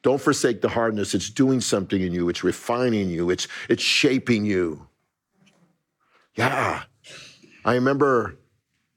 Don't 0.03 0.21
forsake 0.21 0.61
the 0.61 0.69
hardness. 0.69 1.13
It's 1.13 1.29
doing 1.29 1.61
something 1.61 2.01
in 2.01 2.13
you. 2.13 2.29
It's 2.29 2.45
refining 2.45 3.11
you. 3.11 3.31
It's, 3.31 3.49
it's 3.69 3.83
shaping 3.83 4.45
you. 4.45 4.87
Yeah. 6.37 6.83
I 7.65 7.75
remember 7.75 8.37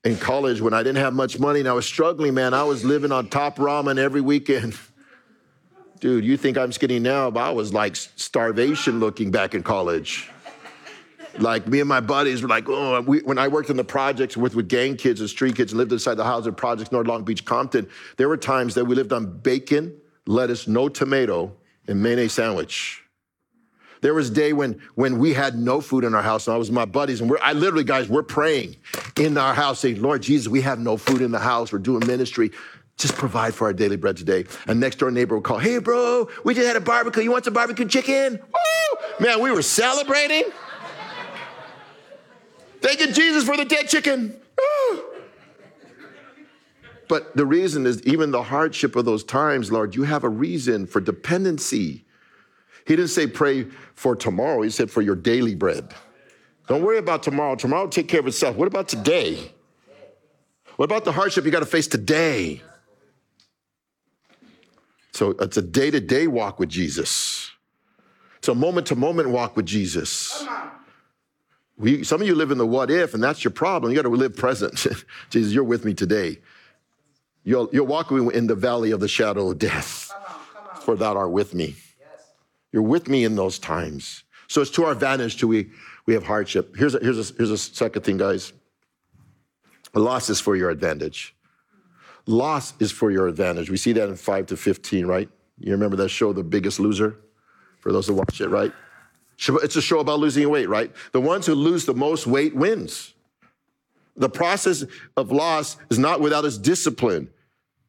in 0.04 0.16
college 0.18 0.62
when 0.62 0.76
I 0.76 0.84
didn't 0.84 1.00
have 1.00 1.14
much 1.14 1.40
money 1.40 1.60
and 1.60 1.68
I 1.68 1.74
was 1.74 1.88
struggling, 1.88 2.36
man, 2.36 2.54
I 2.54 2.64
was 2.64 2.86
living 2.86 3.12
on 3.12 3.28
top 3.28 3.58
ramen 3.58 3.98
every 3.98 4.22
weekend. 4.22 4.78
Dude, 6.00 6.24
you 6.24 6.38
think 6.38 6.58
I'm 6.58 6.72
skinny 6.72 7.00
now, 7.00 7.32
but 7.32 7.42
I 7.42 7.50
was 7.50 7.74
like 7.74 7.96
starvation 7.96 9.00
looking 9.00 9.32
back 9.32 9.56
in 9.56 9.64
college. 9.64 10.31
Like 11.40 11.68
me 11.68 11.80
and 11.80 11.88
my 11.88 12.02
buddies 12.02 12.42
were 12.42 12.48
like, 12.48 12.68
oh, 12.68 13.02
we, 13.02 13.20
when 13.20 13.38
I 13.38 13.48
worked 13.48 13.70
in 13.70 13.78
the 13.78 13.84
projects 13.84 14.36
with, 14.36 14.68
gang 14.68 14.96
kids 14.96 15.20
and 15.22 15.30
street 15.30 15.56
kids 15.56 15.72
and 15.72 15.80
lived 15.80 15.92
inside 15.92 16.16
the 16.16 16.24
housing 16.24 16.54
projects, 16.54 16.92
North 16.92 17.08
Long 17.08 17.24
Beach, 17.24 17.46
Compton, 17.46 17.88
there 18.18 18.28
were 18.28 18.38
times 18.38 18.76
that 18.76 18.86
we 18.86 18.96
lived 18.96 19.14
on 19.14 19.40
bacon, 19.40 19.96
lettuce, 20.28 20.68
no 20.68 20.90
tomato, 20.90 21.56
and 21.88 22.02
mayonnaise 22.02 22.34
sandwich. 22.34 23.04
There 24.02 24.14
was 24.14 24.30
a 24.30 24.34
day 24.34 24.52
when, 24.52 24.82
when 24.96 25.20
we 25.20 25.34
had 25.34 25.58
no 25.58 25.80
food 25.80 26.04
in 26.04 26.16
our 26.16 26.24
house, 26.24 26.48
and 26.48 26.56
I 26.56 26.58
was 26.58 26.70
with 26.70 26.76
my 26.76 26.86
buddies, 26.86 27.22
and 27.22 27.30
we're, 27.30 27.38
I 27.42 27.54
literally, 27.54 27.84
guys, 27.84 28.10
we're 28.10 28.24
praying 28.24 28.76
in 29.18 29.38
our 29.38 29.54
house, 29.54 29.80
saying, 29.80 30.02
Lord 30.02 30.24
Jesus, 30.24 30.48
we 30.48 30.62
have 30.62 30.80
no 30.80 30.98
food 30.98 31.22
in 31.22 31.32
the 31.32 31.40
house. 31.40 31.72
We're 31.72 31.80
doing 31.80 32.06
ministry. 32.06 32.52
Just 32.98 33.16
provide 33.16 33.54
for 33.54 33.68
our 33.68 33.74
daily 33.74 33.96
bread 33.96 34.18
today. 34.18 34.46
And 34.68 34.80
next 34.80 34.98
door 34.98 35.12
neighbor 35.12 35.36
would 35.36 35.44
call, 35.44 35.60
Hey, 35.60 35.78
bro, 35.78 36.30
we 36.44 36.54
just 36.54 36.68
had 36.68 36.76
a 36.76 36.82
barbecue. 36.82 37.24
You 37.24 37.32
want 37.32 37.46
some 37.46 37.54
barbecue 37.54 37.86
chicken? 37.86 38.40
Woo! 38.42 39.26
Man, 39.26 39.40
we 39.40 39.52
were 39.52 39.62
celebrating. 39.62 40.44
Thank 42.82 43.00
you, 43.00 43.12
Jesus, 43.12 43.44
for 43.44 43.56
the 43.56 43.66
dead 43.66 43.88
chicken. 43.88 44.36
Ah. 44.60 45.00
But 47.08 47.36
the 47.36 47.46
reason 47.46 47.86
is 47.86 48.02
even 48.04 48.32
the 48.32 48.44
hardship 48.44 48.96
of 48.96 49.06
those 49.06 49.24
times, 49.24 49.72
Lord, 49.72 49.96
you 49.96 50.04
have 50.04 50.24
a 50.24 50.30
reason 50.30 50.88
for 50.88 51.02
dependency. 51.02 52.06
He 52.88 52.96
didn't 52.96 53.10
say 53.10 53.28
pray 53.28 53.68
for 53.96 54.16
tomorrow, 54.16 54.62
he 54.62 54.70
said 54.70 54.90
for 54.90 55.02
your 55.02 55.16
daily 55.16 55.54
bread. 55.54 55.94
Don't 56.68 56.84
worry 56.84 56.98
about 56.98 57.22
tomorrow. 57.22 57.56
Tomorrow 57.56 57.84
will 57.84 57.90
take 57.90 58.08
care 58.08 58.22
of 58.22 58.28
itself. 58.28 58.56
What 58.56 58.68
about 58.68 58.88
today? 58.88 59.52
What 60.78 60.86
about 60.86 61.04
the 61.04 61.12
hardship 61.12 61.44
you 61.44 61.52
got 61.52 61.60
to 61.60 61.66
face 61.66 61.88
today? 61.88 62.62
So 65.12 65.32
it's 65.32 65.58
a 65.58 65.62
day 65.62 65.92
to 65.92 66.00
day 66.00 66.28
walk 66.28 66.60
with 66.60 66.70
Jesus. 66.70 67.52
It's 68.38 68.48
a 68.48 68.56
moment 68.56 68.88
to 68.88 68.96
moment 68.96 69.30
walk 69.30 69.56
with 69.56 69.66
Jesus. 69.66 70.46
We, 71.82 72.04
some 72.04 72.22
of 72.22 72.28
you 72.28 72.36
live 72.36 72.52
in 72.52 72.60
the 72.60 72.68
what 72.68 72.92
if, 72.92 73.16
and 73.16 73.24
that's 73.24 73.44
your 73.44 73.52
problem. 73.52 73.92
You 73.92 73.96
got 73.96 74.08
to 74.08 74.16
live 74.16 74.36
present. 74.36 74.76
Jesus, 75.32 75.52
you're 75.52 75.64
with 75.64 75.84
me 75.84 75.96
today. 75.96 76.38
You'll, 77.44 77.70
you'll 77.74 77.88
walk 77.88 78.12
in 78.12 78.46
the 78.46 78.56
valley 78.56 78.92
of 78.92 79.00
the 79.00 79.08
shadow 79.08 79.50
of 79.50 79.58
death, 79.58 80.12
Come 80.14 80.22
on. 80.22 80.40
Come 80.54 80.76
on. 80.76 80.82
for 80.82 80.96
thou 80.96 81.18
art 81.18 81.32
with 81.32 81.56
me. 81.56 81.76
Yes. 82.00 82.10
You're 82.72 82.84
with 82.84 83.08
me 83.08 83.24
in 83.24 83.36
those 83.36 83.58
times. 83.58 84.24
So 84.48 84.62
it's 84.62 84.70
to 84.72 84.86
our 84.86 84.92
advantage 84.92 85.38
till 85.38 85.50
we, 85.50 85.72
we 86.06 86.14
have 86.14 86.24
hardship. 86.24 86.76
Here's 86.76 86.94
a, 86.94 87.00
here's, 87.00 87.32
a, 87.32 87.34
here's 87.36 87.50
a 87.50 87.58
second 87.58 88.04
thing, 88.04 88.18
guys. 88.18 88.54
Loss 89.96 90.30
is 90.30 90.40
for 90.40 90.56
your 90.56 90.70
advantage. 90.70 91.36
Loss 92.28 92.76
is 92.80 92.92
for 92.92 93.10
your 93.10 93.28
advantage. 93.28 93.72
We 93.72 93.78
see 93.78 93.94
that 93.94 94.08
in 94.08 94.16
5 94.16 94.46
to 94.48 94.58
15, 94.58 95.08
right? 95.08 95.28
You 95.58 95.72
remember 95.72 95.96
that 95.98 96.10
show, 96.10 96.32
The 96.32 96.44
Biggest 96.44 96.80
Loser? 96.80 97.18
For 97.80 97.92
those 97.92 98.06
who 98.06 98.14
watch 98.14 98.40
it, 98.40 98.50
right? 98.50 98.72
It's 99.48 99.76
a 99.76 99.82
show 99.82 100.00
about 100.00 100.20
losing 100.20 100.48
weight, 100.50 100.70
right? 100.70 100.92
The 101.12 101.22
ones 101.22 101.46
who 101.46 101.56
lose 101.56 101.86
the 101.86 101.94
most 101.94 102.28
weight 102.28 102.56
wins. 102.56 103.14
The 104.16 104.30
process 104.30 104.86
of 105.18 105.32
loss 105.32 105.78
is 105.90 105.98
not 105.98 106.22
without 106.22 106.46
its 106.46 106.58
discipline, 106.58 107.30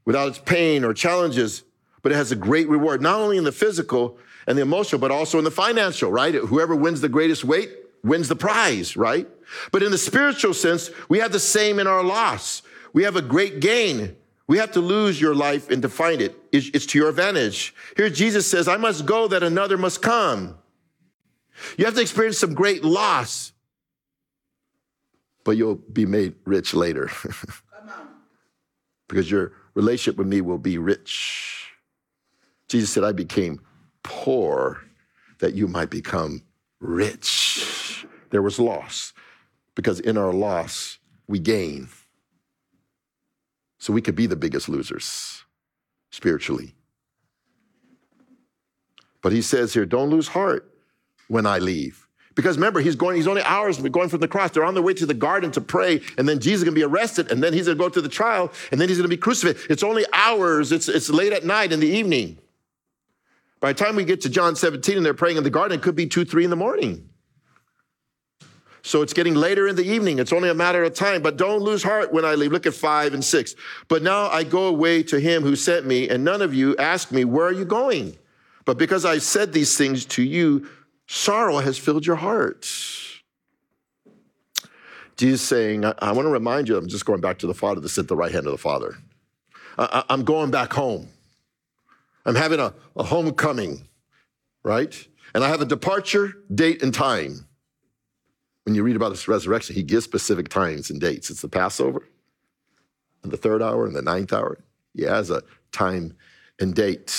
without 0.04 0.28
its 0.28 0.38
pain 0.38 0.84
or 0.84 0.94
challenges, 0.94 1.62
but 2.00 2.12
it 2.12 2.14
has 2.14 2.32
a 2.32 2.36
great 2.36 2.68
reward, 2.68 3.02
not 3.02 3.20
only 3.20 3.36
in 3.36 3.44
the 3.44 3.52
physical 3.52 4.18
and 4.46 4.56
the 4.56 4.62
emotional, 4.62 5.00
but 5.00 5.10
also 5.10 5.38
in 5.38 5.44
the 5.44 5.50
financial, 5.50 6.10
right? 6.10 6.34
Whoever 6.34 6.74
wins 6.74 7.00
the 7.00 7.08
greatest 7.08 7.44
weight 7.44 7.70
wins 8.02 8.28
the 8.28 8.36
prize, 8.36 8.96
right? 8.96 9.28
But 9.70 9.82
in 9.82 9.90
the 9.90 9.98
spiritual 9.98 10.54
sense, 10.54 10.90
we 11.08 11.18
have 11.18 11.32
the 11.32 11.38
same 11.38 11.78
in 11.78 11.86
our 11.86 12.02
loss. 12.02 12.62
We 12.92 13.02
have 13.02 13.16
a 13.16 13.22
great 13.22 13.60
gain. 13.60 14.16
We 14.46 14.58
have 14.58 14.72
to 14.72 14.80
lose 14.80 15.20
your 15.20 15.34
life 15.34 15.70
and 15.70 15.82
to 15.82 15.88
find 15.88 16.20
it. 16.20 16.34
It's 16.50 16.86
to 16.86 16.98
your 16.98 17.08
advantage. 17.08 17.74
Here 17.96 18.10
Jesus 18.10 18.50
says, 18.50 18.68
I 18.68 18.76
must 18.76 19.06
go 19.06 19.28
that 19.28 19.42
another 19.42 19.76
must 19.76 20.02
come. 20.02 20.56
You 21.76 21.84
have 21.84 21.94
to 21.94 22.00
experience 22.00 22.38
some 22.38 22.54
great 22.54 22.84
loss, 22.84 23.52
but 25.44 25.56
you'll 25.56 25.76
be 25.76 26.06
made 26.06 26.34
rich 26.44 26.74
later. 26.74 27.10
because 29.08 29.30
your 29.30 29.52
relationship 29.74 30.16
with 30.16 30.26
me 30.26 30.40
will 30.40 30.58
be 30.58 30.78
rich. 30.78 31.70
Jesus 32.68 32.90
said, 32.90 33.04
I 33.04 33.12
became 33.12 33.60
poor 34.02 34.80
that 35.40 35.54
you 35.54 35.68
might 35.68 35.90
become 35.90 36.42
rich. 36.80 38.06
There 38.30 38.40
was 38.40 38.58
loss 38.58 39.12
because 39.74 40.00
in 40.00 40.16
our 40.16 40.32
loss, 40.32 40.98
we 41.26 41.38
gain. 41.38 41.90
So 43.78 43.92
we 43.92 44.00
could 44.00 44.16
be 44.16 44.26
the 44.26 44.36
biggest 44.36 44.70
losers 44.70 45.44
spiritually. 46.10 46.74
But 49.20 49.32
he 49.32 49.42
says 49.42 49.74
here, 49.74 49.84
don't 49.84 50.08
lose 50.08 50.28
heart 50.28 50.71
when 51.32 51.46
I 51.46 51.58
leave. 51.58 52.06
Because 52.34 52.56
remember, 52.56 52.80
he's 52.80 52.94
going, 52.94 53.16
he's 53.16 53.26
only 53.26 53.42
hours 53.42 53.78
going 53.78 54.10
from 54.10 54.20
the 54.20 54.28
cross. 54.28 54.50
They're 54.50 54.64
on 54.64 54.74
their 54.74 54.82
way 54.82 54.94
to 54.94 55.06
the 55.06 55.14
garden 55.14 55.50
to 55.52 55.60
pray, 55.60 56.02
and 56.18 56.28
then 56.28 56.38
Jesus 56.38 56.60
is 56.60 56.64
gonna 56.64 56.74
be 56.74 56.82
arrested, 56.82 57.30
and 57.30 57.42
then 57.42 57.54
he's 57.54 57.66
gonna 57.66 57.78
go 57.78 57.88
to 57.88 58.00
the 58.00 58.08
trial, 58.08 58.52
and 58.70 58.80
then 58.80 58.88
he's 58.88 58.98
gonna 58.98 59.08
be 59.08 59.16
crucified. 59.16 59.56
It's 59.70 59.82
only 59.82 60.04
hours, 60.12 60.72
it's, 60.72 60.88
it's 60.88 61.08
late 61.08 61.32
at 61.32 61.44
night 61.44 61.72
in 61.72 61.80
the 61.80 61.88
evening. 61.88 62.38
By 63.60 63.72
the 63.72 63.82
time 63.82 63.96
we 63.96 64.04
get 64.04 64.20
to 64.22 64.28
John 64.28 64.56
17 64.56 64.96
and 64.96 65.06
they're 65.06 65.14
praying 65.14 65.38
in 65.38 65.44
the 65.44 65.50
garden, 65.50 65.78
it 65.78 65.82
could 65.82 65.96
be 65.96 66.06
two, 66.06 66.24
three 66.24 66.44
in 66.44 66.50
the 66.50 66.56
morning. 66.56 67.08
So 68.82 69.00
it's 69.00 69.12
getting 69.12 69.34
later 69.34 69.68
in 69.68 69.76
the 69.76 69.84
evening. 69.84 70.18
It's 70.18 70.32
only 70.32 70.48
a 70.48 70.54
matter 70.54 70.82
of 70.82 70.94
time, 70.94 71.22
but 71.22 71.36
don't 71.36 71.60
lose 71.60 71.82
heart 71.82 72.12
when 72.12 72.24
I 72.24 72.34
leave. 72.34 72.50
Look 72.50 72.66
at 72.66 72.74
five 72.74 73.14
and 73.14 73.24
six. 73.24 73.54
But 73.86 74.02
now 74.02 74.28
I 74.28 74.42
go 74.42 74.66
away 74.66 75.04
to 75.04 75.20
him 75.20 75.44
who 75.44 75.54
sent 75.54 75.86
me, 75.86 76.08
and 76.08 76.24
none 76.24 76.42
of 76.42 76.52
you 76.52 76.76
ask 76.76 77.12
me, 77.12 77.24
Where 77.24 77.46
are 77.46 77.52
you 77.52 77.64
going? 77.64 78.18
But 78.64 78.78
because 78.78 79.04
I 79.04 79.18
said 79.18 79.52
these 79.52 79.76
things 79.76 80.04
to 80.06 80.22
you, 80.22 80.68
sorrow 81.06 81.58
has 81.58 81.78
filled 81.78 82.06
your 82.06 82.16
hearts. 82.16 83.20
Jesus 85.16 85.42
saying, 85.42 85.84
I, 85.84 85.94
I 85.98 86.12
want 86.12 86.26
to 86.26 86.30
remind 86.30 86.68
you, 86.68 86.76
I'm 86.76 86.88
just 86.88 87.06
going 87.06 87.20
back 87.20 87.38
to 87.40 87.46
the 87.46 87.54
Father 87.54 87.86
sit 87.88 88.02
at 88.02 88.08
the 88.08 88.16
right 88.16 88.32
hand 88.32 88.46
of 88.46 88.52
the 88.52 88.58
Father. 88.58 88.96
I, 89.78 90.04
I'm 90.08 90.24
going 90.24 90.50
back 90.50 90.72
home. 90.72 91.08
I'm 92.24 92.34
having 92.34 92.60
a, 92.60 92.74
a 92.96 93.02
homecoming, 93.02 93.88
right? 94.62 95.06
And 95.34 95.44
I 95.44 95.48
have 95.48 95.60
a 95.60 95.66
departure 95.66 96.34
date 96.54 96.82
and 96.82 96.94
time 96.94 97.46
when 98.64 98.74
you 98.74 98.82
read 98.82 98.96
about 98.96 99.10
his 99.10 99.26
resurrection, 99.26 99.74
he 99.74 99.82
gives 99.82 100.04
specific 100.04 100.48
times 100.48 100.90
and 100.90 101.00
dates. 101.00 101.30
It's 101.30 101.42
the 101.42 101.48
Passover, 101.48 102.08
and 103.22 103.32
the 103.32 103.36
third 103.36 103.62
hour, 103.62 103.86
and 103.86 103.94
the 103.94 104.02
ninth 104.02 104.32
hour. 104.32 104.58
He 104.94 105.02
has 105.02 105.30
a 105.30 105.42
time 105.72 106.16
and 106.60 106.74
date. 106.74 107.12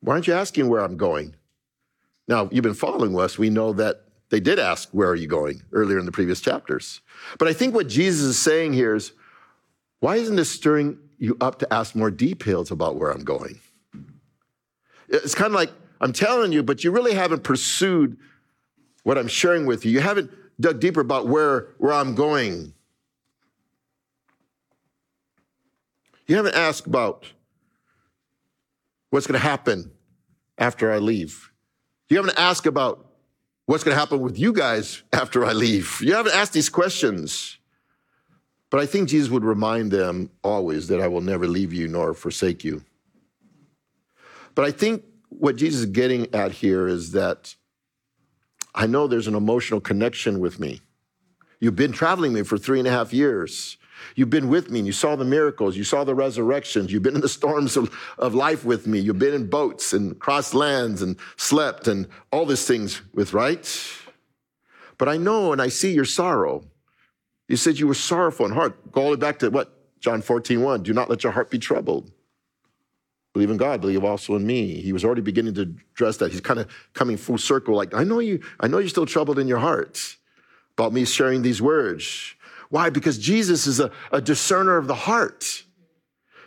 Why 0.00 0.14
aren't 0.14 0.26
you 0.26 0.34
asking 0.34 0.68
where 0.68 0.80
I'm 0.80 0.96
going? 0.96 1.34
Now, 2.26 2.48
you've 2.52 2.62
been 2.62 2.74
following 2.74 3.18
us. 3.18 3.38
We 3.38 3.50
know 3.50 3.72
that 3.74 4.04
they 4.30 4.40
did 4.40 4.58
ask, 4.58 4.88
Where 4.92 5.08
are 5.08 5.16
you 5.16 5.26
going? 5.26 5.62
earlier 5.72 5.98
in 5.98 6.06
the 6.06 6.12
previous 6.12 6.40
chapters. 6.40 7.00
But 7.38 7.48
I 7.48 7.52
think 7.52 7.74
what 7.74 7.88
Jesus 7.88 8.22
is 8.22 8.38
saying 8.38 8.74
here 8.74 8.94
is, 8.94 9.12
Why 10.00 10.16
isn't 10.16 10.36
this 10.36 10.50
stirring 10.50 10.98
you 11.18 11.36
up 11.40 11.58
to 11.60 11.72
ask 11.72 11.94
more 11.94 12.10
details 12.10 12.70
about 12.70 12.96
where 12.96 13.10
I'm 13.10 13.24
going? 13.24 13.60
It's 15.08 15.34
kind 15.34 15.48
of 15.48 15.54
like, 15.54 15.72
I'm 16.00 16.12
telling 16.12 16.52
you, 16.52 16.62
but 16.62 16.84
you 16.84 16.90
really 16.90 17.14
haven't 17.14 17.42
pursued 17.42 18.18
what 19.02 19.16
I'm 19.18 19.26
sharing 19.26 19.66
with 19.66 19.84
you. 19.84 19.90
You 19.90 20.00
haven't 20.00 20.30
dug 20.60 20.80
deeper 20.80 21.00
about 21.00 21.28
where, 21.28 21.68
where 21.78 21.92
I'm 21.92 22.14
going. 22.14 22.74
You 26.26 26.36
haven't 26.36 26.54
asked 26.54 26.86
about 26.86 27.24
what's 29.10 29.26
going 29.26 29.40
to 29.40 29.46
happen 29.46 29.90
after 30.56 30.92
I 30.92 30.98
leave. 30.98 31.50
You 32.08 32.16
haven't 32.16 32.38
asked 32.38 32.66
about 32.66 33.06
what's 33.66 33.84
going 33.84 33.94
to 33.94 33.98
happen 34.00 34.20
with 34.20 34.38
you 34.38 34.52
guys 34.52 35.02
after 35.12 35.44
I 35.44 35.52
leave. 35.52 36.00
You 36.00 36.14
haven't 36.14 36.34
asked 36.34 36.52
these 36.52 36.68
questions. 36.68 37.58
But 38.70 38.80
I 38.80 38.86
think 38.86 39.08
Jesus 39.08 39.30
would 39.30 39.44
remind 39.44 39.90
them 39.90 40.30
always 40.44 40.88
that 40.88 41.00
I 41.00 41.08
will 41.08 41.20
never 41.20 41.46
leave 41.46 41.72
you 41.72 41.88
nor 41.88 42.12
forsake 42.14 42.64
you. 42.64 42.82
But 44.54 44.64
I 44.64 44.70
think 44.70 45.04
what 45.28 45.56
Jesus 45.56 45.80
is 45.80 45.86
getting 45.86 46.34
at 46.34 46.52
here 46.52 46.86
is 46.88 47.12
that 47.12 47.54
I 48.74 48.86
know 48.86 49.06
there's 49.06 49.26
an 49.28 49.34
emotional 49.34 49.80
connection 49.80 50.40
with 50.40 50.60
me. 50.60 50.80
You've 51.60 51.76
been 51.76 51.92
traveling 51.92 52.32
me 52.32 52.42
for 52.42 52.58
three 52.58 52.78
and 52.78 52.86
a 52.86 52.90
half 52.90 53.12
years. 53.12 53.76
You've 54.14 54.30
been 54.30 54.48
with 54.48 54.70
me 54.70 54.80
and 54.80 54.86
you 54.86 54.92
saw 54.92 55.16
the 55.16 55.24
miracles, 55.24 55.76
you 55.76 55.84
saw 55.84 56.04
the 56.04 56.14
resurrections, 56.14 56.92
you've 56.92 57.02
been 57.02 57.14
in 57.14 57.20
the 57.20 57.28
storms 57.28 57.76
of, 57.76 57.94
of 58.18 58.34
life 58.34 58.64
with 58.64 58.86
me, 58.86 58.98
you've 58.98 59.18
been 59.18 59.34
in 59.34 59.48
boats 59.48 59.92
and 59.92 60.18
crossed 60.18 60.54
lands 60.54 61.02
and 61.02 61.16
slept 61.36 61.88
and 61.88 62.08
all 62.32 62.46
these 62.46 62.66
things 62.66 63.02
with, 63.12 63.32
right? 63.32 63.82
But 64.98 65.08
I 65.08 65.16
know 65.16 65.52
and 65.52 65.62
I 65.62 65.68
see 65.68 65.92
your 65.92 66.04
sorrow. 66.04 66.64
You 67.48 67.56
said 67.56 67.78
you 67.78 67.86
were 67.86 67.94
sorrowful 67.94 68.46
in 68.46 68.52
heart. 68.52 68.92
Go 68.92 69.02
all 69.02 69.06
the 69.08 69.16
way 69.16 69.20
back 69.20 69.38
to 69.40 69.50
what? 69.50 69.74
John 70.00 70.22
14, 70.22 70.62
1. 70.62 70.82
Do 70.82 70.92
not 70.92 71.08
let 71.08 71.24
your 71.24 71.32
heart 71.32 71.50
be 71.50 71.58
troubled. 71.58 72.10
Believe 73.32 73.50
in 73.50 73.56
God, 73.56 73.80
believe 73.80 74.04
also 74.04 74.34
in 74.36 74.46
me. 74.46 74.80
He 74.80 74.92
was 74.92 75.04
already 75.04 75.20
beginning 75.20 75.54
to 75.54 75.62
address 75.92 76.16
that. 76.16 76.32
He's 76.32 76.40
kind 76.40 76.58
of 76.58 76.68
coming 76.94 77.16
full 77.16 77.38
circle, 77.38 77.76
like, 77.76 77.94
I 77.94 78.02
know 78.02 78.18
you, 78.18 78.40
I 78.58 78.68
know 78.68 78.78
you're 78.78 78.88
still 78.88 79.06
troubled 79.06 79.38
in 79.38 79.46
your 79.46 79.58
heart 79.58 80.16
about 80.76 80.92
me 80.92 81.04
sharing 81.04 81.42
these 81.42 81.60
words. 81.60 82.34
Why? 82.70 82.90
Because 82.90 83.18
Jesus 83.18 83.66
is 83.66 83.80
a, 83.80 83.90
a 84.12 84.20
discerner 84.20 84.76
of 84.76 84.86
the 84.86 84.94
heart. 84.94 85.64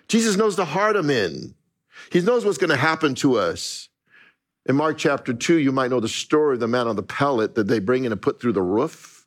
Jesus 0.07 0.37
knows 0.37 0.55
the 0.55 0.65
heart 0.65 0.95
of 0.95 1.05
men. 1.05 1.55
He 2.11 2.21
knows 2.21 2.45
what's 2.45 2.57
going 2.57 2.69
to 2.69 2.75
happen 2.75 3.15
to 3.15 3.37
us. 3.37 3.89
In 4.67 4.75
Mark 4.75 4.97
chapter 4.97 5.33
2, 5.33 5.57
you 5.57 5.71
might 5.71 5.89
know 5.89 5.99
the 5.99 6.07
story 6.07 6.55
of 6.55 6.59
the 6.59 6.67
man 6.67 6.87
on 6.87 6.95
the 6.95 7.03
pallet 7.03 7.55
that 7.55 7.67
they 7.67 7.79
bring 7.79 8.05
in 8.05 8.11
and 8.11 8.21
put 8.21 8.39
through 8.39 8.53
the 8.53 8.61
roof. 8.61 9.25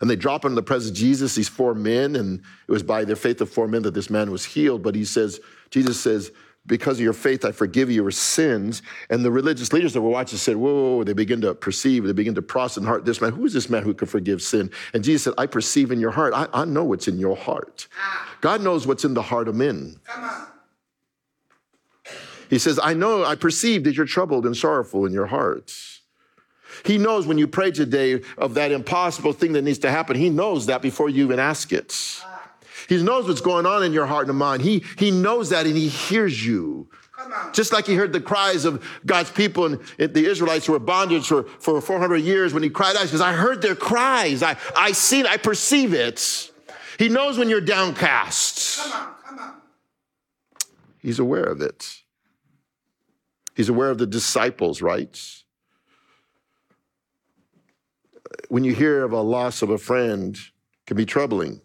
And 0.00 0.10
they 0.10 0.16
drop 0.16 0.44
him 0.44 0.52
in 0.52 0.56
the 0.56 0.62
presence 0.62 0.90
of 0.90 0.96
Jesus, 0.96 1.34
these 1.34 1.48
four 1.48 1.74
men, 1.74 2.16
and 2.16 2.40
it 2.68 2.72
was 2.72 2.82
by 2.82 3.04
their 3.04 3.16
faith 3.16 3.40
of 3.40 3.48
four 3.48 3.66
men 3.66 3.82
that 3.82 3.94
this 3.94 4.10
man 4.10 4.30
was 4.30 4.44
healed. 4.44 4.82
But 4.82 4.94
he 4.94 5.04
says, 5.06 5.40
Jesus 5.70 5.98
says, 5.98 6.32
because 6.66 6.98
of 6.98 7.04
your 7.04 7.12
faith, 7.12 7.44
I 7.44 7.52
forgive 7.52 7.90
your 7.90 8.10
sins. 8.10 8.82
And 9.10 9.24
the 9.24 9.30
religious 9.30 9.72
leaders 9.72 9.92
that 9.92 10.02
were 10.02 10.10
watching 10.10 10.38
said, 10.38 10.56
whoa, 10.56 10.72
whoa, 10.72 10.96
whoa, 10.96 11.04
they 11.04 11.12
begin 11.12 11.40
to 11.42 11.54
perceive, 11.54 12.04
they 12.04 12.12
begin 12.12 12.34
to 12.34 12.42
process 12.42 12.78
in 12.78 12.84
heart 12.84 13.04
this 13.04 13.20
man. 13.20 13.32
Who 13.32 13.44
is 13.44 13.52
this 13.52 13.70
man 13.70 13.82
who 13.82 13.94
can 13.94 14.08
forgive 14.08 14.42
sin? 14.42 14.70
And 14.92 15.04
Jesus 15.04 15.24
said, 15.24 15.34
I 15.38 15.46
perceive 15.46 15.92
in 15.92 16.00
your 16.00 16.10
heart. 16.10 16.34
I, 16.34 16.48
I 16.52 16.64
know 16.64 16.84
what's 16.84 17.08
in 17.08 17.18
your 17.18 17.36
heart. 17.36 17.86
God 18.40 18.60
knows 18.62 18.86
what's 18.86 19.04
in 19.04 19.14
the 19.14 19.22
heart 19.22 19.48
of 19.48 19.54
men. 19.54 19.96
He 22.48 22.58
says, 22.58 22.78
I 22.82 22.94
know, 22.94 23.24
I 23.24 23.34
perceive 23.34 23.84
that 23.84 23.96
you're 23.96 24.06
troubled 24.06 24.46
and 24.46 24.56
sorrowful 24.56 25.04
in 25.06 25.12
your 25.12 25.26
hearts. 25.26 26.00
He 26.84 26.98
knows 26.98 27.26
when 27.26 27.38
you 27.38 27.48
pray 27.48 27.70
today 27.70 28.22
of 28.38 28.54
that 28.54 28.70
impossible 28.70 29.32
thing 29.32 29.52
that 29.52 29.62
needs 29.62 29.78
to 29.78 29.90
happen. 29.90 30.16
He 30.16 30.30
knows 30.30 30.66
that 30.66 30.82
before 30.82 31.08
you 31.08 31.24
even 31.24 31.38
ask 31.38 31.72
it. 31.72 32.22
He 32.88 33.02
knows 33.02 33.26
what's 33.26 33.40
going 33.40 33.66
on 33.66 33.82
in 33.82 33.92
your 33.92 34.06
heart 34.06 34.28
and 34.28 34.38
mind. 34.38 34.62
He, 34.62 34.84
he 34.98 35.10
knows 35.10 35.50
that 35.50 35.66
and 35.66 35.76
he 35.76 35.88
hears 35.88 36.44
you. 36.44 36.88
Just 37.52 37.72
like 37.72 37.86
he 37.86 37.94
heard 37.94 38.12
the 38.12 38.20
cries 38.20 38.64
of 38.64 38.86
God's 39.04 39.30
people 39.30 39.64
and 39.64 39.80
the 39.98 40.26
Israelites 40.26 40.66
who 40.66 40.72
were 40.72 40.78
bondage 40.78 41.26
for, 41.26 41.44
for 41.44 41.80
400 41.80 42.18
years 42.18 42.52
when 42.52 42.62
he 42.62 42.70
cried 42.70 42.94
out, 42.94 43.02
he 43.02 43.08
says, 43.08 43.20
I 43.20 43.32
heard 43.32 43.62
their 43.62 43.74
cries. 43.74 44.42
I, 44.42 44.56
I 44.76 44.92
see 44.92 45.20
it. 45.20 45.26
I 45.26 45.36
perceive 45.36 45.94
it. 45.94 46.50
He 46.98 47.08
knows 47.08 47.38
when 47.38 47.48
you're 47.48 47.60
downcast. 47.60 48.78
Come 48.78 48.92
on. 48.92 49.14
Come 49.26 49.38
on. 49.38 49.54
He's 51.00 51.18
aware 51.18 51.44
of 51.44 51.60
it. 51.60 52.02
He's 53.54 53.70
aware 53.70 53.90
of 53.90 53.98
the 53.98 54.06
disciples, 54.06 54.82
right? 54.82 55.18
When 58.48 58.64
you 58.64 58.74
hear 58.74 59.02
of 59.02 59.12
a 59.12 59.20
loss 59.20 59.62
of 59.62 59.70
a 59.70 59.78
friend, 59.78 60.38
can 60.86 60.96
be 60.96 61.06
troubling 61.06 61.60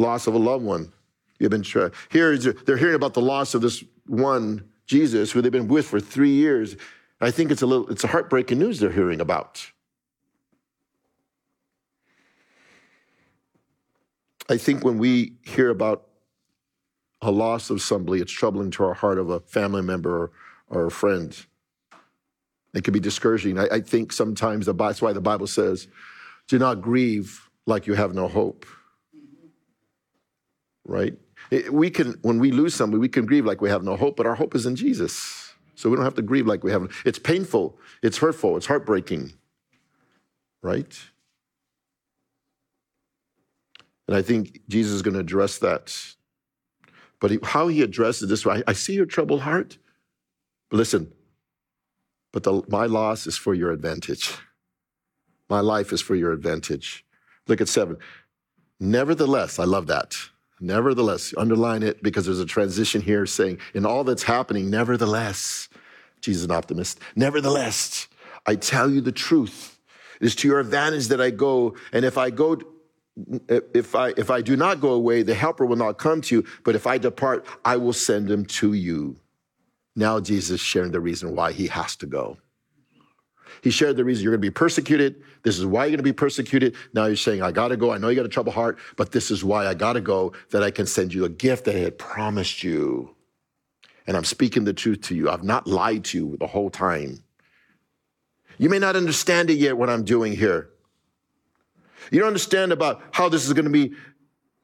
loss 0.00 0.26
of 0.26 0.34
a 0.34 0.38
loved 0.38 0.64
one. 0.64 0.92
You've 1.38 1.50
been 1.50 1.62
tra- 1.62 1.92
here. 2.10 2.36
They're 2.36 2.76
hearing 2.76 2.94
about 2.94 3.14
the 3.14 3.20
loss 3.20 3.54
of 3.54 3.62
this 3.62 3.84
one 4.06 4.68
Jesus 4.86 5.32
who 5.32 5.42
they've 5.42 5.52
been 5.52 5.68
with 5.68 5.86
for 5.86 6.00
three 6.00 6.30
years. 6.30 6.76
I 7.20 7.30
think 7.30 7.50
it's 7.50 7.62
a 7.62 7.66
little. 7.66 7.88
It's 7.88 8.04
a 8.04 8.08
heartbreaking 8.08 8.58
news 8.58 8.78
they're 8.78 8.90
hearing 8.90 9.20
about. 9.20 9.70
I 14.48 14.56
think 14.56 14.84
when 14.84 14.98
we 14.98 15.32
hear 15.42 15.70
about 15.70 16.06
a 17.20 17.30
loss 17.30 17.70
of 17.70 17.82
somebody, 17.82 18.20
it's 18.20 18.30
troubling 18.30 18.70
to 18.72 18.84
our 18.84 18.94
heart 18.94 19.18
of 19.18 19.30
a 19.30 19.40
family 19.40 19.82
member 19.82 20.24
or, 20.24 20.30
or 20.68 20.86
a 20.86 20.90
friend. 20.90 21.36
It 22.72 22.84
can 22.84 22.92
be 22.92 23.00
discouraging. 23.00 23.58
I, 23.58 23.66
I 23.72 23.80
think 23.80 24.12
sometimes 24.12 24.66
the, 24.66 24.74
that's 24.74 25.02
why 25.02 25.12
the 25.12 25.20
Bible 25.20 25.46
says, 25.46 25.88
do 26.46 26.58
not 26.58 26.80
grieve 26.80 27.48
like 27.66 27.86
you 27.86 27.94
have 27.94 28.14
no 28.14 28.28
hope. 28.28 28.66
Right? 30.86 31.14
We 31.70 31.90
can, 31.90 32.18
when 32.22 32.38
we 32.38 32.50
lose 32.50 32.74
somebody, 32.74 33.00
we 33.00 33.08
can 33.08 33.26
grieve 33.26 33.44
like 33.44 33.60
we 33.60 33.68
have 33.68 33.84
no 33.84 33.96
hope, 33.96 34.16
but 34.16 34.26
our 34.26 34.34
hope 34.34 34.54
is 34.54 34.66
in 34.66 34.76
Jesus. 34.76 35.52
So 35.74 35.90
we 35.90 35.96
don't 35.96 36.04
have 36.04 36.14
to 36.14 36.22
grieve 36.22 36.46
like 36.46 36.64
we 36.64 36.70
have. 36.72 36.90
It's 37.04 37.18
painful, 37.18 37.78
it's 38.02 38.18
hurtful, 38.18 38.56
it's 38.56 38.66
heartbreaking. 38.66 39.32
Right? 40.62 40.98
And 44.08 44.16
I 44.16 44.22
think 44.22 44.60
Jesus 44.68 44.94
is 44.94 45.02
going 45.02 45.14
to 45.14 45.20
address 45.20 45.58
that. 45.58 45.94
But 47.20 47.30
he, 47.30 47.38
how 47.42 47.68
he 47.68 47.82
addresses 47.82 48.28
this, 48.28 48.46
I, 48.46 48.62
I 48.66 48.72
see 48.72 48.94
your 48.94 49.06
troubled 49.06 49.42
heart. 49.42 49.78
But 50.70 50.78
listen, 50.78 51.12
but 52.32 52.42
the, 52.42 52.62
my 52.68 52.86
loss 52.86 53.26
is 53.26 53.36
for 53.36 53.54
your 53.54 53.70
advantage. 53.72 54.34
My 55.48 55.60
life 55.60 55.92
is 55.92 56.00
for 56.00 56.14
your 56.14 56.32
advantage. 56.32 57.04
Look 57.46 57.60
at 57.60 57.68
seven. 57.68 57.96
Nevertheless, 58.80 59.58
I 59.58 59.64
love 59.64 59.86
that. 59.86 60.16
Nevertheless, 60.60 61.34
underline 61.36 61.82
it 61.82 62.02
because 62.02 62.24
there's 62.24 62.40
a 62.40 62.46
transition 62.46 63.02
here 63.02 63.26
saying, 63.26 63.58
in 63.74 63.84
all 63.84 64.04
that's 64.04 64.22
happening, 64.22 64.70
nevertheless, 64.70 65.68
Jesus 66.20 66.40
is 66.40 66.44
an 66.46 66.50
optimist. 66.50 66.98
Nevertheless, 67.14 68.08
I 68.46 68.56
tell 68.56 68.90
you 68.90 69.00
the 69.00 69.12
truth. 69.12 69.78
It 70.20 70.26
is 70.26 70.34
to 70.36 70.48
your 70.48 70.60
advantage 70.60 71.08
that 71.08 71.20
I 71.20 71.30
go. 71.30 71.76
And 71.92 72.04
if 72.04 72.16
I 72.16 72.30
go, 72.30 72.58
if 73.38 73.94
I 73.94 74.14
if 74.16 74.30
I 74.30 74.40
do 74.40 74.56
not 74.56 74.80
go 74.80 74.92
away, 74.92 75.22
the 75.22 75.34
helper 75.34 75.66
will 75.66 75.76
not 75.76 75.98
come 75.98 76.22
to 76.22 76.36
you. 76.36 76.44
But 76.64 76.74
if 76.74 76.86
I 76.86 76.96
depart, 76.98 77.46
I 77.64 77.76
will 77.76 77.92
send 77.92 78.30
him 78.30 78.46
to 78.46 78.72
you. 78.72 79.16
Now 79.94 80.20
Jesus 80.20 80.50
is 80.52 80.60
sharing 80.60 80.92
the 80.92 81.00
reason 81.00 81.34
why 81.34 81.52
he 81.52 81.66
has 81.66 81.96
to 81.96 82.06
go. 82.06 82.38
He 83.62 83.70
shared 83.70 83.96
the 83.96 84.04
reason 84.04 84.22
you're 84.24 84.32
going 84.32 84.42
to 84.42 84.46
be 84.46 84.50
persecuted. 84.50 85.22
This 85.42 85.58
is 85.58 85.66
why 85.66 85.84
you're 85.84 85.90
going 85.90 85.98
to 85.98 86.02
be 86.02 86.12
persecuted. 86.12 86.74
Now 86.92 87.06
you're 87.06 87.16
saying, 87.16 87.42
I 87.42 87.52
got 87.52 87.68
to 87.68 87.76
go. 87.76 87.92
I 87.92 87.98
know 87.98 88.08
you 88.08 88.16
got 88.16 88.26
a 88.26 88.28
troubled 88.28 88.54
heart, 88.54 88.78
but 88.96 89.12
this 89.12 89.30
is 89.30 89.44
why 89.44 89.66
I 89.66 89.74
got 89.74 89.94
to 89.94 90.00
go, 90.00 90.32
that 90.50 90.62
I 90.62 90.70
can 90.70 90.86
send 90.86 91.14
you 91.14 91.24
a 91.24 91.28
gift 91.28 91.64
that 91.66 91.76
I 91.76 91.80
had 91.80 91.98
promised 91.98 92.62
you. 92.62 93.14
And 94.06 94.16
I'm 94.16 94.24
speaking 94.24 94.64
the 94.64 94.72
truth 94.72 95.02
to 95.02 95.14
you. 95.14 95.30
I've 95.30 95.42
not 95.42 95.66
lied 95.66 96.04
to 96.06 96.18
you 96.18 96.36
the 96.38 96.46
whole 96.46 96.70
time. 96.70 97.22
You 98.58 98.68
may 98.68 98.78
not 98.78 98.96
understand 98.96 99.50
it 99.50 99.58
yet 99.58 99.76
what 99.76 99.90
I'm 99.90 100.04
doing 100.04 100.34
here. 100.34 100.70
You 102.10 102.20
don't 102.20 102.28
understand 102.28 102.72
about 102.72 103.02
how 103.10 103.28
this 103.28 103.46
is 103.46 103.52
going 103.52 103.64
to 103.64 103.70
be 103.70 103.94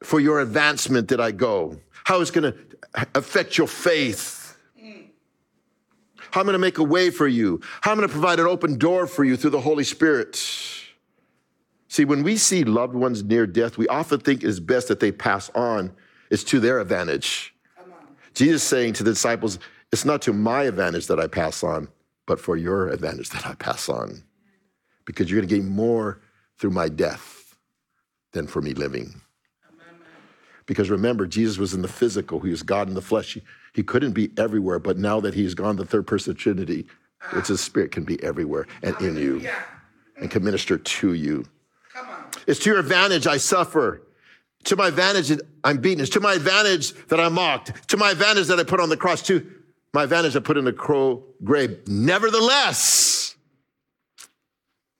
for 0.01 0.19
your 0.19 0.39
advancement 0.39 1.09
that 1.09 1.21
I 1.21 1.31
go, 1.31 1.79
how 2.03 2.21
it's 2.21 2.31
going 2.31 2.51
to 2.51 3.05
affect 3.15 3.57
your 3.57 3.67
faith 3.67 4.42
how 6.33 6.41
I'm 6.41 6.47
going 6.47 6.53
to 6.53 6.59
make 6.59 6.79
a 6.79 6.83
way 6.83 7.11
for 7.11 7.27
you, 7.27 7.61
how 7.81 7.91
I'm 7.91 7.97
going 7.97 8.09
to 8.09 8.11
provide 8.11 8.39
an 8.39 8.47
open 8.47 8.79
door 8.79 9.05
for 9.05 9.23
you 9.23 9.37
through 9.37 9.51
the 9.51 9.61
Holy 9.61 9.83
Spirit. 9.83 10.35
See, 11.87 12.05
when 12.05 12.23
we 12.23 12.37
see 12.37 12.63
loved 12.63 12.95
ones 12.95 13.21
near 13.21 13.45
death, 13.45 13.77
we 13.77 13.87
often 13.87 14.19
think 14.19 14.43
it's 14.43 14.59
best 14.59 14.87
that 14.87 14.99
they 14.99 15.11
pass 15.11 15.51
on. 15.51 15.93
It's 16.31 16.43
to 16.45 16.59
their 16.59 16.79
advantage. 16.79 17.53
Jesus 18.33 18.63
saying 18.63 18.93
to 18.93 19.03
the 19.03 19.11
disciples, 19.11 19.59
it's 19.91 20.05
not 20.05 20.23
to 20.23 20.33
my 20.33 20.63
advantage 20.63 21.05
that 21.05 21.19
I 21.19 21.27
pass 21.27 21.63
on, 21.63 21.87
but 22.25 22.39
for 22.39 22.57
your 22.57 22.89
advantage 22.89 23.29
that 23.29 23.45
I 23.45 23.53
pass 23.53 23.87
on. 23.87 24.23
Because 25.05 25.29
you're 25.29 25.39
going 25.39 25.49
to 25.49 25.55
gain 25.55 25.69
more 25.69 26.19
through 26.57 26.71
my 26.71 26.89
death 26.89 27.55
than 28.31 28.47
for 28.47 28.59
me 28.59 28.73
living. 28.73 29.21
Because 30.65 30.89
remember, 30.89 31.27
Jesus 31.27 31.57
was 31.57 31.73
in 31.73 31.81
the 31.81 31.87
physical, 31.87 32.39
he 32.39 32.49
was 32.49 32.63
God 32.63 32.87
in 32.87 32.93
the 32.93 33.01
flesh. 33.01 33.33
He, 33.33 33.43
he 33.73 33.83
couldn't 33.83 34.13
be 34.13 34.31
everywhere, 34.37 34.79
but 34.79 34.97
now 34.97 35.19
that 35.19 35.33
he's 35.33 35.53
gone, 35.53 35.75
the 35.75 35.85
third 35.85 36.07
person 36.07 36.31
of 36.31 36.37
Trinity, 36.37 36.85
which 37.31 37.49
is 37.49 37.61
spirit, 37.61 37.91
can 37.91 38.03
be 38.03 38.21
everywhere 38.23 38.67
and 38.81 38.99
in 39.01 39.15
you 39.17 39.47
and 40.17 40.29
can 40.29 40.43
minister 40.43 40.77
to 40.77 41.13
you. 41.13 41.45
Come 41.93 42.09
on. 42.09 42.25
It's 42.47 42.59
to 42.61 42.69
your 42.69 42.79
advantage 42.79 43.27
I 43.27 43.37
suffer. 43.37 44.01
To 44.65 44.75
my 44.75 44.87
advantage 44.87 45.39
I'm 45.63 45.77
beaten. 45.77 46.01
It's 46.01 46.09
to 46.11 46.19
my 46.19 46.33
advantage 46.33 46.93
that 47.07 47.19
I'm 47.19 47.33
mocked. 47.33 47.89
To 47.89 47.97
my 47.97 48.11
advantage 48.11 48.47
that 48.47 48.59
I 48.59 48.63
put 48.63 48.79
on 48.79 48.89
the 48.89 48.97
cross. 48.97 49.21
To 49.23 49.45
my 49.93 50.03
advantage 50.03 50.35
I 50.35 50.39
put 50.39 50.57
in 50.57 50.65
the 50.65 50.73
crow 50.73 51.23
grave. 51.43 51.79
Nevertheless, 51.87 53.35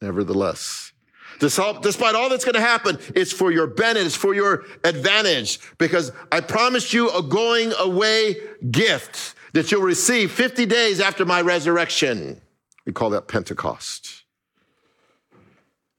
nevertheless, 0.02 0.93
despite 1.40 2.16
all 2.16 2.30
that's 2.30 2.46
going 2.46 2.56
to 2.56 2.62
happen, 2.62 2.98
it's 3.16 3.32
for 3.32 3.52
your 3.52 3.68
benefit, 3.68 4.06
it's 4.06 4.16
for 4.16 4.34
your 4.34 4.66
advantage, 4.84 5.60
because 5.78 6.12
I 6.32 6.42
promised 6.42 6.94
you 6.94 7.10
a 7.12 7.22
going 7.22 7.74
away 7.80 8.36
gift 8.72 9.36
that 9.54 9.72
you'll 9.72 9.82
receive 9.82 10.32
50 10.32 10.66
days 10.66 11.00
after 11.00 11.26
my 11.26 11.42
resurrection. 11.42 12.42
We 12.86 12.94
call 12.94 13.12
that 13.12 13.28
Pentecost. 13.28 14.24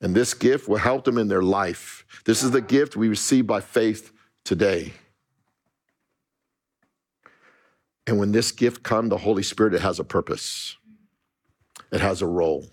And 0.01 0.14
this 0.14 0.35
gift 0.35 0.68
will 0.68 0.78
help 0.78 1.05
them 1.05 1.16
in 1.16 1.28
their 1.28 1.43
life. 1.43 2.05
This 2.24 2.43
is 2.43 2.51
the 2.51 2.61
gift 2.61 2.97
we 2.97 3.09
receive 3.09 3.47
by 3.47 3.61
faith 3.61 4.12
today. 4.45 4.93
And 8.07 8.18
when 8.18 8.32
this 8.32 8.53
gift 8.53 8.82
comes, 8.82 9.09
the 9.09 9.16
Holy 9.16 9.43
Spirit, 9.43 9.72
it 9.72 9.80
has 9.80 9.99
a 9.99 10.05
purpose, 10.05 10.76
it 11.91 12.03
has 12.03 12.20
a 12.20 12.26
role. 12.26 12.66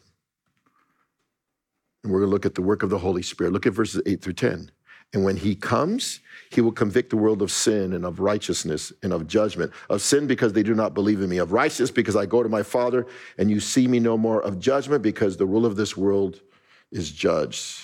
And 2.04 2.12
we're 2.12 2.20
going 2.20 2.30
to 2.30 2.34
look 2.34 2.46
at 2.46 2.56
the 2.56 2.62
work 2.62 2.84
of 2.84 2.90
the 2.90 2.98
Holy 2.98 3.22
Spirit. 3.22 3.54
Look 3.54 3.66
at 3.66 3.74
verses 3.74 4.02
8 4.06 4.22
through 4.22 4.34
10. 4.34 4.72
And 5.14 5.26
when 5.26 5.36
he 5.36 5.56
comes, 5.56 6.22
he 6.52 6.62
will 6.62 6.72
convict 6.72 7.10
the 7.10 7.18
world 7.18 7.42
of 7.42 7.52
sin 7.52 7.94
and 7.94 8.06
of 8.06 8.20
righteousness 8.20 8.94
and 9.04 9.12
of 9.12 9.28
judgment. 9.28 9.72
Of 9.90 10.02
sin 10.02 10.26
because 10.26 10.54
they 10.54 10.64
do 10.64 10.74
not 10.74 10.94
believe 10.94 11.22
in 11.22 11.30
me. 11.30 11.38
Of 11.38 11.52
righteousness 11.52 11.92
because 11.92 12.16
I 12.16 12.26
go 12.26 12.44
to 12.44 12.50
my 12.50 12.64
Father 12.64 13.06
and 13.38 13.52
you 13.52 13.60
see 13.60 13.88
me 13.88 14.00
no 14.00 14.18
more. 14.18 14.42
Of 14.42 14.60
judgment 14.60 15.04
because 15.04 15.36
the 15.36 15.46
rule 15.46 15.66
of 15.66 15.76
this 15.76 15.98
world 15.98 16.40
is 16.92 17.12
judged. 17.12 17.82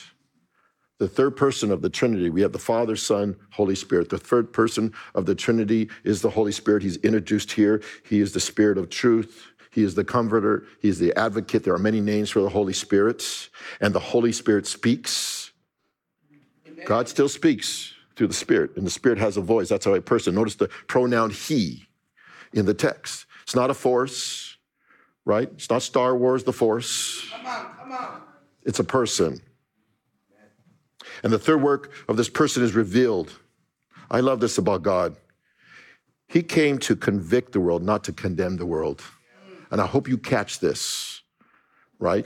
The 1.00 1.08
third 1.08 1.36
person 1.36 1.72
of 1.72 1.82
the 1.82 1.90
Trinity, 1.90 2.30
we 2.30 2.42
have 2.42 2.54
the 2.54 2.60
Father, 2.60 2.96
Son, 2.96 3.36
Holy 3.52 3.76
Spirit. 3.76 4.10
The 4.10 4.18
third 4.18 4.52
person 4.52 4.94
of 5.14 5.28
the 5.28 5.36
Trinity 5.36 5.90
is 6.04 6.22
the 6.22 6.30
Holy 6.30 6.52
Spirit. 6.52 6.82
He's 6.82 6.98
introduced 6.98 7.52
here. 7.52 7.84
He 8.04 8.20
is 8.20 8.34
the 8.34 8.40
Spirit 8.40 8.80
of 8.80 8.90
truth. 8.90 9.52
He 9.72 9.84
is 9.84 9.96
the 9.96 10.04
comforter. 10.04 10.66
He 10.80 10.90
is 10.90 11.00
the 11.00 11.18
advocate. 11.18 11.64
There 11.64 11.74
are 11.74 11.80
many 11.80 12.02
names 12.02 12.30
for 12.30 12.42
the 12.42 12.50
Holy 12.50 12.74
Spirit. 12.74 13.50
And 13.82 13.94
the 13.94 14.00
Holy 14.00 14.32
Spirit 14.32 14.68
speaks. 14.68 15.52
God 16.86 17.10
still 17.10 17.30
speaks 17.30 17.94
through 18.16 18.28
the 18.28 18.34
Spirit, 18.34 18.76
and 18.76 18.86
the 18.86 18.92
Spirit 18.92 19.18
has 19.20 19.38
a 19.38 19.42
voice. 19.42 19.70
That's 19.70 19.86
how 19.86 19.94
a 19.94 20.02
person. 20.02 20.36
Notice 20.36 20.56
the 20.56 20.68
pronoun 20.88 21.30
he 21.30 21.88
in 22.54 22.66
the 22.66 22.74
text. 22.74 23.26
It's 23.44 23.56
not 23.56 23.70
a 23.70 23.74
force, 23.74 24.58
right? 25.26 25.50
It's 25.54 25.70
not 25.70 25.82
Star 25.82 26.16
Wars, 26.16 26.44
the 26.44 26.54
force. 26.54 27.28
Come 27.30 27.46
on. 27.46 27.66
Come 27.78 27.92
on. 27.92 28.22
It's 28.64 28.80
a 28.80 28.84
person. 28.84 29.42
And 31.24 31.32
the 31.32 31.40
third 31.40 31.62
work 31.62 31.92
of 32.08 32.18
this 32.18 32.30
person 32.30 32.64
is 32.64 32.74
revealed. 32.74 33.32
I 34.10 34.20
love 34.20 34.40
this 34.40 34.58
about 34.58 34.84
God. 34.84 35.16
He 36.28 36.44
came 36.44 36.78
to 36.80 36.96
convict 36.96 37.54
the 37.54 37.60
world, 37.60 37.84
not 37.84 38.04
to 38.06 38.14
condemn 38.14 38.58
the 38.58 38.66
world. 38.66 39.02
And 39.72 39.82
I 39.82 39.86
hope 39.86 40.08
you 40.08 40.18
catch 40.18 40.60
this, 40.60 41.22
right? 42.00 42.26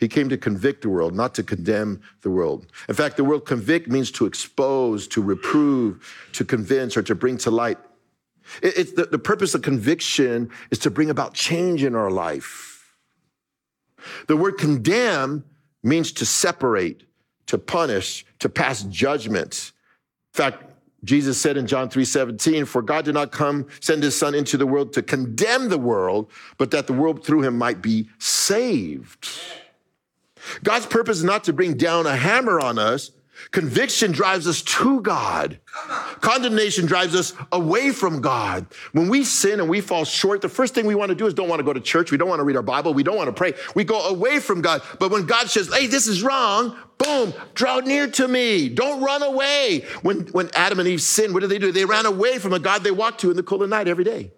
He 0.00 0.08
came 0.08 0.28
to 0.30 0.36
convict 0.36 0.82
the 0.82 0.88
world, 0.88 1.14
not 1.14 1.34
to 1.36 1.42
condemn 1.42 2.00
the 2.22 2.30
world. 2.30 2.66
In 2.88 2.94
fact, 2.94 3.16
the 3.16 3.24
word 3.24 3.40
convict 3.40 3.88
means 3.88 4.10
to 4.12 4.26
expose, 4.26 5.06
to 5.08 5.22
reprove, 5.22 6.04
to 6.32 6.44
convince, 6.44 6.96
or 6.96 7.02
to 7.02 7.14
bring 7.14 7.38
to 7.38 7.50
light. 7.50 7.78
It- 8.62 8.76
it's 8.76 8.92
the, 8.92 9.04
the 9.04 9.18
purpose 9.18 9.54
of 9.54 9.62
conviction 9.62 10.50
is 10.70 10.78
to 10.80 10.90
bring 10.90 11.10
about 11.10 11.34
change 11.34 11.84
in 11.84 11.94
our 11.94 12.10
life. 12.10 12.96
The 14.26 14.36
word 14.36 14.58
condemn 14.58 15.44
means 15.84 16.10
to 16.12 16.26
separate, 16.26 17.04
to 17.46 17.58
punish, 17.58 18.26
to 18.40 18.48
pass 18.48 18.82
judgment. 18.82 19.72
In 20.34 20.36
fact, 20.36 20.71
Jesus 21.04 21.40
said 21.40 21.56
in 21.56 21.66
John 21.66 21.88
3 21.88 22.04
17, 22.04 22.64
For 22.64 22.80
God 22.80 23.04
did 23.04 23.14
not 23.14 23.32
come, 23.32 23.66
send 23.80 24.02
his 24.02 24.16
son 24.16 24.34
into 24.34 24.56
the 24.56 24.66
world 24.66 24.92
to 24.92 25.02
condemn 25.02 25.68
the 25.68 25.78
world, 25.78 26.30
but 26.58 26.70
that 26.70 26.86
the 26.86 26.92
world 26.92 27.24
through 27.24 27.42
him 27.42 27.58
might 27.58 27.82
be 27.82 28.08
saved. 28.18 29.28
God's 30.62 30.86
purpose 30.86 31.18
is 31.18 31.24
not 31.24 31.44
to 31.44 31.52
bring 31.52 31.74
down 31.74 32.06
a 32.06 32.16
hammer 32.16 32.60
on 32.60 32.78
us. 32.78 33.10
Conviction 33.50 34.12
drives 34.12 34.46
us 34.46 34.62
to 34.62 35.00
God. 35.00 35.58
Condemnation 36.20 36.86
drives 36.86 37.14
us 37.14 37.34
away 37.50 37.90
from 37.90 38.20
God. 38.20 38.66
When 38.92 39.08
we 39.08 39.24
sin 39.24 39.60
and 39.60 39.68
we 39.68 39.80
fall 39.80 40.04
short, 40.04 40.40
the 40.40 40.48
first 40.48 40.74
thing 40.74 40.86
we 40.86 40.94
want 40.94 41.10
to 41.10 41.14
do 41.14 41.26
is 41.26 41.34
don't 41.34 41.48
want 41.48 41.60
to 41.60 41.64
go 41.64 41.72
to 41.72 41.80
church. 41.80 42.10
We 42.10 42.18
don't 42.18 42.28
want 42.28 42.40
to 42.40 42.44
read 42.44 42.56
our 42.56 42.62
Bible. 42.62 42.94
We 42.94 43.02
don't 43.02 43.16
want 43.16 43.28
to 43.28 43.32
pray. 43.32 43.54
We 43.74 43.84
go 43.84 44.08
away 44.08 44.40
from 44.40 44.62
God. 44.62 44.82
But 44.98 45.10
when 45.10 45.26
God 45.26 45.50
says, 45.50 45.72
hey, 45.72 45.86
this 45.86 46.06
is 46.06 46.22
wrong, 46.22 46.76
boom, 46.98 47.34
draw 47.54 47.80
near 47.80 48.08
to 48.12 48.28
me. 48.28 48.68
Don't 48.68 49.02
run 49.02 49.22
away. 49.22 49.84
When, 50.02 50.26
when 50.28 50.50
Adam 50.54 50.78
and 50.78 50.88
Eve 50.88 51.02
sinned, 51.02 51.34
what 51.34 51.40
did 51.40 51.50
they 51.50 51.58
do? 51.58 51.72
They 51.72 51.84
ran 51.84 52.06
away 52.06 52.38
from 52.38 52.52
a 52.52 52.58
God 52.58 52.84
they 52.84 52.90
walked 52.90 53.20
to 53.20 53.30
in 53.30 53.36
the 53.36 53.42
cool 53.42 53.62
of 53.62 53.68
the 53.68 53.76
night 53.76 53.88
every 53.88 54.04
day. 54.04 54.32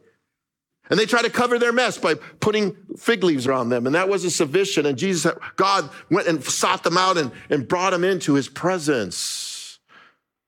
And 0.90 0.98
they 0.98 1.06
try 1.06 1.22
to 1.22 1.30
cover 1.30 1.58
their 1.58 1.72
mess 1.72 1.96
by 1.96 2.14
putting 2.14 2.76
fig 2.98 3.24
leaves 3.24 3.46
around 3.46 3.70
them. 3.70 3.86
And 3.86 3.94
that 3.94 4.08
wasn't 4.08 4.34
sufficient. 4.34 4.86
And 4.86 4.98
Jesus, 4.98 5.32
God 5.56 5.88
went 6.10 6.28
and 6.28 6.44
sought 6.44 6.82
them 6.82 6.98
out 6.98 7.16
and, 7.16 7.32
and 7.48 7.66
brought 7.66 7.90
them 7.90 8.04
into 8.04 8.34
his 8.34 8.48
presence. 8.48 9.78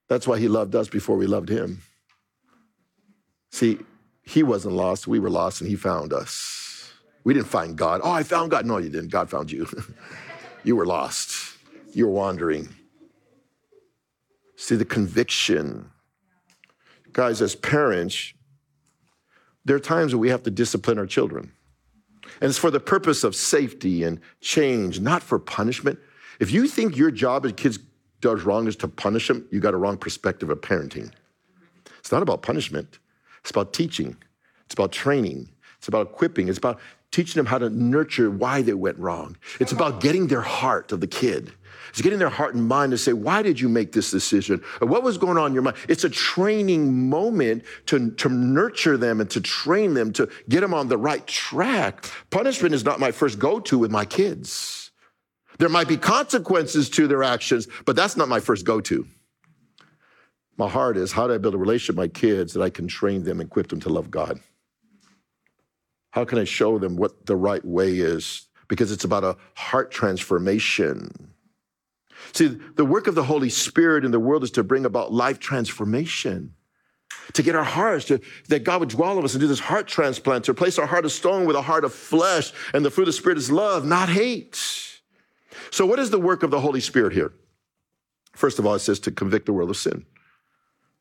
That's 0.09 0.27
why 0.27 0.39
he 0.39 0.49
loved 0.49 0.75
us 0.75 0.89
before 0.89 1.17
we 1.17 1.27
loved 1.27 1.49
him. 1.49 1.83
See, 3.51 3.79
he 4.23 4.43
wasn't 4.43 4.75
lost. 4.75 5.07
We 5.07 5.19
were 5.19 5.31
lost 5.31 5.63
and 5.63 5.71
he 5.71 5.77
found 5.77 6.13
us. 6.13 6.93
We 7.25 7.33
didn't 7.33 7.49
find 7.49 7.77
God. 7.77 8.03
Oh, 8.05 8.13
I 8.13 8.23
found 8.23 8.51
God. 8.51 8.67
No, 8.67 8.77
you 8.77 8.91
didn't. 8.91 9.11
God 9.11 9.31
found 9.31 9.51
you. 9.51 9.67
you 10.65 10.77
were 10.77 10.87
lost. 10.87 11.57
You 11.93 12.07
were 12.07 12.13
wandering. 12.13 12.69
See, 14.57 14.77
the 14.77 14.85
conviction. 14.85 15.91
Guys, 17.13 17.41
as 17.41 17.55
parents, 17.55 18.35
there 19.67 19.77
are 19.77 19.81
times 19.81 20.15
when 20.15 20.21
we 20.21 20.31
have 20.31 20.45
to 20.45 20.51
discipline 20.51 20.99
our 20.99 21.07
children. 21.07 21.53
And 22.41 22.49
it's 22.49 22.59
for 22.59 22.71
the 22.71 22.81
purpose 22.81 23.25
of 23.25 23.35
safety 23.35 24.05
and 24.05 24.21
change, 24.41 25.01
not 25.01 25.23
for 25.23 25.39
punishment. 25.39 25.99
If 26.39 26.53
you 26.53 26.69
think 26.69 26.97
your 26.97 27.11
job 27.11 27.45
as 27.45 27.53
kids 27.53 27.79
does 28.21 28.43
wrong 28.43 28.69
is 28.69 28.77
to 28.77 28.89
punish 28.89 29.29
them, 29.29 29.47
you 29.51 29.59
got 29.61 29.75
a 29.75 29.77
wrong 29.77 29.99
perspective 29.99 30.51
of 30.51 30.61
parenting. 30.61 31.13
It's 31.99 32.13
not 32.13 32.23
about 32.23 32.43
punishment. 32.43 33.01
It's 33.41 33.51
about 33.51 33.73
teaching. 33.73 34.17
It's 34.65 34.75
about 34.75 34.93
training. 34.93 35.51
It's 35.79 35.89
about 35.89 36.13
equipping. 36.13 36.49
It's 36.49 36.59
about 36.59 36.79
teaching 37.11 37.41
them 37.41 37.47
how 37.47 37.59
to 37.59 37.69
nurture 37.69 38.31
why 38.31 38.63
they 38.63 38.75
went 38.75 38.99
wrong. 38.99 39.37
It's 39.59 39.73
about 39.73 40.01
getting 40.01 40.29
their 40.29 40.43
heart 40.43 40.93
of 40.93 41.01
the 41.01 41.07
kid. 41.09 41.53
It's 41.97 42.03
getting 42.03 42.19
their 42.19 42.29
heart 42.29 42.55
and 42.55 42.69
mind 42.69 42.91
to 42.91 42.99
say, 42.99 43.15
why 43.15 43.41
did 43.41 43.59
you 43.59 43.71
make 43.71 43.93
this 43.93 44.11
decision? 44.11 44.63
What 44.81 45.03
was 45.03 45.17
going 45.17 45.39
on 45.39 45.47
in 45.47 45.55
your 45.55 45.63
mind? 45.63 45.79
It's 45.89 46.05
a 46.05 46.11
training 46.11 47.09
moment 47.09 47.65
to, 47.87 48.11
to 48.11 48.29
nurture 48.29 48.99
them 48.99 49.19
and 49.19 49.31
to 49.31 49.41
train 49.41 49.95
them 49.95 50.13
to 50.13 50.29
get 50.47 50.61
them 50.61 50.75
on 50.75 50.89
the 50.89 50.99
right 50.99 51.27
track. 51.27 52.11
Punishment 52.29 52.75
is 52.75 52.85
not 52.85 53.01
my 53.01 53.13
first 53.13 53.39
go 53.39 53.61
to 53.61 53.79
with 53.79 53.91
my 53.91 54.05
kids. 54.05 54.91
There 55.57 55.71
might 55.71 55.89
be 55.89 55.97
consequences 55.97 56.91
to 56.91 57.07
their 57.09 57.23
actions, 57.23 57.67
but 57.87 57.97
that's 57.97 58.15
not 58.15 58.29
my 58.29 58.41
first 58.41 58.67
go 58.67 58.79
to. 58.83 59.07
My 60.59 60.69
heart 60.69 60.99
is 60.99 61.13
how 61.13 61.27
do 61.27 61.33
I 61.33 61.39
build 61.39 61.55
a 61.55 61.57
relationship 61.57 61.97
with 61.97 62.05
my 62.05 62.09
kids 62.09 62.53
that 62.53 62.63
I 62.63 62.69
can 62.69 62.89
train 62.89 63.23
them, 63.23 63.41
equip 63.41 63.69
them 63.69 63.81
to 63.81 63.89
love 63.89 64.11
God? 64.11 64.39
How 66.11 66.27
can 66.27 66.39
I 66.39 66.45
show 66.45 66.79
them 66.79 66.97
what 66.97 67.25
the 67.25 67.37
right 67.37 67.65
way 67.65 67.95
is? 67.95 68.49
Because 68.69 68.93
it's 68.93 69.05
about 69.05 69.25
a 69.25 69.39
heart 69.55 69.91
transformation. 69.91 71.33
See, 72.33 72.59
the 72.77 72.85
work 72.85 73.07
of 73.07 73.15
the 73.15 73.25
Holy 73.25 73.49
Spirit 73.49 74.05
in 74.05 74.11
the 74.11 74.21
world 74.21 74.45
is 74.45 74.51
to 74.53 74.65
bring 74.65 74.85
about 74.85 75.13
life 75.13 75.39
transformation. 75.39 76.55
To 77.33 77.43
get 77.43 77.57
our 77.57 77.65
hearts, 77.65 78.05
to, 78.07 78.21
that 78.49 78.65
God 78.65 78.81
would 78.81 78.89
dwell 78.89 79.19
in 79.19 79.25
us 79.25 79.35
and 79.35 79.41
do 79.41 79.49
this 79.49 79.61
heart 79.61 79.89
transplant, 79.89 80.45
to 80.45 80.53
replace 80.53 80.79
our 80.79 80.87
heart 80.87 81.05
of 81.05 81.13
stone 81.13 81.45
with 81.45 81.57
a 81.57 81.63
heart 81.63 81.85
of 81.85 81.93
flesh. 81.93 82.53
And 82.73 82.85
the 82.85 82.91
fruit 82.91 83.05
of 83.05 83.09
the 83.09 83.13
Spirit 83.13 83.39
is 83.39 83.51
love, 83.51 83.85
not 83.85 84.09
hate. 84.09 84.57
So, 85.71 85.87
what 85.87 85.99
is 85.99 86.11
the 86.11 86.21
work 86.21 86.43
of 86.43 86.51
the 86.51 86.61
Holy 86.61 86.81
Spirit 86.81 87.13
here? 87.13 87.33
First 88.35 88.59
of 88.59 88.67
all, 88.67 88.75
it 88.75 88.81
says 88.81 89.01
to 89.01 89.11
convict 89.11 89.47
the 89.47 89.53
world 89.53 89.71
of 89.71 89.77
sin 89.77 90.05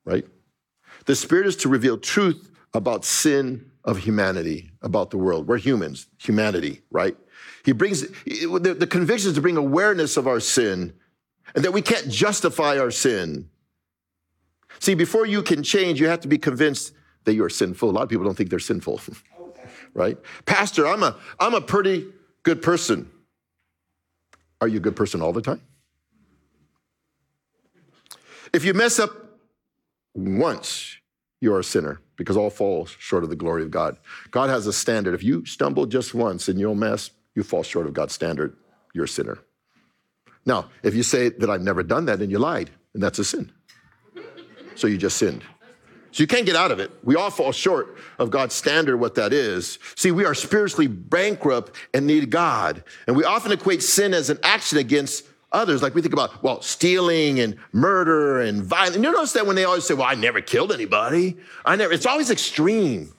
right? 0.05 0.25
The 1.05 1.15
Spirit 1.15 1.47
is 1.47 1.55
to 1.57 1.69
reveal 1.69 1.97
truth 1.97 2.51
about 2.73 3.03
sin 3.03 3.71
of 3.83 3.99
humanity, 3.99 4.71
about 4.81 5.11
the 5.11 5.17
world. 5.17 5.47
We're 5.47 5.57
humans, 5.57 6.07
humanity, 6.17 6.81
right? 6.89 7.17
He 7.63 7.71
brings 7.71 8.01
the, 8.25 8.75
the 8.77 8.87
conviction 8.87 9.29
is 9.29 9.35
to 9.35 9.41
bring 9.41 9.57
awareness 9.57 10.17
of 10.17 10.27
our 10.27 10.39
sin 10.39 10.93
and 11.55 11.63
that 11.63 11.71
we 11.71 11.81
can't 11.81 12.09
justify 12.09 12.77
our 12.77 12.91
sin. 12.91 13.49
See, 14.79 14.93
before 14.93 15.25
you 15.25 15.41
can 15.41 15.63
change, 15.63 15.99
you 15.99 16.07
have 16.07 16.19
to 16.21 16.27
be 16.27 16.37
convinced 16.37 16.93
that 17.23 17.33
you're 17.33 17.49
sinful. 17.49 17.89
A 17.89 17.91
lot 17.91 18.03
of 18.03 18.09
people 18.09 18.25
don't 18.25 18.35
think 18.35 18.49
they're 18.49 18.59
sinful, 18.59 19.01
right? 19.93 20.17
Pastor, 20.45 20.85
I'm 20.85 21.01
a, 21.01 21.17
I'm 21.39 21.53
a 21.53 21.61
pretty 21.61 22.07
good 22.43 22.61
person. 22.61 23.09
Are 24.61 24.67
you 24.67 24.77
a 24.77 24.81
good 24.81 24.95
person 24.95 25.21
all 25.21 25.33
the 25.33 25.41
time? 25.41 25.61
If 28.53 28.63
you 28.63 28.73
mess 28.73 28.99
up 28.99 29.11
once 30.13 30.97
you 31.41 31.53
are 31.53 31.59
a 31.59 31.63
sinner 31.63 32.01
because 32.15 32.37
all 32.37 32.49
fall 32.49 32.85
short 32.85 33.23
of 33.23 33.29
the 33.29 33.35
glory 33.35 33.63
of 33.63 33.71
God. 33.71 33.97
God 34.31 34.49
has 34.49 34.67
a 34.67 34.73
standard. 34.73 35.13
If 35.13 35.23
you 35.23 35.45
stumble 35.45 35.85
just 35.85 36.13
once 36.13 36.47
and 36.47 36.59
you'll 36.59 36.75
mess, 36.75 37.11
you 37.35 37.43
fall 37.43 37.63
short 37.63 37.85
of 37.85 37.93
God's 37.93 38.13
standard. 38.13 38.55
You're 38.93 39.05
a 39.05 39.09
sinner. 39.09 39.39
Now, 40.45 40.69
if 40.83 40.93
you 40.95 41.03
say 41.03 41.29
that 41.29 41.49
I've 41.49 41.61
never 41.61 41.83
done 41.83 42.05
that 42.05 42.21
and 42.21 42.31
you 42.31 42.39
lied, 42.39 42.69
then 42.93 43.01
that's 43.01 43.19
a 43.19 43.25
sin. 43.25 43.51
So 44.75 44.87
you 44.87 44.97
just 44.97 45.17
sinned. 45.17 45.43
So 46.11 46.23
you 46.23 46.27
can't 46.27 46.45
get 46.45 46.55
out 46.55 46.71
of 46.71 46.79
it. 46.79 46.91
We 47.03 47.15
all 47.15 47.29
fall 47.29 47.51
short 47.51 47.97
of 48.19 48.29
God's 48.29 48.55
standard, 48.55 48.97
what 48.97 49.15
that 49.15 49.33
is. 49.33 49.79
See, 49.95 50.11
we 50.11 50.23
are 50.23 50.33
spiritually 50.33 50.87
bankrupt 50.87 51.75
and 51.93 52.07
need 52.07 52.29
God. 52.29 52.83
And 53.07 53.17
we 53.17 53.25
often 53.25 53.51
equate 53.51 53.83
sin 53.83 54.13
as 54.13 54.29
an 54.29 54.39
action 54.43 54.77
against 54.77 55.25
others. 55.51 55.81
Like 55.81 55.93
we 55.93 56.01
think 56.01 56.13
about, 56.13 56.41
well, 56.41 56.61
stealing 56.61 57.39
and 57.39 57.57
murder 57.73 58.39
and 58.39 58.63
violence. 58.63 58.95
You 58.95 59.01
notice 59.01 59.33
that 59.33 59.45
when 59.45 59.57
they 59.57 59.65
always 59.65 59.85
say, 59.85 59.93
well, 59.93 60.07
I 60.07 60.15
never 60.15 60.39
killed 60.39 60.71
anybody. 60.71 61.37
I 61.65 61.75
never, 61.75 61.91
it's 61.91 62.05
always 62.05 62.29
extreme 62.29 63.13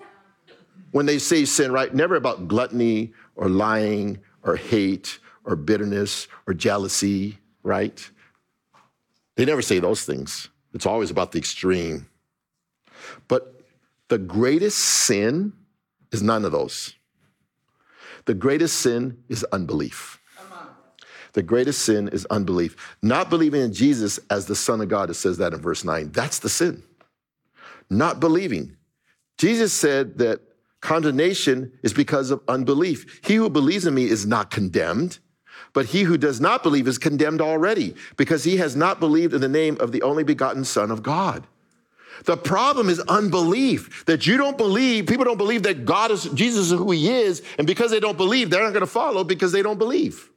when 0.93 1.05
they 1.05 1.19
say 1.19 1.45
sin, 1.45 1.73
right? 1.73 1.93
Never 1.95 2.17
about 2.17 2.49
gluttony 2.49 3.13
or 3.35 3.51
lying 3.51 4.21
or 4.43 4.57
hate 4.57 5.19
or 5.47 5.57
bitterness 5.57 6.29
or 6.47 6.55
jealousy, 6.55 7.39
right? 7.63 8.11
They 9.37 9.45
never 9.45 9.63
say 9.63 9.79
those 9.79 10.05
things. 10.05 10.49
It's 10.75 10.87
always 10.87 11.11
about 11.11 11.33
the 11.33 11.39
extreme. 11.39 12.07
But 13.29 13.61
the 14.09 14.19
greatest 14.19 14.79
sin 14.79 15.53
is 16.13 16.23
none 16.23 16.45
of 16.45 16.53
those. 16.53 16.95
The 18.27 18.35
greatest 18.35 18.81
sin 18.81 19.23
is 19.29 19.45
unbelief. 19.45 20.21
The 21.33 21.43
greatest 21.43 21.83
sin 21.83 22.09
is 22.09 22.25
unbelief. 22.27 22.97
Not 23.03 23.29
believing 23.29 23.61
in 23.61 23.73
Jesus 23.73 24.19
as 24.31 24.47
the 24.47 24.57
Son 24.57 24.81
of 24.81 24.89
God, 24.89 25.11
it 25.11 25.15
says 25.15 25.37
that 25.39 25.53
in 25.53 25.61
verse 25.61 25.85
9. 25.85 26.11
That's 26.13 26.39
the 26.39 26.49
sin. 26.49 26.83
Not 27.91 28.21
believing. 28.21 28.77
Jesus 29.37 29.73
said 29.73 30.17
that 30.19 30.41
condemnation 30.81 31.73
is 31.83 31.93
because 31.93 32.31
of 32.31 32.41
unbelief. 32.49 33.21
He 33.23 33.35
who 33.35 33.51
believes 33.51 33.87
in 33.87 33.95
me 33.95 34.05
is 34.05 34.25
not 34.25 34.51
condemned, 34.51 35.19
but 35.73 35.87
he 35.87 36.03
who 36.03 36.17
does 36.17 36.41
not 36.41 36.63
believe 36.63 36.89
is 36.89 36.99
condemned 36.99 37.41
already 37.41 37.95
because 38.17 38.45
he 38.45 38.57
has 38.57 38.77
not 38.77 39.01
believed 39.01 39.35
in 39.35 39.41
the 39.41 39.49
name 39.49 39.77
of 39.81 39.93
the 39.93 40.03
only 40.03 40.25
begotten 40.25 40.65
Son 40.65 40.91
of 40.91 41.03
God. 41.03 41.47
The 42.25 42.37
problem 42.37 42.89
is 42.89 43.01
unbelief. 43.01 44.05
That 44.07 44.27
you 44.27 44.37
don't 44.37 44.57
believe, 44.57 45.07
people 45.07 45.25
don't 45.25 45.37
believe 45.37 45.65
that 45.65 45.85
God 45.85 46.11
is, 46.11 46.25
Jesus 46.25 46.73
is 46.73 46.79
who 46.79 46.91
he 46.91 47.11
is, 47.11 47.43
and 47.59 47.67
because 47.67 47.91
they 47.91 48.01
don't 48.01 48.17
believe, 48.17 48.51
they're 48.51 48.63
not 48.63 48.73
going 48.73 48.81
to 48.81 48.87
follow 48.87 49.25
because 49.25 49.53
they 49.53 49.63
don't 49.63 49.79
believe. 49.79 50.31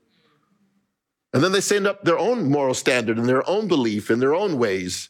And 1.33 1.43
then 1.43 1.51
they 1.51 1.61
send 1.61 1.87
up 1.87 2.03
their 2.03 2.17
own 2.17 2.49
moral 2.49 2.73
standard 2.73 3.17
and 3.17 3.29
their 3.29 3.47
own 3.49 3.67
belief 3.67 4.09
in 4.09 4.19
their 4.19 4.33
own 4.33 4.57
ways. 4.57 5.09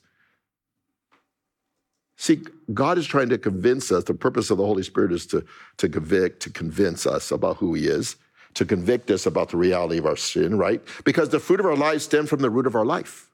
See, 2.18 2.42
God 2.74 2.98
is 2.98 3.08
trying 3.08 3.30
to 3.30 3.38
convince 3.38 3.92
us. 3.92 4.04
The 4.04 4.14
purpose 4.14 4.52
of 4.52 4.58
the 4.58 4.66
Holy 4.66 4.84
Spirit 4.84 5.14
is 5.14 5.26
to, 5.28 5.46
to 5.78 5.88
convict, 5.88 6.42
to 6.42 6.50
convince 6.50 7.08
us 7.08 7.32
about 7.32 7.58
who 7.58 7.74
He 7.74 7.88
is, 7.88 8.18
to 8.56 8.66
convict 8.66 9.12
us 9.12 9.26
about 9.26 9.50
the 9.50 9.58
reality 9.58 9.98
of 9.98 10.06
our 10.06 10.16
sin, 10.16 10.58
right? 10.58 10.82
Because 11.04 11.30
the 11.30 11.40
fruit 11.40 11.60
of 11.60 11.66
our 11.66 11.76
lives 11.76 12.04
stem 12.04 12.26
from 12.26 12.42
the 12.42 12.50
root 12.50 12.68
of 12.68 12.76
our 12.76 12.86
life. 12.86 13.30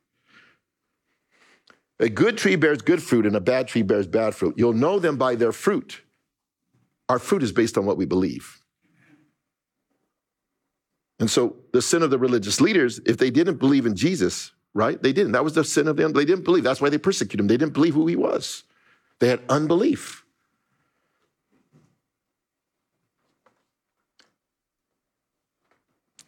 A 2.00 2.10
good 2.10 2.38
tree 2.38 2.56
bears 2.56 2.82
good 2.82 3.02
fruit, 3.02 3.26
and 3.26 3.36
a 3.36 3.42
bad 3.42 3.68
tree 3.68 3.82
bears 3.82 4.08
bad 4.08 4.36
fruit. 4.36 4.56
You'll 4.58 4.74
know 4.74 5.00
them 5.00 5.18
by 5.18 5.36
their 5.36 5.54
fruit. 5.54 6.02
Our 7.08 7.20
fruit 7.20 7.44
is 7.44 7.52
based 7.52 7.78
on 7.78 7.86
what 7.86 7.98
we 7.98 8.06
believe. 8.06 8.60
And 11.20 11.32
so 11.32 11.56
the 11.72 11.82
sin 11.82 12.04
of 12.04 12.10
the 12.10 12.18
religious 12.18 12.60
leaders, 12.60 13.00
if 13.06 13.18
they 13.18 13.30
didn't 13.30 13.58
believe 13.58 13.86
in 13.86 13.96
Jesus, 13.96 14.52
right? 14.74 15.02
They 15.02 15.14
didn't. 15.14 15.32
That 15.32 15.46
was 15.46 15.54
the 15.54 15.64
sin 15.64 15.88
of 15.88 15.96
them. 15.96 16.12
They 16.12 16.26
didn't 16.26 16.44
believe. 16.44 16.66
That's 16.66 16.82
why 16.82 16.90
they 16.90 16.98
persecuted 16.98 17.40
him. 17.40 17.48
They 17.48 17.58
didn't 17.58 17.74
believe 17.74 17.94
who 17.94 18.08
he 18.08 18.18
was. 18.18 18.64
They 19.20 19.30
had 19.30 19.40
unbelief. 19.48 20.25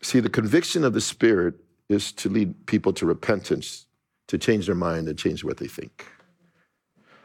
See, 0.08 0.22
the 0.22 0.30
conviction 0.30 0.86
of 0.86 0.94
the 0.94 1.02
Spirit 1.02 1.56
is 1.90 2.14
to 2.14 2.30
lead 2.30 2.66
people 2.66 2.94
to 2.94 3.06
repentance, 3.06 3.88
to 4.30 4.38
change 4.38 4.66
their 4.66 4.74
mind 4.74 5.10
and 5.10 5.20
change 5.20 5.44
what 5.44 5.58
they 5.58 5.68
think. 5.68 6.06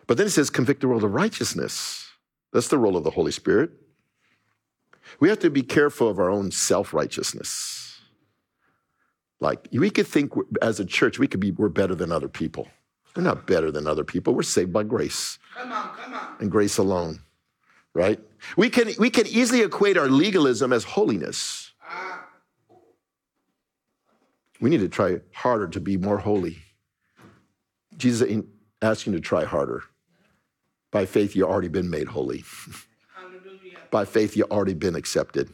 But 0.08 0.16
then 0.16 0.26
it 0.26 0.30
says, 0.30 0.50
convict 0.50 0.80
the 0.80 0.88
world 0.88 1.04
of 1.04 1.14
righteousness. 1.14 2.10
That's 2.52 2.66
the 2.66 2.78
role 2.78 2.96
of 2.96 3.04
the 3.04 3.12
Holy 3.12 3.30
Spirit. 3.30 3.70
We 5.20 5.28
have 5.28 5.38
to 5.38 5.48
be 5.48 5.62
careful 5.62 6.08
of 6.08 6.18
our 6.18 6.28
own 6.28 6.50
self 6.50 6.92
righteousness. 6.92 8.00
Like, 9.38 9.68
we 9.70 9.88
could 9.88 10.08
think 10.08 10.32
as 10.60 10.80
a 10.80 10.84
church, 10.84 11.20
we 11.20 11.28
could 11.28 11.38
be, 11.38 11.52
we're 11.52 11.68
better 11.68 11.94
than 11.94 12.10
other 12.10 12.28
people. 12.28 12.66
We're 13.14 13.22
not 13.22 13.46
better 13.46 13.70
than 13.70 13.86
other 13.86 14.02
people. 14.02 14.34
We're 14.34 14.42
saved 14.42 14.72
by 14.72 14.82
grace. 14.82 15.38
Come 15.54 15.70
on, 15.70 15.88
come 15.94 16.14
on. 16.14 16.34
And 16.40 16.50
grace 16.50 16.78
alone, 16.78 17.20
right? 17.94 18.18
We 18.56 18.70
can, 18.70 18.90
we 18.98 19.08
can 19.08 19.28
easily 19.28 19.60
equate 19.60 19.96
our 19.96 20.08
legalism 20.08 20.72
as 20.72 20.82
holiness. 20.82 21.61
We 24.62 24.70
need 24.70 24.78
to 24.80 24.88
try 24.88 25.18
harder 25.32 25.66
to 25.66 25.80
be 25.80 25.96
more 25.96 26.18
holy. 26.18 26.56
Jesus 27.96 28.30
ain't 28.30 28.46
asking 28.80 29.12
you 29.12 29.18
to 29.18 29.22
try 29.22 29.44
harder. 29.44 29.82
By 30.92 31.04
faith, 31.04 31.34
you've 31.34 31.48
already 31.48 31.66
been 31.66 31.90
made 31.90 32.06
holy. 32.06 32.44
By 33.90 34.04
faith, 34.04 34.36
you've 34.36 34.52
already 34.52 34.74
been 34.74 34.94
accepted. 34.94 35.52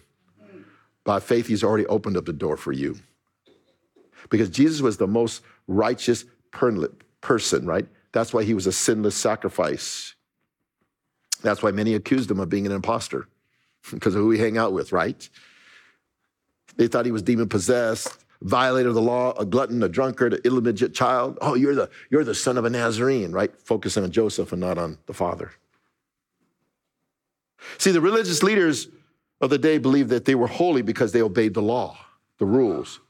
By 1.04 1.20
faith, 1.20 1.46
he's 1.46 1.64
already 1.64 1.86
opened 1.86 2.18
up 2.18 2.26
the 2.26 2.34
door 2.34 2.58
for 2.58 2.70
you. 2.70 2.98
Because 4.28 4.50
Jesus 4.50 4.82
was 4.82 4.98
the 4.98 5.06
most 5.06 5.42
righteous, 5.66 6.26
person, 7.20 7.64
right? 7.64 7.86
That's 8.12 8.34
why 8.34 8.44
he 8.44 8.52
was 8.52 8.66
a 8.66 8.72
sinless 8.72 9.16
sacrifice. 9.16 10.14
That's 11.42 11.62
why 11.62 11.70
many 11.70 11.94
accused 11.94 12.30
him 12.30 12.40
of 12.40 12.50
being 12.50 12.66
an 12.66 12.72
impostor 12.72 13.26
because 13.90 14.14
of 14.16 14.20
who 14.20 14.30
he 14.32 14.38
hang 14.38 14.58
out 14.58 14.74
with, 14.74 14.92
right? 14.92 15.28
They 16.76 16.88
thought 16.88 17.06
he 17.06 17.12
was 17.12 17.22
demon 17.22 17.48
possessed, 17.48 18.24
violator 18.42 18.88
of 18.88 18.94
the 18.94 19.02
law, 19.02 19.32
a 19.38 19.44
glutton, 19.44 19.82
a 19.82 19.88
drunkard, 19.88 20.34
an 20.34 20.40
illegitimate 20.44 20.94
child. 20.94 21.38
Oh, 21.40 21.54
you're 21.54 21.74
the, 21.74 21.90
you're 22.10 22.24
the 22.24 22.34
son 22.34 22.56
of 22.56 22.64
a 22.64 22.70
Nazarene, 22.70 23.32
right? 23.32 23.50
Focusing 23.60 24.04
on 24.04 24.10
Joseph 24.10 24.52
and 24.52 24.60
not 24.60 24.78
on 24.78 24.98
the 25.06 25.14
father. 25.14 25.52
See, 27.78 27.90
the 27.90 28.00
religious 28.00 28.42
leaders 28.42 28.88
of 29.40 29.50
the 29.50 29.58
day 29.58 29.78
believed 29.78 30.10
that 30.10 30.24
they 30.24 30.34
were 30.34 30.46
holy 30.46 30.82
because 30.82 31.12
they 31.12 31.22
obeyed 31.22 31.54
the 31.54 31.62
law, 31.62 31.96
the 32.38 32.46
rules, 32.46 33.00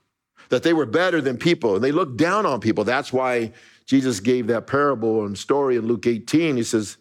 that 0.48 0.62
they 0.62 0.72
were 0.72 0.86
better 0.86 1.20
than 1.20 1.36
people, 1.36 1.74
and 1.74 1.84
they 1.84 1.92
looked 1.92 2.16
down 2.16 2.46
on 2.46 2.60
people. 2.60 2.84
That's 2.84 3.12
why 3.12 3.52
Jesus 3.86 4.20
gave 4.20 4.46
that 4.48 4.66
parable 4.66 5.24
and 5.24 5.36
story 5.36 5.76
in 5.76 5.86
Luke 5.86 6.06
18. 6.06 6.56
He 6.56 6.62
says, 6.62 6.96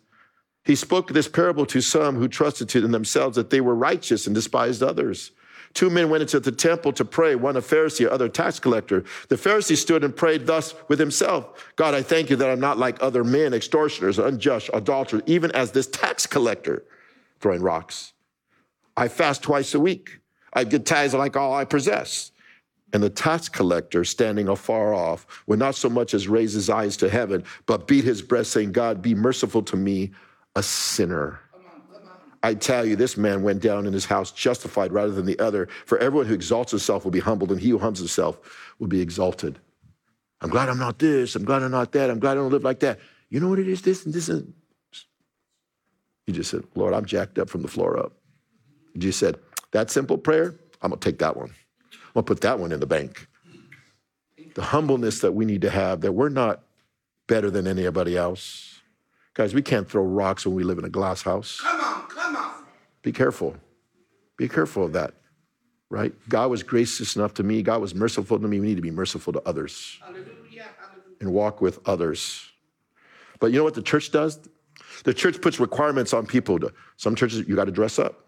He 0.64 0.76
spoke 0.76 1.12
this 1.12 1.28
parable 1.28 1.66
to 1.68 1.82
some 1.82 2.16
who 2.16 2.28
trusted 2.28 2.74
in 2.76 2.92
themselves 2.92 3.36
that 3.36 3.50
they 3.50 3.62
were 3.62 3.76
righteous 3.76 4.26
and 4.28 4.36
despised 4.36 4.84
others. 4.84 5.32
Two 5.78 5.92
men 5.92 6.10
went 6.10 6.24
into 6.24 6.40
the 6.40 6.52
temple 6.52 6.92
to 6.94 7.06
pray, 7.06 7.36
one 7.36 7.56
a 7.56 7.62
Pharisee, 7.62 8.12
other 8.12 8.28
tax 8.28 8.60
collector. 8.60 9.04
The 9.30 9.36
Pharisee 9.36 9.78
stood 9.78 10.04
and 10.04 10.16
prayed 10.16 10.48
thus 10.48 10.74
with 10.88 10.98
himself 10.98 11.72
God, 11.76 11.94
I 11.94 12.02
thank 12.02 12.32
you 12.32 12.36
that 12.38 12.50
I'm 12.50 12.60
not 12.60 12.80
like 12.80 12.98
other 13.00 13.24
men, 13.24 13.54
extortioners, 13.54 14.18
unjust, 14.18 14.72
adulterers, 14.74 15.22
even 15.28 15.52
as 15.52 15.74
this 15.74 15.86
tax 15.86 16.26
collector 16.26 16.84
throwing 17.40 17.62
rocks. 17.62 18.14
I 18.98 19.08
fast 19.08 19.44
twice 19.44 19.76
a 19.76 19.80
week. 19.80 20.20
I 20.52 20.64
give 20.64 20.84
tithes 20.84 21.14
like 21.14 21.38
all 21.38 21.54
I 21.54 21.64
possess. 21.64 22.32
And 22.92 23.04
the 23.04 23.12
tax 23.12 23.48
collector, 23.48 24.04
standing 24.04 24.48
afar 24.48 24.96
off, 24.96 25.28
would 25.46 25.60
not 25.60 25.76
so 25.76 25.90
much 25.92 26.16
as 26.16 26.28
raise 26.28 26.54
his 26.54 26.72
eyes 26.72 26.98
to 26.98 27.08
heaven, 27.08 27.44
but 27.68 27.86
beat 27.86 28.04
his 28.04 28.24
breast, 28.24 28.50
saying, 28.50 28.72
God, 28.72 29.04
be 29.04 29.14
merciful 29.14 29.62
to 29.62 29.76
me, 29.76 30.10
a 30.56 30.64
sinner. 30.64 31.40
I 32.44 32.54
tell 32.54 32.86
you, 32.86 32.96
this 32.96 33.18
man 33.18 33.42
went 33.42 33.62
down 33.62 33.86
in 33.86 33.94
his 33.94 34.06
house 34.06 34.32
justified 34.32 34.92
rather 34.92 35.12
than 35.12 35.26
the 35.26 35.40
other. 35.40 35.68
For 35.86 35.98
everyone 35.98 36.28
who 36.28 36.34
exalts 36.34 36.72
himself 36.72 37.04
will 37.04 37.12
be 37.12 37.20
humbled, 37.20 37.52
and 37.52 37.60
he 37.60 37.70
who 37.70 37.80
humbles 37.80 38.00
himself 38.00 38.40
will 38.80 38.88
be 38.88 39.02
exalted. 39.02 39.60
I'm 40.42 40.50
glad 40.50 40.70
I'm 40.70 40.78
not 40.78 41.00
this. 41.00 41.36
I'm 41.36 41.46
glad 41.46 41.64
I'm 41.64 41.72
not 41.72 41.92
that. 41.94 42.10
I'm 42.10 42.20
glad 42.20 42.34
I 42.34 42.36
don't 42.36 42.52
live 42.52 42.64
like 42.64 42.80
that. 42.82 43.00
You 43.30 43.40
know 43.40 43.50
what 43.50 43.60
it 43.60 43.68
is? 43.68 43.82
This 43.82 44.06
and 44.06 44.14
this. 44.14 44.30
And 44.30 44.54
he 46.26 46.32
just 46.32 46.52
said, 46.52 46.64
Lord, 46.76 46.94
I'm 46.94 47.06
jacked 47.06 47.40
up 47.40 47.50
from 47.50 47.64
the 47.64 47.68
floor 47.68 47.98
up. 47.98 48.14
He 48.94 49.00
just 49.00 49.20
said, 49.20 49.40
that 49.72 49.90
simple 49.90 50.18
prayer, 50.18 50.56
I'm 50.82 50.92
going 50.92 51.00
to 51.00 51.10
take 51.10 51.20
that 51.20 51.36
one. 51.36 51.50
I'm 51.92 52.14
going 52.14 52.24
to 52.26 52.34
put 52.34 52.42
that 52.42 52.60
one 52.60 52.72
in 52.72 52.80
the 52.80 52.86
bank. 52.86 53.28
The 54.54 54.62
humbleness 54.62 55.20
that 55.20 55.34
we 55.34 55.46
need 55.46 55.62
to 55.62 55.70
have, 55.70 56.02
that 56.02 56.12
we're 56.12 56.30
not 56.30 56.64
better 57.28 57.50
than 57.50 57.68
anybody 57.68 58.16
else. 58.16 58.66
Guys, 59.38 59.54
we 59.54 59.62
can't 59.62 59.88
throw 59.88 60.02
rocks 60.02 60.48
when 60.48 60.56
we 60.56 60.64
live 60.64 60.80
in 60.80 60.84
a 60.86 60.90
glass 60.90 61.22
house. 61.22 61.62
Come 61.62 61.80
on, 61.80 62.08
come 62.10 62.36
on. 62.36 62.64
Be 63.04 63.12
careful. 63.12 63.56
Be 64.36 64.50
careful 64.50 64.86
of 64.86 64.94
that, 64.94 65.14
right? 65.92 66.12
God 66.28 66.50
was 66.50 66.64
gracious 66.64 67.16
enough 67.16 67.36
to 67.36 67.44
me. 67.44 67.62
God 67.62 67.80
was 67.80 67.94
merciful 67.94 68.40
to 68.40 68.48
me. 68.48 68.60
We 68.60 68.66
need 68.66 68.78
to 68.78 68.82
be 68.82 68.90
merciful 68.90 69.32
to 69.34 69.42
others 69.46 70.00
Hallelujah, 70.02 70.26
hallelujah. 70.80 71.18
and 71.22 71.32
walk 71.34 71.62
with 71.62 71.78
others. 71.88 72.50
But 73.40 73.52
you 73.52 73.60
know 73.60 73.64
what 73.64 73.76
the 73.76 73.84
church 73.84 74.12
does? 74.12 74.40
The 75.04 75.14
church 75.14 75.40
puts 75.40 75.60
requirements 75.60 76.14
on 76.16 76.26
people. 76.26 76.58
To, 76.58 76.74
some 76.96 77.14
churches, 77.14 77.48
you 77.48 77.56
got 77.56 77.66
to 77.66 77.72
dress 77.72 78.00
up. 78.00 78.26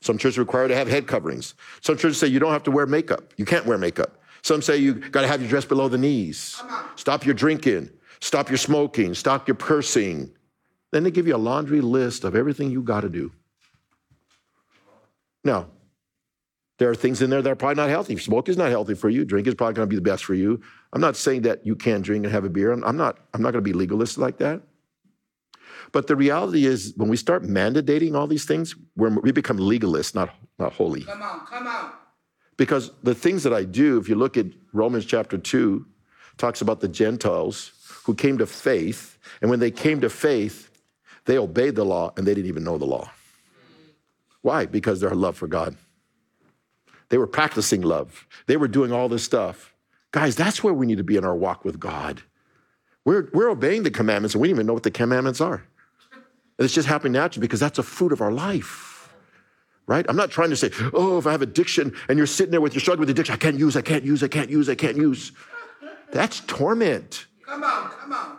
Some 0.00 0.16
churches 0.16 0.38
require 0.38 0.68
to 0.68 0.74
have 0.74 0.88
head 0.88 1.06
coverings. 1.06 1.54
Some 1.82 1.98
churches 1.98 2.18
say 2.18 2.28
you 2.28 2.38
don't 2.38 2.52
have 2.52 2.62
to 2.62 2.70
wear 2.70 2.86
makeup. 2.86 3.34
You 3.36 3.44
can't 3.44 3.66
wear 3.66 3.76
makeup. 3.76 4.22
Some 4.40 4.62
say 4.62 4.78
you 4.78 4.94
got 4.94 5.20
to 5.20 5.28
have 5.28 5.42
your 5.42 5.50
dress 5.50 5.66
below 5.66 5.88
the 5.88 5.98
knees. 5.98 6.62
Stop 6.94 7.26
your 7.26 7.34
drinking. 7.34 7.90
Stop 8.20 8.48
your 8.48 8.56
smoking. 8.56 9.12
Stop 9.12 9.46
your 9.46 9.56
cursing. 9.56 10.32
Then 10.96 11.04
they 11.04 11.10
give 11.10 11.26
you 11.26 11.36
a 11.36 11.44
laundry 11.52 11.82
list 11.82 12.24
of 12.24 12.34
everything 12.34 12.70
you 12.70 12.80
got 12.80 13.02
to 13.02 13.10
do. 13.10 13.30
Now, 15.44 15.66
there 16.78 16.88
are 16.88 16.94
things 16.94 17.20
in 17.20 17.28
there 17.28 17.42
that 17.42 17.50
are 17.50 17.54
probably 17.54 17.74
not 17.74 17.90
healthy. 17.90 18.16
Smoke 18.16 18.48
is 18.48 18.56
not 18.56 18.70
healthy 18.70 18.94
for 18.94 19.10
you. 19.10 19.26
Drink 19.26 19.46
is 19.46 19.54
probably 19.54 19.74
going 19.74 19.86
to 19.86 19.90
be 19.90 19.96
the 19.96 20.00
best 20.00 20.24
for 20.24 20.32
you. 20.32 20.58
I'm 20.94 21.02
not 21.02 21.14
saying 21.14 21.42
that 21.42 21.66
you 21.66 21.76
can't 21.76 22.02
drink 22.02 22.24
and 22.24 22.32
have 22.32 22.46
a 22.46 22.48
beer. 22.48 22.72
I'm 22.72 22.82
I'm 22.82 22.96
not. 22.96 23.18
I'm 23.34 23.42
not 23.42 23.50
going 23.50 23.62
to 23.62 23.70
be 23.70 23.74
legalist 23.74 24.16
like 24.16 24.38
that. 24.38 24.62
But 25.92 26.06
the 26.06 26.16
reality 26.16 26.64
is, 26.64 26.94
when 26.96 27.10
we 27.10 27.18
start 27.18 27.42
mandating 27.42 28.16
all 28.16 28.26
these 28.26 28.46
things, 28.46 28.74
we're, 28.96 29.10
we 29.20 29.32
become 29.32 29.58
legalists, 29.58 30.14
not 30.14 30.30
not 30.58 30.72
holy. 30.72 31.02
Come 31.02 31.20
on, 31.20 31.40
come 31.44 31.66
on. 31.66 31.92
Because 32.56 32.90
the 33.02 33.14
things 33.14 33.42
that 33.42 33.52
I 33.52 33.64
do, 33.64 33.98
if 33.98 34.08
you 34.08 34.14
look 34.14 34.38
at 34.38 34.46
Romans 34.72 35.04
chapter 35.04 35.36
2, 35.36 35.84
talks 36.38 36.62
about 36.62 36.80
the 36.80 36.88
Gentiles 36.88 37.72
who 38.04 38.14
came 38.14 38.38
to 38.38 38.46
faith. 38.46 39.18
And 39.42 39.50
when 39.50 39.60
they 39.60 39.70
came 39.70 40.00
to 40.00 40.08
faith, 40.08 40.65
they 41.26 41.38
obeyed 41.38 41.74
the 41.74 41.84
law 41.84 42.12
and 42.16 42.26
they 42.26 42.34
didn't 42.34 42.48
even 42.48 42.64
know 42.64 42.78
the 42.78 42.86
law. 42.86 43.10
Why? 44.42 44.66
Because 44.66 45.00
their 45.00 45.10
love 45.10 45.36
for 45.36 45.46
God. 45.46 45.76
They 47.08 47.18
were 47.18 47.26
practicing 47.26 47.82
love, 47.82 48.26
they 48.46 48.56
were 48.56 48.68
doing 48.68 48.92
all 48.92 49.08
this 49.08 49.24
stuff. 49.24 49.74
Guys, 50.12 50.34
that's 50.34 50.64
where 50.64 50.72
we 50.72 50.86
need 50.86 50.98
to 50.98 51.04
be 51.04 51.16
in 51.16 51.24
our 51.24 51.34
walk 51.34 51.64
with 51.64 51.78
God. 51.78 52.22
We're, 53.04 53.28
we're 53.32 53.50
obeying 53.50 53.82
the 53.82 53.90
commandments 53.90 54.34
and 54.34 54.40
we 54.40 54.48
don't 54.48 54.56
even 54.56 54.66
know 54.66 54.72
what 54.72 54.82
the 54.82 54.90
commandments 54.90 55.40
are. 55.40 55.64
And 56.12 56.64
it's 56.64 56.72
just 56.72 56.88
happening 56.88 57.12
naturally 57.12 57.46
because 57.46 57.60
that's 57.60 57.78
a 57.78 57.82
fruit 57.82 58.12
of 58.12 58.20
our 58.20 58.32
life 58.32 58.96
right? 59.86 60.04
I'm 60.08 60.16
not 60.16 60.30
trying 60.30 60.50
to 60.50 60.56
say, 60.56 60.70
oh, 60.92 61.18
if 61.18 61.26
I 61.26 61.32
have 61.32 61.42
addiction 61.42 61.94
and 62.08 62.18
you're 62.18 62.26
sitting 62.26 62.50
there 62.50 62.60
with 62.60 62.74
your 62.74 62.80
struggle 62.80 63.00
with 63.00 63.10
addiction, 63.10 63.34
I 63.34 63.38
can't 63.38 63.58
use, 63.58 63.76
I 63.76 63.82
can't 63.82 64.04
use, 64.04 64.22
I 64.22 64.28
can't 64.28 64.50
use, 64.50 64.68
I 64.68 64.74
can't 64.74 64.96
use. 64.96 65.32
That's 66.12 66.40
torment. 66.40 67.26
Come 67.44 67.64
on, 67.64 67.90
come 67.90 68.12
on. 68.12 68.35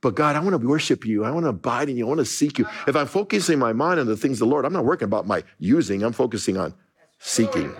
But 0.00 0.14
God, 0.14 0.36
I 0.36 0.40
want 0.40 0.60
to 0.60 0.66
worship 0.66 1.04
you. 1.04 1.24
I 1.24 1.30
want 1.30 1.44
to 1.44 1.50
abide 1.50 1.88
in 1.88 1.96
you. 1.96 2.06
I 2.06 2.08
want 2.08 2.18
to 2.18 2.24
seek 2.24 2.58
you. 2.58 2.66
If 2.86 2.94
I'm 2.94 3.06
focusing 3.06 3.58
my 3.58 3.72
mind 3.72 3.98
on 3.98 4.06
the 4.06 4.16
things 4.16 4.40
of 4.40 4.48
the 4.48 4.52
Lord, 4.52 4.64
I'm 4.64 4.72
not 4.72 4.84
working 4.84 5.06
about 5.06 5.26
my 5.26 5.42
using, 5.58 6.02
I'm 6.02 6.12
focusing 6.12 6.56
on 6.56 6.74
seeking. 7.18 7.74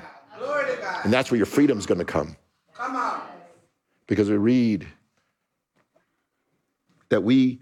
And 1.05 1.13
that's 1.13 1.31
where 1.31 1.37
your 1.37 1.47
freedom's 1.47 1.87
going 1.87 1.99
to 1.99 2.05
come. 2.05 2.37
Come 2.75 2.97
on. 2.97 3.21
Because 4.09 4.29
we 4.29 4.37
read 4.37 4.87
that 7.09 7.23
we, 7.23 7.61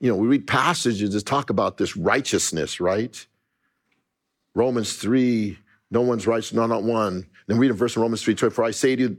you 0.00 0.10
know, 0.10 0.16
we 0.16 0.28
read 0.28 0.46
passages 0.46 1.14
that 1.14 1.24
talk 1.24 1.48
about 1.48 1.78
this 1.78 1.96
righteousness, 1.96 2.80
right? 2.80 3.26
Romans 4.54 4.94
3, 4.94 5.58
no 5.90 6.02
one's 6.02 6.26
righteous, 6.26 6.52
no, 6.52 6.66
not 6.66 6.82
one. 6.82 7.26
Then 7.46 7.58
read 7.58 7.70
a 7.70 7.74
verse 7.74 7.96
in 7.96 8.02
Romans 8.02 8.22
3, 8.22 8.34
24. 8.34 8.64
I 8.64 8.70
say 8.72 8.96
to 8.96 9.16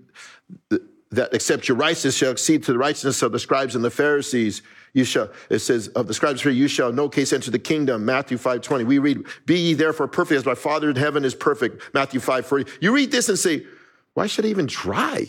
you 0.69 0.79
that 1.11 1.33
except 1.33 1.67
your 1.67 1.77
righteousness 1.77 2.17
shall 2.17 2.31
exceed 2.31 2.63
to 2.63 2.73
the 2.73 2.77
righteousness 2.77 3.21
of 3.21 3.31
the 3.31 3.39
scribes 3.39 3.75
and 3.75 3.83
the 3.83 3.91
Pharisees, 3.91 4.61
you 4.93 5.03
shall, 5.03 5.29
it 5.49 5.59
says, 5.59 5.89
of 5.89 6.07
the 6.07 6.13
scribes 6.13 6.41
here, 6.41 6.51
you 6.51 6.67
shall 6.67 6.91
no 6.91 7.09
case 7.09 7.33
enter 7.33 7.51
the 7.51 7.59
kingdom. 7.59 8.05
Matthew 8.05 8.37
5, 8.37 8.61
20. 8.61 8.83
We 8.85 8.97
read, 8.97 9.25
be 9.45 9.57
ye 9.57 9.73
therefore 9.73 10.07
perfect 10.07 10.39
as 10.39 10.45
my 10.45 10.55
Father 10.55 10.89
in 10.89 10.95
heaven 10.95 11.25
is 11.25 11.35
perfect. 11.35 11.93
Matthew 11.93 12.19
5, 12.19 12.45
40. 12.45 12.71
You 12.81 12.93
read 12.93 13.11
this 13.11 13.29
and 13.29 13.37
say, 13.37 13.65
why 14.13 14.27
should 14.27 14.45
I 14.45 14.49
even 14.49 14.67
try? 14.67 15.27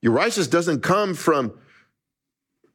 Your 0.00 0.12
righteousness 0.12 0.46
doesn't 0.46 0.82
come 0.82 1.14
from, 1.14 1.58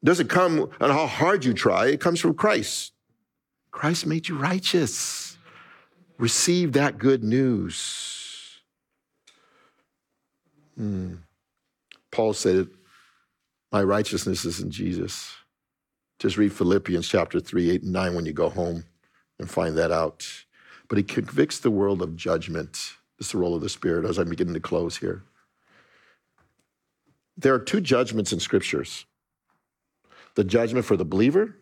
doesn't 0.04 0.28
come 0.28 0.70
on 0.80 0.90
how 0.90 1.06
hard 1.06 1.44
you 1.44 1.54
try. 1.54 1.86
It 1.86 2.00
comes 2.00 2.20
from 2.20 2.34
Christ. 2.34 2.92
Christ 3.70 4.06
made 4.06 4.28
you 4.28 4.36
righteous 4.36 5.38
receive 6.18 6.72
that 6.74 6.98
good 6.98 7.24
news. 7.24 8.60
Hmm. 10.76 11.14
Paul 12.12 12.32
said, 12.32 12.68
My 13.72 13.82
righteousness 13.82 14.44
is 14.44 14.60
in 14.60 14.70
Jesus. 14.70 15.34
Just 16.18 16.36
read 16.36 16.52
Philippians 16.52 17.08
chapter 17.08 17.40
3, 17.40 17.70
8, 17.70 17.82
and 17.82 17.92
9 17.92 18.14
when 18.14 18.26
you 18.26 18.32
go 18.32 18.50
home 18.50 18.84
and 19.38 19.48
find 19.48 19.76
that 19.78 19.90
out. 19.90 20.26
But 20.88 20.98
he 20.98 21.04
convicts 21.04 21.58
the 21.58 21.70
world 21.70 22.02
of 22.02 22.16
judgment. 22.16 22.92
It's 23.18 23.32
the 23.32 23.38
role 23.38 23.54
of 23.54 23.62
the 23.62 23.68
Spirit 23.68 24.04
as 24.04 24.18
I'm 24.18 24.28
beginning 24.28 24.54
to 24.54 24.60
close 24.60 24.96
here. 24.96 25.22
There 27.36 27.54
are 27.54 27.58
two 27.58 27.80
judgments 27.80 28.32
in 28.32 28.40
scriptures 28.40 29.06
the 30.36 30.44
judgment 30.44 30.84
for 30.84 30.96
the 30.96 31.04
believer 31.04 31.56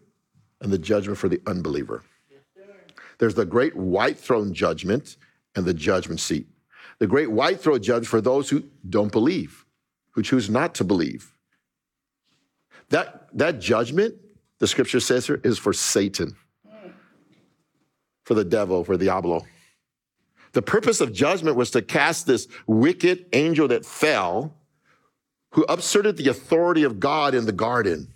and 0.61 0.73
the 0.73 0.79
judgment 0.79 1.19
for 1.19 1.29
the 1.29 1.41
unbeliever. 1.47 2.03
There's 3.19 3.35
the 3.35 3.47
great 3.47 3.75
white 3.75 4.19
throne 4.19 4.53
judgment 4.53 5.17
and 5.57 5.65
the 5.65 5.75
judgment 5.75 6.21
seat. 6.21 6.47
The 6.99 7.07
great 7.07 7.31
white 7.31 7.61
throne 7.61 7.83
judge 7.83 8.07
for 8.07 8.21
those 8.21 8.51
who 8.51 8.65
don't 8.89 9.13
believe, 9.13 9.65
who 10.19 10.23
choose 10.23 10.51
not 10.51 10.75
to 10.75 10.83
believe. 10.83 11.33
That, 12.89 13.29
that 13.35 13.61
judgment, 13.61 14.17
the 14.59 14.67
scripture 14.67 14.99
says 14.99 15.29
here, 15.29 15.41
is 15.45 15.61
for 15.61 15.73
Satan, 15.73 16.35
for 18.25 18.35
the 18.35 18.45
devil, 18.45 18.83
for 18.83 18.97
Diablo. 18.97 19.47
The 20.55 20.63
purpose 20.63 21.01
of 21.01 21.13
judgment 21.13 21.55
was 21.57 21.71
to 21.71 21.83
cast 21.83 22.27
this 22.27 22.49
wicked 22.67 23.27
angel 23.33 23.69
that 23.69 23.87
fell, 23.87 24.57
who 25.53 25.65
upserted 25.67 26.17
the 26.17 26.31
authority 26.31 26.83
of 26.83 26.99
God 26.99 27.33
in 27.33 27.47
the 27.47 27.53
garden. 27.53 28.09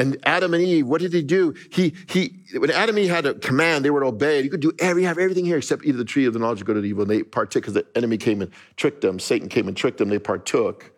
And 0.00 0.16
Adam 0.22 0.54
and 0.54 0.62
Eve, 0.62 0.86
what 0.86 1.02
did 1.02 1.12
he 1.12 1.20
do? 1.20 1.54
He, 1.70 1.94
he, 2.08 2.34
when 2.56 2.70
Adam 2.70 2.96
and 2.96 3.04
Eve 3.04 3.10
had 3.10 3.26
a 3.26 3.34
command, 3.34 3.84
they 3.84 3.90
were 3.90 4.00
to 4.00 4.06
obey. 4.06 4.40
You 4.40 4.48
could 4.48 4.60
do 4.60 4.72
every, 4.78 5.02
have 5.02 5.18
everything 5.18 5.44
here 5.44 5.58
except 5.58 5.84
eat 5.84 5.90
of 5.90 5.98
the 5.98 6.06
tree 6.06 6.24
of 6.24 6.32
the 6.32 6.38
knowledge 6.38 6.62
of 6.62 6.66
good 6.66 6.78
and 6.78 6.86
evil. 6.86 7.02
And 7.02 7.10
they 7.10 7.22
partook 7.22 7.64
because 7.64 7.74
the 7.74 7.84
enemy 7.94 8.16
came 8.16 8.40
and 8.40 8.50
tricked 8.76 9.02
them. 9.02 9.18
Satan 9.18 9.50
came 9.50 9.68
and 9.68 9.76
tricked 9.76 9.98
them. 9.98 10.08
They 10.08 10.18
partook. 10.18 10.90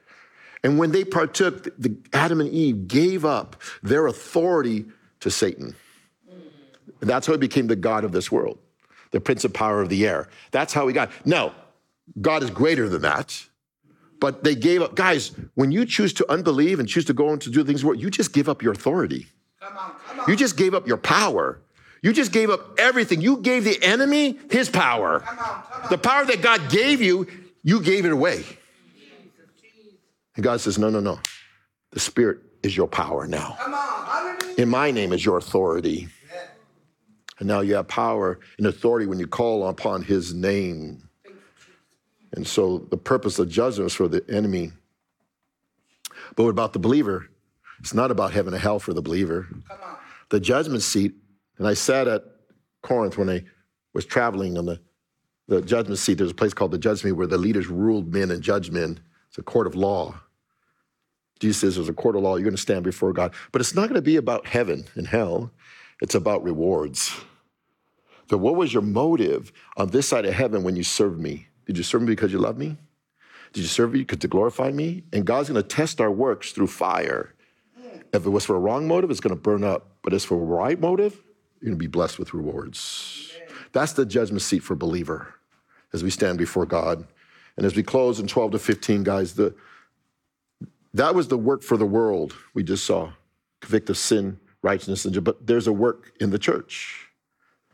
And 0.63 0.79
when 0.79 0.93
they 0.93 1.03
partook, 1.03 1.65
the, 1.81 1.97
Adam 2.13 2.41
and 2.41 2.49
Eve 2.51 2.87
gave 2.87 3.25
up 3.25 3.61
their 3.83 4.07
authority 4.07 4.85
to 5.19 5.33
Satan. 5.33 5.75
And 7.01 7.11
that's 7.11 7.27
how 7.27 7.33
he 7.33 7.41
became 7.41 7.67
the 7.67 7.75
God 7.75 8.05
of 8.05 8.13
this 8.13 8.31
world, 8.31 8.57
the 9.11 9.21
prince 9.21 9.43
of 9.45 9.53
power 9.53 9.83
of 9.83 9.89
the 9.89 10.07
air. 10.07 10.29
That's 10.53 10.73
how 10.73 10.87
he 10.87 10.95
got. 10.95 11.11
Now, 11.27 11.57
God 12.21 12.45
is 12.45 12.51
greater 12.51 12.89
than 12.89 13.03
that. 13.03 13.47
But 14.23 14.45
they 14.45 14.55
gave 14.55 14.83
up. 14.83 14.95
Guys, 14.95 15.33
when 15.55 15.73
you 15.73 15.85
choose 15.85 16.13
to 16.13 16.31
unbelieve 16.31 16.79
and 16.79 16.89
choose 16.89 17.05
to 17.07 17.13
go 17.13 17.31
on 17.31 17.41
to 17.41 17.51
do 17.51 17.65
things, 17.65 17.83
you 17.83 18.09
just 18.09 18.33
give 18.33 18.49
up 18.49 18.63
your 18.63 18.71
authority. 18.71 19.27
Come 19.59 19.77
on, 19.77 19.93
come 20.07 20.21
on. 20.21 20.31
You 20.31 20.37
just 20.37 20.57
gave 20.57 20.75
up 20.75 20.87
your 20.87 20.97
power. 20.97 21.61
You 22.03 22.13
just 22.13 22.31
gave 22.31 22.49
up 22.49 22.79
everything. 22.79 23.21
You 23.21 23.39
gave 23.39 23.65
the 23.65 23.83
enemy 23.83 24.39
his 24.49 24.71
power. 24.71 25.19
Come 25.19 25.39
on. 25.41 25.91
The 25.91 25.99
power 25.99 26.25
that 26.25 26.41
God 26.41 26.71
gave 26.71 27.03
you, 27.03 27.27
you 27.65 27.83
gave 27.83 28.05
it 28.05 28.13
away. 28.13 28.45
And 30.37 30.45
God 30.45 30.61
says, 30.61 30.79
No, 30.79 30.89
no, 30.89 31.01
no. 31.01 31.19
The 31.91 31.99
Spirit 31.99 32.39
is 32.63 32.77
your 32.77 32.87
power 32.87 33.27
now. 33.27 33.57
Come 33.59 33.75
on. 33.75 34.07
Hallelujah. 34.07 34.55
In 34.57 34.69
my 34.69 34.93
name 34.93 35.13
is 35.13 35.25
your 35.25 35.37
authority. 35.37 36.07
And 37.41 37.49
now 37.49 37.61
you 37.61 37.75
have 37.75 37.89
power 37.89 38.39
and 38.57 38.69
authority 38.69 39.07
when 39.07 39.19
you 39.19 39.27
call 39.27 39.67
upon 39.67 40.03
his 40.03 40.33
name. 40.33 41.09
And 42.35 42.47
so 42.47 42.79
the 42.91 42.97
purpose 42.97 43.39
of 43.39 43.49
judgment 43.49 43.91
is 43.91 43.95
for 43.95 44.09
the 44.09 44.25
enemy. 44.29 44.73
But 46.35 46.45
what 46.45 46.51
about 46.51 46.73
the 46.73 46.79
believer? 46.79 47.29
It's 47.81 47.95
not 47.95 48.11
about 48.11 48.33
heaven 48.33 48.55
and 48.55 48.63
hell 48.63 48.79
for 48.79 48.95
the 48.95 49.03
believer. 49.03 49.49
Come 49.69 49.79
on. 49.85 49.97
The 50.31 50.41
judgment 50.41 50.83
seat, 50.83 51.15
and 51.59 51.67
I 51.67 51.75
sat 51.75 52.09
at 52.09 52.23
Corinth 52.81 53.19
when 53.19 53.29
I 53.29 53.45
was 53.93 54.07
traveling 54.07 54.57
on 54.57 54.67
the, 54.67 54.81
the 55.49 55.61
judgment 55.61 55.99
seat. 55.99 56.15
There's 56.15 56.31
a 56.31 56.35
place 56.35 56.55
called 56.55 56.71
the 56.71 56.79
judgment 56.79 57.01
seat 57.01 57.13
where 57.13 57.27
the 57.27 57.39
leaders 57.39 57.67
ruled 57.67 58.13
men 58.13 58.31
and 58.31 58.43
judged 58.43 58.73
men. 58.73 59.01
It's 59.29 59.39
a 59.39 59.43
court 59.43 59.67
of 59.67 59.75
law. 59.75 60.15
Jesus 61.41 61.61
says 61.61 61.75
there's 61.75 61.89
a 61.89 61.93
court 61.93 62.15
of 62.15 62.23
law, 62.23 62.37
you're 62.37 62.45
going 62.45 62.55
to 62.55 62.63
stand 62.63 62.85
before 62.85 63.13
God. 63.13 63.35
But 63.51 63.61
it's 63.61 63.75
not 63.75 63.89
going 63.89 63.97
to 63.97 64.03
be 64.03 64.17
about 64.17 64.47
heaven 64.47 64.85
and 64.95 65.09
hell, 65.09 65.51
it's 66.01 66.15
about 66.15 66.45
rewards. 66.45 67.13
So, 68.31 68.37
what 68.37 68.55
was 68.55 68.73
your 68.73 68.83
motive 68.83 69.53
on 69.77 69.91
this 69.91 70.09
side 70.09 70.25
of 70.25 70.35
heaven 70.35 70.63
when 70.63 70.77
you 70.77 70.85
served 70.85 71.19
me? 71.19 71.49
Did 71.67 71.77
you 71.77 71.85
serve 71.85 72.03
me 72.03 72.09
because 72.09 72.33
you 72.33 72.39
love 72.39 72.59
me? 72.59 72.77
Did 73.53 73.61
you 73.61 73.69
serve 73.69 73.93
me 73.93 74.01
because 74.01 74.19
to 74.19 74.29
glorify 74.29 74.71
me? 74.71 75.05
And 75.13 75.25
God's 75.25 75.49
going 75.49 75.63
to 75.63 75.69
test 75.69 76.01
our 76.01 76.11
works 76.11 76.53
through 76.53 76.69
fire. 76.69 77.35
If 78.13 78.27
it 78.27 78.31
was 78.31 78.45
for 78.45 78.57
a 78.57 78.59
wrong 78.59 78.87
motive, 78.87 79.11
it's 79.11 79.21
going 79.21 79.35
to 79.35 79.41
burn 79.41 79.65
up. 79.65 79.97
But 80.03 80.13
if 80.13 80.19
it's 80.19 80.25
for 80.25 80.35
a 80.35 80.45
right 80.45 80.79
motive, 80.79 81.15
you're 81.61 81.71
going 81.71 81.79
to 81.79 81.83
be 81.83 81.87
blessed 81.87 82.19
with 82.19 82.35
rewards. 82.35 83.33
That's 83.73 83.93
the 83.93 84.05
judgment 84.05 84.43
seat 84.43 84.61
for 84.63 84.75
believer 84.75 85.35
as 85.93 86.03
we 86.03 86.11
stand 86.11 86.39
before 86.39 86.67
God. 86.67 87.07
And 87.57 87.67
as 87.67 87.77
we 87.77 87.83
close 87.83 88.19
in 88.19 88.27
12 88.27 88.53
to 88.53 88.59
15, 88.59 89.03
guys, 89.03 89.35
the, 89.35 89.55
that 90.95 91.15
was 91.15 91.29
the 91.29 91.39
work 91.39 91.63
for 91.63 91.77
the 91.77 91.87
world 91.87 92.35
we 92.55 92.63
just 92.63 92.85
saw. 92.85 93.13
Convict 93.61 93.91
of 93.91 93.97
sin, 93.97 94.39
righteousness, 94.63 95.05
and 95.05 95.23
but 95.23 95.47
there's 95.47 95.67
a 95.67 95.73
work 95.73 96.13
in 96.21 96.31
the 96.31 96.39
church. 96.39 97.09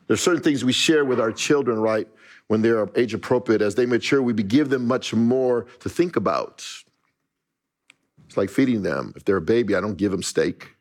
There's 0.07 0.21
certain 0.21 0.41
things 0.41 0.63
we 0.63 0.73
share 0.73 1.05
with 1.05 1.19
our 1.19 1.31
children, 1.31 1.79
right, 1.79 2.07
when 2.49 2.63
they're 2.63 2.89
age 2.95 3.13
appropriate. 3.13 3.61
As 3.61 3.75
they 3.75 3.85
mature, 3.85 4.21
we 4.21 4.33
give 4.33 4.69
them 4.69 4.85
much 4.85 5.13
more 5.13 5.67
to 5.79 5.87
think 5.87 6.15
about. 6.15 6.65
It's 8.25 8.35
like 8.35 8.49
feeding 8.49 8.81
them. 8.81 9.13
If 9.15 9.23
they're 9.23 9.37
a 9.37 9.41
baby, 9.41 9.75
I 9.75 9.81
don't 9.81 9.97
give 9.97 10.11
them 10.11 10.23
steak. 10.23 10.75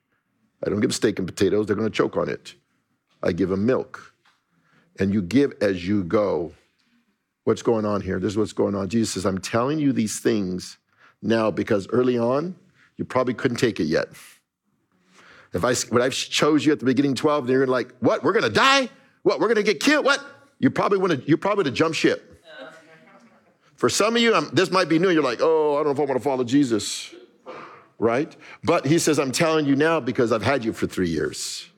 I 0.65 0.71
don't 0.71 0.81
give 0.81 0.89
them 0.89 0.93
steak 0.93 1.19
and 1.19 1.29
potatoes. 1.29 1.67
They're 1.67 1.77
going 1.77 1.89
to 1.89 1.95
choke 1.95 2.17
on 2.17 2.29
it. 2.29 2.55
I 3.23 3.33
give 3.33 3.51
them 3.51 3.67
milk. 3.67 4.15
And 4.99 5.13
you 5.13 5.23
give 5.23 5.53
as 5.61 5.87
you 5.87 6.05
go. 6.05 6.53
What's 7.45 7.63
going 7.63 7.85
on 7.85 8.01
here? 8.01 8.19
This 8.19 8.33
is 8.33 8.39
what's 8.39 8.53
going 8.53 8.75
on. 8.75 8.89
Jesus 8.89 9.13
says, 9.13 9.27
I'm 9.27 9.39
telling 9.39 9.79
you 9.79 9.93
these 9.93 10.21
things 10.21 10.79
now 11.23 11.51
because 11.51 11.87
early 11.89 12.19
on, 12.19 12.57
you 12.97 13.05
probably 13.05 13.35
couldn't 13.35 13.59
take 13.59 13.79
it 13.79 13.85
yet. 13.85 14.09
If 15.53 15.65
I 15.65 15.75
when 15.91 16.03
I 16.03 16.09
chose 16.09 16.67
you 16.67 16.73
at 16.73 16.79
the 16.79 16.85
beginning 16.85 17.15
12, 17.15 17.45
and 17.45 17.53
you're 17.53 17.67
like, 17.67 17.95
what? 18.01 18.23
We're 18.23 18.35
gonna 18.35 18.51
die? 18.51 18.91
What? 19.23 19.41
We're 19.41 19.49
gonna 19.49 19.63
get 19.63 19.81
killed? 19.81 20.05
What? 20.05 20.23
You 20.59 20.71
probably 20.71 20.99
want 20.99 21.13
to 21.13 21.29
you 21.29 21.37
probably 21.37 21.65
to 21.65 21.71
jump 21.71 21.95
ship. 21.95 22.45
For 23.77 23.89
some 23.89 24.17
of 24.17 24.23
you, 24.23 24.35
I'm, 24.35 24.51
this 24.53 24.73
might 24.73 24.89
be 24.89 24.99
new. 24.99 25.09
You're 25.09 25.23
like, 25.23 25.39
oh, 25.41 25.75
I 25.75 25.85
don't 25.85 25.87
know 25.87 25.91
if 25.93 26.01
I 26.01 26.11
want 26.11 26.21
to 26.21 26.25
follow 26.25 26.43
Jesus, 26.43 27.15
right? 28.01 28.35
But 28.65 28.85
he 28.85 28.99
says, 28.99 29.21
I'm 29.21 29.31
telling 29.31 29.67
you 29.67 29.77
now 29.77 30.01
because 30.01 30.33
I've 30.33 30.43
had 30.43 30.65
you 30.65 30.73
for 30.73 30.89
three 30.89 31.09
years. 31.09 31.69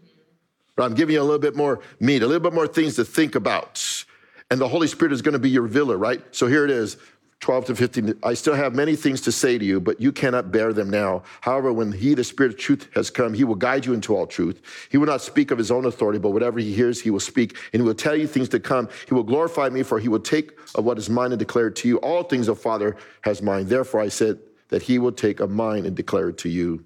But 0.76 0.84
I'm 0.84 0.94
giving 0.94 1.14
you 1.14 1.20
a 1.20 1.24
little 1.24 1.38
bit 1.38 1.56
more 1.56 1.80
meat, 1.98 2.22
a 2.22 2.26
little 2.26 2.40
bit 2.40 2.54
more 2.54 2.66
things 2.66 2.96
to 2.96 3.04
think 3.04 3.34
about. 3.34 4.06
And 4.50 4.58
the 4.58 4.66
Holy 4.66 4.86
Spirit 4.86 5.12
is 5.12 5.20
going 5.20 5.34
to 5.34 5.38
be 5.38 5.50
your 5.50 5.62
revealer, 5.62 5.98
right? 5.98 6.22
So 6.30 6.46
here 6.46 6.64
it 6.64 6.70
is. 6.70 6.96
12 7.40 7.64
to 7.66 7.74
15. 7.74 8.14
I 8.22 8.34
still 8.34 8.54
have 8.54 8.74
many 8.74 8.94
things 8.94 9.22
to 9.22 9.32
say 9.32 9.56
to 9.56 9.64
you, 9.64 9.80
but 9.80 9.98
you 9.98 10.12
cannot 10.12 10.52
bear 10.52 10.74
them 10.74 10.90
now. 10.90 11.22
However, 11.40 11.72
when 11.72 11.90
he, 11.90 12.12
the 12.12 12.22
Spirit 12.22 12.52
of 12.52 12.58
truth, 12.58 12.88
has 12.94 13.08
come, 13.08 13.32
he 13.32 13.44
will 13.44 13.54
guide 13.54 13.86
you 13.86 13.94
into 13.94 14.14
all 14.14 14.26
truth. 14.26 14.60
He 14.90 14.98
will 14.98 15.06
not 15.06 15.22
speak 15.22 15.50
of 15.50 15.56
his 15.56 15.70
own 15.70 15.86
authority, 15.86 16.18
but 16.18 16.30
whatever 16.30 16.58
he 16.58 16.74
hears, 16.74 17.00
he 17.00 17.10
will 17.10 17.18
speak, 17.18 17.56
and 17.72 17.80
he 17.80 17.86
will 17.86 17.94
tell 17.94 18.14
you 18.14 18.26
things 18.26 18.50
to 18.50 18.60
come. 18.60 18.90
He 19.08 19.14
will 19.14 19.22
glorify 19.22 19.70
me, 19.70 19.82
for 19.82 19.98
he 19.98 20.08
will 20.08 20.20
take 20.20 20.52
of 20.74 20.84
what 20.84 20.98
is 20.98 21.08
mine 21.08 21.32
and 21.32 21.38
declare 21.38 21.68
it 21.68 21.76
to 21.76 21.88
you. 21.88 21.96
All 21.98 22.22
things 22.22 22.46
the 22.46 22.54
Father 22.54 22.96
has 23.22 23.40
mine. 23.40 23.66
Therefore, 23.66 24.00
I 24.00 24.08
said 24.08 24.38
that 24.68 24.82
he 24.82 24.98
will 24.98 25.12
take 25.12 25.40
of 25.40 25.50
mine 25.50 25.86
and 25.86 25.96
declare 25.96 26.28
it 26.28 26.38
to 26.38 26.50
you. 26.50 26.84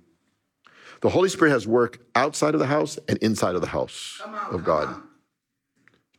The 1.00 1.10
Holy 1.10 1.28
Spirit 1.28 1.50
has 1.50 1.66
work 1.66 1.98
outside 2.14 2.54
of 2.54 2.60
the 2.60 2.66
house 2.66 2.96
and 3.08 3.18
inside 3.18 3.56
of 3.56 3.60
the 3.60 3.66
house 3.66 4.22
on, 4.24 4.54
of 4.54 4.64
God. 4.64 4.86
on. 4.86 5.02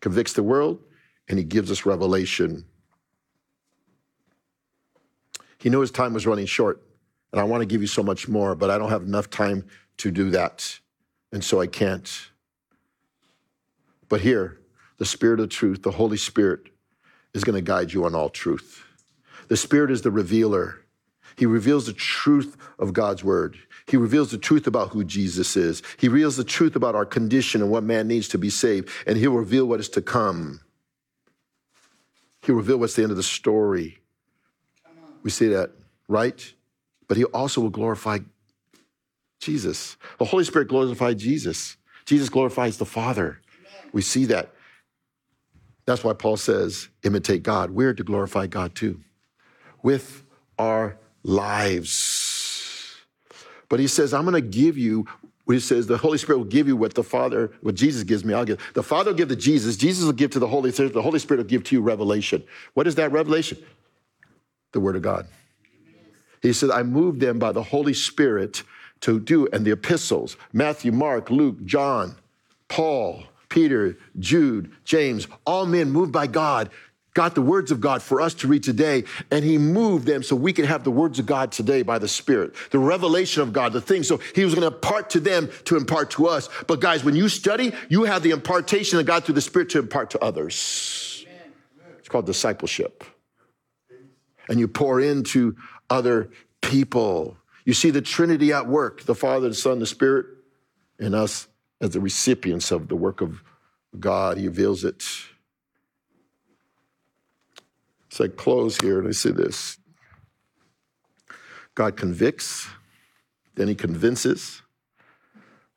Convicts 0.01 0.33
the 0.33 0.43
world, 0.43 0.79
and 1.29 1.39
he 1.39 1.45
gives 1.45 1.71
us 1.71 1.85
revelation. 1.85 2.65
He 5.65 5.71
knew 5.71 5.79
his 5.79 5.89
time 5.89 6.13
was 6.13 6.27
running 6.27 6.45
short, 6.45 6.83
and 7.31 7.41
I 7.41 7.43
want 7.43 7.61
to 7.61 7.65
give 7.65 7.81
you 7.81 7.87
so 7.87 8.03
much 8.03 8.27
more, 8.27 8.53
but 8.53 8.69
I 8.69 8.77
don't 8.77 8.91
have 8.91 9.01
enough 9.01 9.31
time 9.31 9.65
to 9.97 10.11
do 10.11 10.29
that, 10.29 10.79
and 11.31 11.43
so 11.43 11.59
I 11.59 11.65
can't. 11.65 12.29
But 14.07 14.21
here, 14.21 14.59
the 14.99 15.07
Spirit 15.07 15.39
of 15.39 15.49
truth, 15.49 15.81
the 15.81 15.89
Holy 15.89 16.17
Spirit, 16.17 16.69
is 17.33 17.43
going 17.43 17.55
to 17.55 17.63
guide 17.63 17.93
you 17.93 18.05
on 18.05 18.13
all 18.13 18.29
truth. 18.29 18.83
The 19.47 19.57
Spirit 19.57 19.89
is 19.89 20.03
the 20.03 20.11
revealer. 20.11 20.85
He 21.35 21.47
reveals 21.47 21.87
the 21.87 21.93
truth 21.93 22.57
of 22.77 22.93
God's 22.93 23.23
word. 23.23 23.57
He 23.87 23.97
reveals 23.97 24.29
the 24.29 24.37
truth 24.37 24.67
about 24.67 24.89
who 24.89 25.03
Jesus 25.03 25.57
is. 25.57 25.81
He 25.97 26.09
reveals 26.09 26.37
the 26.37 26.43
truth 26.43 26.75
about 26.75 26.93
our 26.93 27.07
condition 27.07 27.63
and 27.63 27.71
what 27.71 27.83
man 27.83 28.07
needs 28.07 28.27
to 28.27 28.37
be 28.37 28.51
saved. 28.51 28.87
And 29.07 29.17
he'll 29.17 29.31
reveal 29.31 29.65
what 29.65 29.79
is 29.79 29.89
to 29.89 30.03
come. 30.03 30.59
He'll 32.43 32.53
reveal 32.53 32.77
what's 32.77 32.93
the 32.93 33.01
end 33.01 33.09
of 33.09 33.17
the 33.17 33.23
story. 33.23 34.03
We 35.25 35.31
see 35.31 35.47
that, 35.47 35.71
right? 36.07 36.53
But 37.07 37.17
he 37.17 37.23
also 37.23 37.59
will 37.59 37.71
glorify 37.71 38.19
Jesus. 39.41 39.97
The 40.19 40.25
Holy 40.25 40.43
Spirit 40.43 40.67
glorifies 40.67 41.15
Jesus. 41.15 41.77
Jesus 42.05 42.29
glorifies 42.29 42.77
the 42.77 42.85
Father. 42.85 43.41
We 43.91 44.03
see 44.03 44.25
that. 44.25 44.51
That's 45.87 46.03
why 46.03 46.13
Paul 46.13 46.37
says, 46.37 46.89
imitate 47.03 47.41
God. 47.41 47.71
We're 47.71 47.95
to 47.95 48.03
glorify 48.03 48.45
God 48.45 48.75
too, 48.75 49.01
with 49.81 50.23
our 50.59 50.99
lives. 51.23 52.93
But 53.67 53.79
he 53.79 53.87
says, 53.87 54.13
I'm 54.13 54.25
going 54.25 54.35
to 54.35 54.41
give 54.41 54.77
you, 54.77 55.07
he 55.49 55.59
says, 55.59 55.87
the 55.87 55.97
Holy 55.97 56.19
Spirit 56.19 56.37
will 56.37 56.45
give 56.45 56.67
you 56.67 56.77
what 56.77 56.93
the 56.93 57.03
Father, 57.03 57.51
what 57.61 57.73
Jesus 57.73 58.03
gives 58.03 58.23
me, 58.23 58.35
I'll 58.35 58.45
give. 58.45 58.59
The 58.75 58.83
Father 58.83 59.09
will 59.09 59.17
give 59.17 59.29
to 59.29 59.35
Jesus, 59.35 59.75
Jesus 59.75 60.05
will 60.05 60.13
give 60.13 60.29
to 60.31 60.39
the 60.39 60.47
Holy 60.47 60.71
Spirit, 60.71 60.93
the 60.93 61.01
Holy 61.01 61.17
Spirit 61.17 61.39
will 61.39 61.49
give 61.49 61.63
to 61.63 61.75
you 61.75 61.81
revelation. 61.81 62.43
What 62.75 62.85
is 62.85 62.93
that 62.95 63.11
revelation? 63.11 63.57
The 64.75 64.81
Word 64.81 64.97
of 64.97 65.03
God. 65.03 65.25
He 66.41 66.51
said, 66.51 66.69
I 66.69 66.83
moved 66.83 67.21
them 67.21 67.39
by 67.39 67.53
the 67.53 67.63
Holy 67.63 67.93
Spirit 67.93 68.61
to 68.99 69.21
do, 69.21 69.47
and 69.53 69.63
the 69.63 69.71
epistles 69.71 70.35
Matthew, 70.51 70.91
Mark, 70.91 71.29
Luke, 71.29 71.63
John, 71.63 72.17
Paul, 72.67 73.23
Peter, 73.47 73.97
Jude, 74.19 74.69
James, 74.83 75.29
all 75.45 75.65
men 75.65 75.91
moved 75.91 76.11
by 76.11 76.27
God, 76.27 76.71
got 77.13 77.35
the 77.35 77.41
words 77.41 77.71
of 77.71 77.79
God 77.79 78.01
for 78.01 78.19
us 78.19 78.33
to 78.33 78.49
read 78.49 78.63
today, 78.63 79.05
and 79.31 79.45
He 79.45 79.57
moved 79.57 80.05
them 80.05 80.21
so 80.21 80.35
we 80.35 80.51
could 80.51 80.65
have 80.65 80.83
the 80.83 80.91
words 80.91 81.19
of 81.19 81.25
God 81.25 81.53
today 81.53 81.81
by 81.81 81.97
the 81.97 82.09
Spirit, 82.09 82.53
the 82.71 82.77
revelation 82.77 83.43
of 83.43 83.53
God, 83.53 83.71
the 83.71 83.79
things. 83.79 84.09
So 84.09 84.19
He 84.35 84.43
was 84.43 84.53
going 84.55 84.69
to 84.69 84.75
impart 84.75 85.09
to 85.11 85.21
them 85.21 85.49
to 85.63 85.77
impart 85.77 86.11
to 86.11 86.27
us. 86.27 86.49
But 86.67 86.81
guys, 86.81 87.01
when 87.01 87.15
you 87.15 87.29
study, 87.29 87.71
you 87.87 88.03
have 88.03 88.23
the 88.23 88.31
impartation 88.31 88.99
of 88.99 89.05
God 89.05 89.23
through 89.23 89.35
the 89.35 89.41
Spirit 89.41 89.69
to 89.69 89.79
impart 89.79 90.09
to 90.09 90.19
others. 90.19 91.25
It's 91.97 92.09
called 92.09 92.25
discipleship 92.25 93.05
and 94.49 94.59
you 94.59 94.67
pour 94.67 94.99
into 94.99 95.55
other 95.89 96.29
people. 96.61 97.37
You 97.65 97.73
see 97.73 97.89
the 97.89 98.01
Trinity 98.01 98.53
at 98.53 98.67
work 98.67 99.03
the 99.03 99.15
Father, 99.15 99.49
the 99.49 99.55
Son, 99.55 99.79
the 99.79 99.85
Spirit, 99.85 100.25
and 100.99 101.15
us 101.15 101.47
as 101.81 101.91
the 101.91 101.99
recipients 101.99 102.71
of 102.71 102.87
the 102.87 102.95
work 102.95 103.21
of 103.21 103.43
God. 103.99 104.37
He 104.37 104.47
reveals 104.47 104.83
it. 104.83 105.03
So 108.09 108.25
I 108.25 108.27
close 108.29 108.77
here 108.77 108.99
and 108.99 109.07
I 109.07 109.11
say 109.11 109.31
this 109.31 109.77
God 111.73 111.97
convicts, 111.97 112.67
then 113.55 113.67
He 113.67 113.75
convinces, 113.75 114.61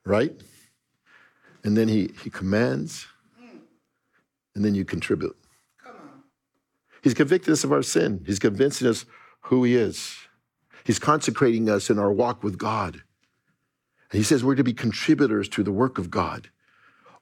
right? 0.05 0.33
And 1.65 1.77
then 1.77 1.89
He, 1.89 2.11
he 2.23 2.31
commands, 2.31 3.07
and 4.55 4.65
then 4.65 4.75
you 4.75 4.85
contribute. 4.85 5.37
He's 7.03 7.15
convicting 7.15 7.53
us 7.53 7.65
of 7.65 7.73
our 7.73 7.83
sin. 7.83 8.23
He's 8.27 8.39
convincing 8.39 8.89
us 8.89 9.05
who 9.43 9.65
he 9.65 9.77
is. 9.77 10.17
He's 10.85 10.99
consecrating 10.99 11.69
us 11.69 11.91
in 11.91 11.99
our 11.99 12.13
walk 12.13 12.43
with 12.43 12.59
God. 12.59 13.03
And 14.11 14.19
he 14.19 14.23
says 14.23 14.43
we're 14.43 14.55
to 14.55 14.65
be 14.65 14.73
contributors 14.73 15.49
to 15.51 15.63
the 15.63 15.73
work 15.73 15.99
of 15.99 16.11
God, 16.11 16.49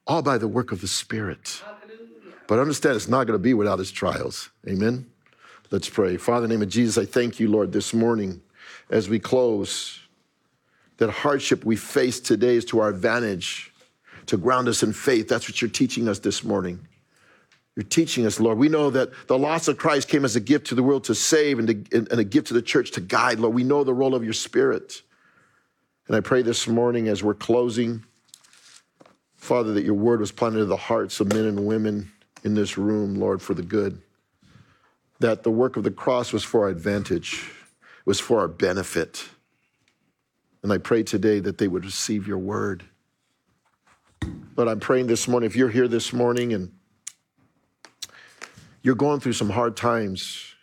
all 0.07 0.23
by 0.23 0.39
the 0.39 0.49
work 0.49 0.73
of 0.73 0.81
the 0.81 0.89
Spirit. 0.89 1.63
But 2.47 2.61
understand 2.61 2.97
it's 2.97 3.09
not 3.09 3.27
going 3.27 3.39
to 3.39 3.43
be 3.43 3.55
without 3.55 3.81
his 3.81 3.91
trials. 3.91 4.51
Amen. 4.69 5.07
Let's 5.71 5.89
pray. 5.89 6.17
Father, 6.17 6.45
in 6.45 6.51
the 6.51 6.55
name 6.57 6.63
of 6.63 6.69
Jesus, 6.69 6.97
I 6.97 7.05
thank 7.05 7.41
you, 7.41 7.51
Lord, 7.51 7.73
this 7.73 7.93
morning 7.93 8.41
as 8.89 9.09
we 9.09 9.19
close. 9.19 10.01
That 10.99 11.11
hardship 11.11 11.65
we 11.65 11.77
face 11.77 12.21
today 12.21 12.57
is 12.57 12.65
to 12.67 12.81
our 12.81 12.89
advantage, 12.89 13.73
to 14.27 14.37
ground 14.37 14.69
us 14.69 14.83
in 14.83 14.93
faith. 14.93 15.29
That's 15.29 15.49
what 15.49 15.61
you're 15.61 15.71
teaching 15.71 16.09
us 16.09 16.21
this 16.21 16.43
morning. 16.45 16.87
You're 17.77 17.85
teaching 17.85 18.25
us, 18.25 18.41
Lord. 18.41 18.57
We 18.57 18.71
know 18.71 18.89
that 18.89 19.11
the 19.27 19.39
loss 19.39 19.69
of 19.69 19.77
Christ 19.77 20.09
came 20.09 20.25
as 20.25 20.35
a 20.35 20.41
gift 20.41 20.69
to 20.69 20.75
the 20.75 20.83
world 20.83 21.05
to 21.05 21.15
save 21.15 21.59
and, 21.59 21.69
to, 21.69 21.99
and 22.11 22.19
a 22.19 22.25
gift 22.25 22.49
to 22.49 22.55
the 22.55 22.63
church 22.63 22.93
to 22.93 23.03
guide, 23.03 23.39
Lord. 23.39 23.55
We 23.55 23.65
know 23.65 23.85
the 23.85 23.93
role 23.93 24.15
of 24.15 24.25
your 24.25 24.33
spirit. 24.33 25.03
And 26.07 26.17
I 26.17 26.21
pray 26.21 26.41
this 26.41 26.67
morning 26.67 27.09
as 27.09 27.23
we're 27.23 27.35
closing, 27.35 28.03
Father, 29.37 29.75
that 29.75 29.85
your 29.85 29.95
word 29.95 30.21
was 30.21 30.33
planted 30.33 30.61
in 30.61 30.69
the 30.69 30.77
hearts 30.77 31.21
of 31.21 31.29
men 31.29 31.45
and 31.45 31.67
women 31.67 32.11
in 32.45 32.55
this 32.55 32.79
room, 32.79 33.17
Lord, 33.17 33.43
for 33.43 33.53
the 33.53 33.63
good. 33.63 34.01
That 35.21 35.43
the 35.43 35.51
work 35.51 35.77
of 35.77 35.85
the 35.85 35.91
cross 35.91 36.33
was 36.33 36.45
for 36.45 36.63
our 36.63 36.69
advantage, 36.71 37.51
it 37.99 38.07
was 38.07 38.21
for 38.21 38.41
our 38.41 38.49
benefit. 38.49 39.29
And 40.63 40.73
I 40.73 40.79
pray 40.79 41.03
today 41.03 41.41
that 41.41 41.59
they 41.59 41.69
would 41.69 41.85
receive 41.85 42.27
your 42.27 42.39
word. 42.39 42.85
But 44.55 44.69
I'm 44.69 44.81
praying 44.81 45.09
this 45.09 45.29
morning, 45.29 45.47
if 45.47 45.55
you're 45.55 45.69
here 45.69 45.89
this 45.89 46.15
morning 46.15 46.55
and 46.55 46.73
you're 48.87 48.95
going 48.95 49.19
through 49.19 49.33
some 49.33 49.51
hard 49.51 49.77
times, 49.77 50.55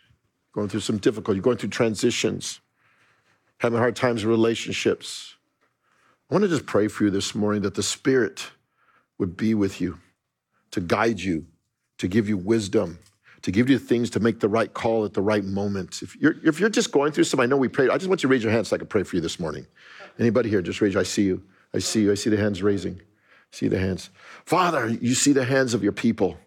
going 0.54 0.66
through 0.66 0.80
some 0.80 0.96
difficulty, 0.96 1.36
you're 1.36 1.42
going 1.42 1.58
through 1.58 1.68
transitions, 1.68 2.62
having 3.58 3.78
hard 3.78 3.94
times 3.94 4.22
in 4.22 4.30
relationships. 4.30 5.34
I 6.30 6.34
want 6.34 6.42
to 6.44 6.48
just 6.48 6.64
pray 6.64 6.88
for 6.88 7.04
you 7.04 7.10
this 7.10 7.34
morning 7.34 7.60
that 7.62 7.74
the 7.74 7.82
Spirit 7.82 8.50
would 9.18 9.36
be 9.36 9.52
with 9.52 9.78
you, 9.78 9.98
to 10.70 10.80
guide 10.80 11.20
you, 11.20 11.44
to 11.98 12.08
give 12.08 12.26
you 12.26 12.38
wisdom, 12.38 12.98
to 13.42 13.52
give 13.52 13.68
you 13.68 13.78
things 13.78 14.08
to 14.08 14.20
make 14.20 14.40
the 14.40 14.48
right 14.48 14.72
call 14.72 15.04
at 15.04 15.12
the 15.12 15.20
right 15.20 15.44
moment. 15.44 16.00
If 16.00 16.16
you're, 16.16 16.36
if 16.42 16.58
you're 16.58 16.70
just 16.70 16.92
going 16.92 17.12
through 17.12 17.24
some, 17.24 17.40
I 17.40 17.44
know 17.44 17.58
we 17.58 17.68
prayed. 17.68 17.90
I 17.90 17.98
just 17.98 18.08
want 18.08 18.22
you 18.22 18.28
to 18.28 18.32
raise 18.32 18.42
your 18.42 18.52
hands 18.52 18.68
so 18.68 18.76
I 18.76 18.78
can 18.78 18.88
pray 18.88 19.02
for 19.02 19.16
you 19.16 19.20
this 19.20 19.38
morning. 19.38 19.66
Anybody 20.18 20.48
here, 20.48 20.62
just 20.62 20.80
raise 20.80 20.96
I 20.96 21.02
see 21.02 21.24
you. 21.24 21.42
I 21.74 21.78
see 21.78 22.00
you. 22.00 22.12
I 22.12 22.14
see 22.14 22.30
the 22.30 22.38
hands 22.38 22.62
raising. 22.62 23.02
See 23.50 23.68
the 23.68 23.78
hands. 23.78 24.08
Father, 24.46 24.88
you 24.88 25.14
see 25.14 25.34
the 25.34 25.44
hands 25.44 25.74
of 25.74 25.82
your 25.82 25.92
people. 25.92 26.38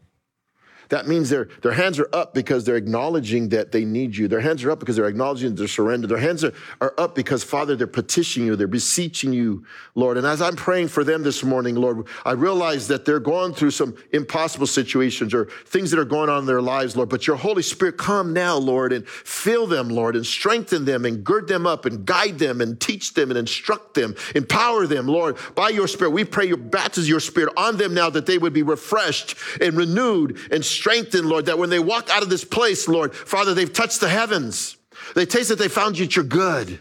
That 0.89 1.07
means 1.07 1.29
their, 1.29 1.49
their 1.61 1.73
hands 1.73 1.99
are 1.99 2.09
up 2.13 2.33
because 2.33 2.63
they're 2.63 2.75
acknowledging 2.75 3.49
that 3.49 3.71
they 3.71 3.83
need 3.83 4.15
you. 4.15 4.27
Their 4.27 4.39
hands 4.39 4.63
are 4.63 4.71
up 4.71 4.79
because 4.79 4.95
they're 4.95 5.07
acknowledging 5.07 5.55
their 5.55 5.67
surrender. 5.67 6.07
Their 6.07 6.17
hands 6.17 6.43
are, 6.43 6.53
are 6.81 6.93
up 6.97 7.15
because, 7.15 7.43
Father, 7.43 7.75
they're 7.75 7.88
petitioning 7.88 8.47
you, 8.47 8.55
they're 8.55 8.67
beseeching 8.67 9.33
you, 9.33 9.65
Lord. 9.95 10.17
And 10.17 10.25
as 10.25 10.41
I'm 10.41 10.55
praying 10.55 10.88
for 10.88 11.03
them 11.03 11.23
this 11.23 11.43
morning, 11.43 11.75
Lord, 11.75 12.07
I 12.25 12.31
realize 12.31 12.88
that 12.88 13.05
they're 13.05 13.19
going 13.19 13.53
through 13.53 13.71
some 13.71 13.95
impossible 14.11 14.67
situations 14.67 15.33
or 15.33 15.45
things 15.65 15.91
that 15.91 15.99
are 15.99 16.05
going 16.05 16.29
on 16.29 16.39
in 16.39 16.45
their 16.45 16.61
lives, 16.61 16.95
Lord. 16.95 17.09
But 17.09 17.27
your 17.27 17.35
Holy 17.35 17.63
Spirit, 17.63 17.97
come 17.97 18.33
now, 18.33 18.57
Lord, 18.57 18.93
and 18.93 19.07
fill 19.07 19.67
them, 19.67 19.89
Lord, 19.89 20.15
and 20.15 20.25
strengthen 20.25 20.85
them 20.85 21.05
and 21.05 21.23
gird 21.23 21.47
them 21.47 21.67
up 21.67 21.85
and 21.85 22.05
guide 22.05 22.39
them 22.39 22.61
and 22.61 22.79
teach 22.79 23.13
them 23.13 23.29
and 23.29 23.38
instruct 23.38 23.93
them, 23.93 24.15
empower 24.35 24.88
them, 24.88 25.07
Lord, 25.07 25.38
by 25.55 25.69
your 25.69 25.88
Spirit. 25.88 26.11
We 26.11 26.23
pray 26.23 26.45
your 26.45 26.57
baptism, 26.57 27.09
your 27.09 27.19
Spirit 27.19 27.53
on 27.57 27.77
them 27.77 27.93
now 27.93 28.09
that 28.09 28.25
they 28.25 28.38
would 28.38 28.53
be 28.53 28.63
refreshed 28.63 29.35
and 29.61 29.75
renewed 29.75 30.38
and 30.51 30.63
strengthened, 30.78 31.28
Lord, 31.28 31.45
that 31.47 31.59
when 31.59 31.69
they 31.69 31.80
walk 31.80 32.09
out 32.09 32.23
of 32.23 32.30
this 32.30 32.45
place, 32.45 32.88
Lord, 32.88 33.15
Father, 33.15 33.53
they've 33.53 33.71
touched 33.71 33.99
the 33.99 34.09
heavens. 34.09 34.78
They 35.15 35.25
taste 35.25 35.49
that 35.49 35.59
they 35.59 35.67
found 35.67 35.97
you 35.97 36.05
that 36.05 36.15
you're 36.15 36.25
good. 36.25 36.80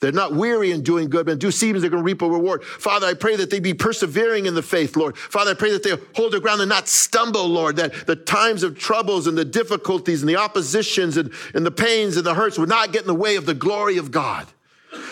They're 0.00 0.12
not 0.12 0.34
weary 0.34 0.72
in 0.72 0.82
doing 0.82 1.10
good, 1.10 1.26
but 1.26 1.32
in 1.32 1.38
due 1.38 1.50
seasons 1.50 1.82
they're 1.82 1.90
going 1.90 2.02
to 2.02 2.06
reap 2.06 2.22
a 2.22 2.28
reward. 2.28 2.64
Father, 2.64 3.06
I 3.06 3.12
pray 3.14 3.36
that 3.36 3.50
they 3.50 3.60
be 3.60 3.74
persevering 3.74 4.46
in 4.46 4.54
the 4.54 4.62
faith, 4.62 4.96
Lord. 4.96 5.16
Father, 5.16 5.50
I 5.50 5.54
pray 5.54 5.72
that 5.72 5.82
they 5.82 5.94
hold 6.14 6.32
their 6.32 6.40
ground 6.40 6.62
and 6.62 6.70
not 6.70 6.88
stumble, 6.88 7.46
Lord, 7.46 7.76
that 7.76 8.06
the 8.06 8.16
times 8.16 8.62
of 8.62 8.78
troubles 8.78 9.26
and 9.26 9.36
the 9.36 9.44
difficulties 9.44 10.22
and 10.22 10.28
the 10.28 10.36
oppositions 10.36 11.18
and, 11.18 11.30
and 11.54 11.66
the 11.66 11.70
pains 11.70 12.16
and 12.16 12.24
the 12.24 12.34
hurts 12.34 12.58
would 12.58 12.70
not 12.70 12.92
get 12.92 13.02
in 13.02 13.08
the 13.08 13.14
way 13.14 13.36
of 13.36 13.44
the 13.44 13.54
glory 13.54 13.98
of 13.98 14.10
God 14.10 14.46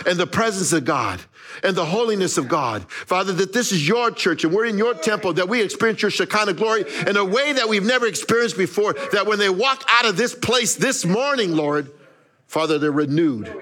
and 0.07 0.19
the 0.19 0.27
presence 0.27 0.73
of 0.73 0.85
God 0.85 1.21
and 1.63 1.77
the 1.77 1.85
holiness 1.85 2.39
of 2.39 2.49
God. 2.49 2.91
Father, 2.91 3.33
that 3.35 3.53
this 3.53 3.73
is 3.73 3.87
your 3.87 4.11
church 4.11 4.45
and 4.45 4.53
we're 4.53 4.67
in 4.67 4.79
your 4.79 4.95
temple, 4.95 5.33
that 5.35 5.49
we 5.49 5.63
experience 5.63 6.03
your 6.03 6.11
Shekinah 6.11 6.55
glory 6.55 6.85
in 7.07 7.17
a 7.17 7.25
way 7.25 7.53
that 7.53 7.69
we've 7.69 7.85
never 7.85 8.07
experienced 8.07 8.57
before, 8.57 8.95
that 9.13 9.27
when 9.27 9.39
they 9.39 9.51
walk 9.51 9.85
out 9.89 10.07
of 10.07 10.17
this 10.17 10.35
place 10.35 10.75
this 10.77 11.05
morning, 11.05 11.53
Lord, 11.53 11.91
Father, 12.47 12.79
they're 12.79 12.93
renewed. 12.93 13.53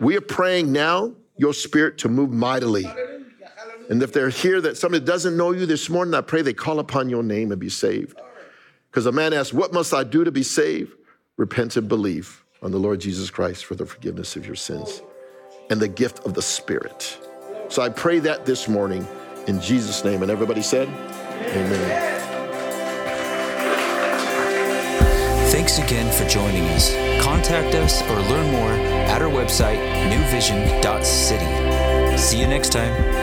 We 0.00 0.16
are 0.16 0.22
praying 0.22 0.72
now, 0.72 1.12
your 1.36 1.54
spirit 1.54 1.98
to 1.98 2.08
move 2.08 2.32
mightily. 2.32 2.86
And 3.88 4.02
if 4.02 4.12
they're 4.12 4.30
here 4.30 4.60
that 4.60 4.76
somebody 4.76 5.04
doesn't 5.04 5.36
know 5.36 5.52
you 5.52 5.66
this 5.66 5.90
morning, 5.90 6.14
I 6.14 6.20
pray 6.20 6.42
they 6.42 6.54
call 6.54 6.78
upon 6.78 7.08
your 7.08 7.22
name 7.22 7.50
and 7.50 7.60
be 7.60 7.68
saved. 7.68 8.18
Because 8.90 9.06
a 9.06 9.12
man 9.12 9.32
asks, 9.32 9.52
What 9.52 9.72
must 9.72 9.92
I 9.92 10.04
do 10.04 10.24
to 10.24 10.32
be 10.32 10.42
saved? 10.42 10.92
Repent 11.36 11.76
and 11.76 11.88
believe 11.88 12.44
on 12.62 12.70
the 12.70 12.78
Lord 12.78 13.00
Jesus 13.00 13.30
Christ 13.30 13.64
for 13.64 13.74
the 13.74 13.86
forgiveness 13.86 14.36
of 14.36 14.46
your 14.46 14.56
sins 14.56 15.02
and 15.70 15.80
the 15.80 15.88
gift 15.88 16.20
of 16.20 16.34
the 16.34 16.42
Spirit. 16.42 17.18
So 17.68 17.82
I 17.82 17.88
pray 17.88 18.20
that 18.20 18.46
this 18.46 18.68
morning 18.68 19.06
in 19.46 19.60
Jesus' 19.60 20.04
name. 20.04 20.22
And 20.22 20.30
everybody 20.30 20.62
said, 20.62 20.88
Amen. 20.88 22.06
Thanks 25.50 25.78
again 25.78 26.10
for 26.12 26.28
joining 26.28 26.62
us. 26.68 26.94
Contact 27.22 27.74
us 27.74 28.02
or 28.02 28.16
learn 28.30 28.52
more 28.52 28.70
at 28.70 29.20
our 29.20 29.30
website, 29.30 29.78
newvision.city. 30.10 32.16
See 32.16 32.40
you 32.40 32.46
next 32.46 32.72
time. 32.72 33.19